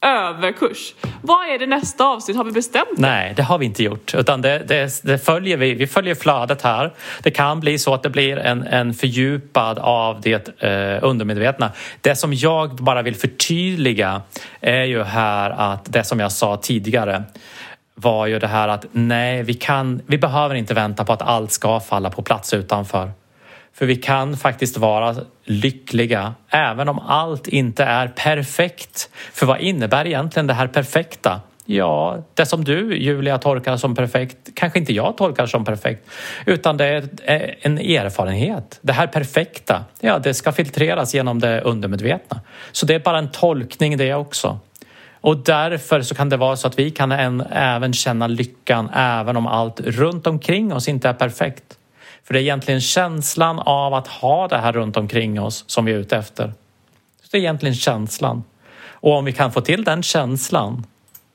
överkurs. 0.02 0.94
Vad 1.22 1.50
är 1.50 1.60
det 1.60 1.68
nästa 1.68 2.06
avsnitt? 2.06 2.38
Har 2.38 2.44
vi 2.44 2.52
bestämt 2.52 2.90
det? 2.96 3.02
Nej, 3.02 3.34
det 3.36 3.44
har 3.44 3.58
vi 3.58 3.66
inte 3.66 3.84
gjort. 3.84 4.14
Utan 4.14 4.42
det, 4.42 4.64
det, 4.68 5.04
det 5.04 5.18
följer 5.18 5.58
vi. 5.58 5.74
Vi 5.74 5.88
följer 5.88 6.16
flödet 6.16 6.62
här. 6.62 6.94
Det 7.24 7.32
kan 7.32 7.60
bli 7.60 7.80
så 7.80 7.94
att 7.94 8.04
det 8.04 8.10
blir 8.10 8.38
en, 8.38 8.64
en 8.64 8.94
fördjupad 8.94 9.80
av 9.80 10.22
det 10.22 10.64
eh, 10.64 11.00
undermedvetna. 11.02 11.72
Det 12.02 12.16
som 12.16 12.34
jag 12.34 12.76
bara 12.76 13.02
vill 13.02 13.16
förtydliga 13.16 14.22
är 14.62 14.84
ju 14.84 15.04
här 15.04 15.50
att 15.50 15.94
det 15.94 16.04
som 16.04 16.20
jag 16.20 16.32
sa 16.32 16.58
tidigare 16.58 17.24
var 17.96 18.28
ju 18.28 18.40
det 18.40 18.48
här 18.48 18.68
att 18.68 18.86
nej, 18.92 19.44
vi, 19.44 19.54
kan, 19.54 20.02
vi 20.06 20.18
behöver 20.18 20.56
inte 20.56 20.74
vänta 20.74 21.06
på 21.06 21.14
att 21.14 21.22
allt 21.22 21.52
ska 21.52 21.80
falla 21.80 22.10
på 22.10 22.22
plats 22.22 22.54
utanför. 22.54 23.12
För 23.82 23.86
vi 23.86 23.96
kan 23.96 24.38
faktiskt 24.38 24.78
vara 24.78 25.16
lyckliga 25.44 26.36
även 26.50 26.90
om 26.90 27.00
allt 27.00 27.48
inte 27.48 27.84
är 27.84 28.08
perfekt. 28.08 29.10
För 29.34 29.46
vad 29.46 29.60
innebär 29.60 30.08
egentligen 30.08 30.48
det 30.48 30.54
här 30.54 30.68
perfekta? 30.68 31.42
Ja, 31.66 32.24
det 32.34 32.46
som 32.46 32.64
du 32.64 32.98
Julia 32.98 33.38
tolkar 33.38 33.78
som 33.78 33.96
perfekt 33.96 34.38
kanske 34.56 34.80
inte 34.80 34.94
jag 34.94 35.18
tolkar 35.18 35.46
som 35.46 35.66
perfekt. 35.66 36.10
Utan 36.46 36.78
det 36.78 36.86
är 37.26 37.56
en 37.62 37.78
erfarenhet. 37.78 38.80
Det 38.82 38.94
här 38.94 39.08
perfekta, 39.08 39.86
ja 40.00 40.20
det 40.20 40.34
ska 40.34 40.52
filtreras 40.52 41.14
genom 41.14 41.40
det 41.40 41.62
undermedvetna. 41.62 42.40
Så 42.72 42.86
det 42.86 42.96
är 42.96 43.00
bara 43.00 43.18
en 43.18 43.32
tolkning 43.32 43.98
det 43.98 44.14
också. 44.14 44.60
Och 45.22 45.38
därför 45.38 46.02
så 46.02 46.16
kan 46.16 46.30
det 46.30 46.38
vara 46.38 46.56
så 46.56 46.68
att 46.68 46.80
vi 46.80 46.92
kan 46.92 47.12
en, 47.12 47.42
även 47.52 47.94
känna 47.94 48.28
lyckan 48.28 48.90
även 48.94 49.38
om 49.38 49.48
allt 49.48 49.80
runt 49.80 50.28
omkring 50.28 50.74
oss 50.74 50.88
inte 50.88 51.10
är 51.10 51.14
perfekt. 51.14 51.78
För 52.32 52.34
det 52.34 52.40
är 52.40 52.42
egentligen 52.42 52.82
känslan 52.82 53.60
av 53.60 53.94
att 53.94 54.08
ha 54.08 54.48
det 54.48 54.58
här 54.58 54.72
runt 54.72 54.98
omkring 54.98 55.42
oss 55.42 55.64
som 55.68 55.86
vi 55.86 55.92
är 55.92 55.98
ute 55.98 56.18
efter. 56.18 56.54
Så 57.22 57.28
det 57.32 57.38
är 57.38 57.40
egentligen 57.40 57.76
känslan. 57.76 58.44
Och 58.90 59.18
om 59.18 59.26
vi 59.26 59.32
kan 59.32 59.52
få 59.52 59.62
till 59.62 59.84
den 59.84 60.04
känslan, 60.04 60.86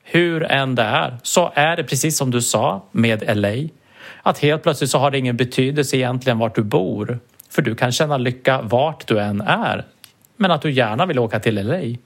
hur 0.03 0.43
än 0.43 0.75
det 0.75 0.83
är, 0.83 1.17
så 1.23 1.51
är 1.55 1.75
det 1.75 1.83
precis 1.83 2.17
som 2.17 2.31
du 2.31 2.41
sa 2.41 2.83
med 2.91 3.37
LA. 3.37 3.69
Att 4.23 4.39
helt 4.39 4.63
plötsligt 4.63 4.89
så 4.89 4.99
har 4.99 5.11
det 5.11 5.17
ingen 5.17 5.37
betydelse 5.37 5.97
egentligen 5.97 6.39
vart 6.39 6.55
du 6.55 6.63
bor. 6.63 7.19
För 7.49 7.61
du 7.61 7.75
kan 7.75 7.91
känna 7.91 8.17
lycka 8.17 8.61
vart 8.61 9.07
du 9.07 9.19
än 9.19 9.41
är. 9.41 9.85
Men 10.37 10.51
att 10.51 10.61
du 10.61 10.71
gärna 10.71 11.05
vill 11.05 11.19
åka 11.19 11.39
till 11.39 11.67
LA. 11.67 11.97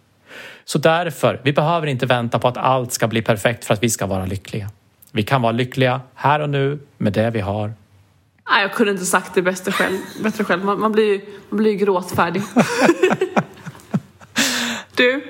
Så 0.65 0.77
därför, 0.77 1.41
vi 1.43 1.53
behöver 1.53 1.87
inte 1.87 2.05
vänta 2.05 2.39
på 2.39 2.47
att 2.47 2.57
allt 2.57 2.93
ska 2.93 3.07
bli 3.07 3.21
perfekt 3.21 3.65
för 3.65 3.73
att 3.73 3.83
vi 3.83 3.89
ska 3.89 4.05
vara 4.05 4.25
lyckliga. 4.25 4.69
Vi 5.11 5.23
kan 5.23 5.41
vara 5.41 5.51
lyckliga 5.51 6.01
här 6.15 6.39
och 6.39 6.49
nu 6.49 6.79
med 6.97 7.13
det 7.13 7.29
vi 7.29 7.39
har. 7.39 7.73
Nej, 8.51 8.61
jag 8.61 8.73
kunde 8.73 8.91
inte 8.91 9.05
sagt 9.05 9.33
det 9.33 9.41
bättre 9.41 9.71
själv. 9.71 9.97
Bättre 10.23 10.43
själv. 10.43 10.65
Man, 10.65 10.79
man, 10.79 10.91
blir, 10.91 11.05
ju- 11.05 11.21
man 11.49 11.57
blir 11.57 11.71
ju 11.71 11.77
gråtfärdig. 11.77 12.41
du, 14.95 15.23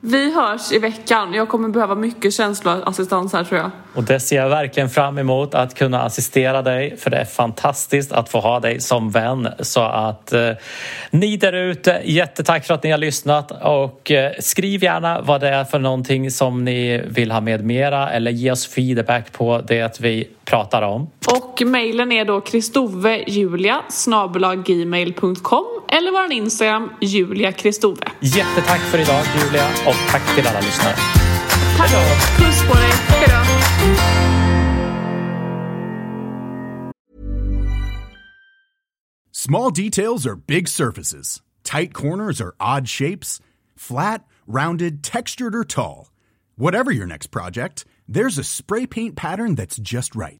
vi 0.00 0.34
hörs 0.34 0.72
i 0.72 0.78
veckan. 0.78 1.34
Jag 1.34 1.48
kommer 1.48 1.68
behöva 1.68 1.94
mycket 1.94 2.34
känsloassistans 2.34 3.32
här 3.32 3.44
tror 3.44 3.60
jag. 3.60 3.70
Och 3.94 4.04
det 4.04 4.20
ser 4.20 4.36
jag 4.36 4.48
verkligen 4.48 4.90
fram 4.90 5.18
emot 5.18 5.54
att 5.54 5.74
kunna 5.74 6.02
assistera 6.02 6.62
dig 6.62 6.96
för 6.96 7.10
det 7.10 7.16
är 7.16 7.24
fantastiskt 7.24 8.12
att 8.12 8.28
få 8.28 8.40
ha 8.40 8.60
dig 8.60 8.80
som 8.80 9.10
vän. 9.10 9.48
Så 9.60 9.82
att 9.82 10.32
eh, 10.32 10.50
ni 11.10 11.36
där 11.36 11.52
ute, 11.52 12.00
jättetack 12.04 12.66
för 12.66 12.74
att 12.74 12.82
ni 12.82 12.90
har 12.90 12.98
lyssnat 12.98 13.52
och 13.62 14.10
eh, 14.10 14.32
skriv 14.38 14.84
gärna 14.84 15.20
vad 15.20 15.40
det 15.40 15.48
är 15.48 15.64
för 15.64 15.78
någonting 15.78 16.30
som 16.30 16.64
ni 16.64 17.02
vill 17.06 17.30
ha 17.30 17.40
med 17.40 17.64
mera 17.64 18.10
eller 18.10 18.30
ge 18.30 18.50
oss 18.50 18.66
feedback 18.66 19.32
på 19.32 19.60
det 19.66 20.00
vi 20.00 20.28
pratar 20.50 20.82
om. 20.82 21.10
Och 21.26 21.62
mejlen 21.66 22.12
är 22.12 22.24
då 22.24 22.40
kristovejulia 22.40 23.82
gmail.com 24.64 25.64
eller 25.88 26.12
vår 26.12 26.32
Instagram 26.32 26.90
Julia 27.00 27.52
Kristove. 27.52 28.02
Jättetack 28.20 28.80
för 28.80 28.98
idag 28.98 29.24
Julia 29.38 29.68
och 29.86 30.10
tack 30.10 30.34
till 30.34 30.46
alla 30.46 30.60
lyssnare. 30.60 30.94
Tack! 31.76 31.90
Puss 32.38 32.68
på 32.68 32.74
dig! 32.74 32.90
Hejdå! 33.08 33.50
Small 39.32 39.70
details 39.70 40.26
are 40.26 40.36
big 40.36 40.68
surfaces. 40.68 41.40
Tight 41.64 41.94
corners 41.94 42.40
are 42.40 42.54
odd 42.60 42.88
shapes. 42.88 43.40
Flat, 43.76 44.24
rounded, 44.46 45.02
textured, 45.02 45.54
or 45.54 45.64
tall. 45.64 46.10
Whatever 46.56 46.92
your 46.92 47.06
next 47.06 47.30
project, 47.30 47.86
there's 48.06 48.38
a 48.38 48.44
spray 48.44 48.86
paint 48.86 49.16
pattern 49.16 49.54
that's 49.54 49.78
just 49.78 50.14
right. 50.14 50.39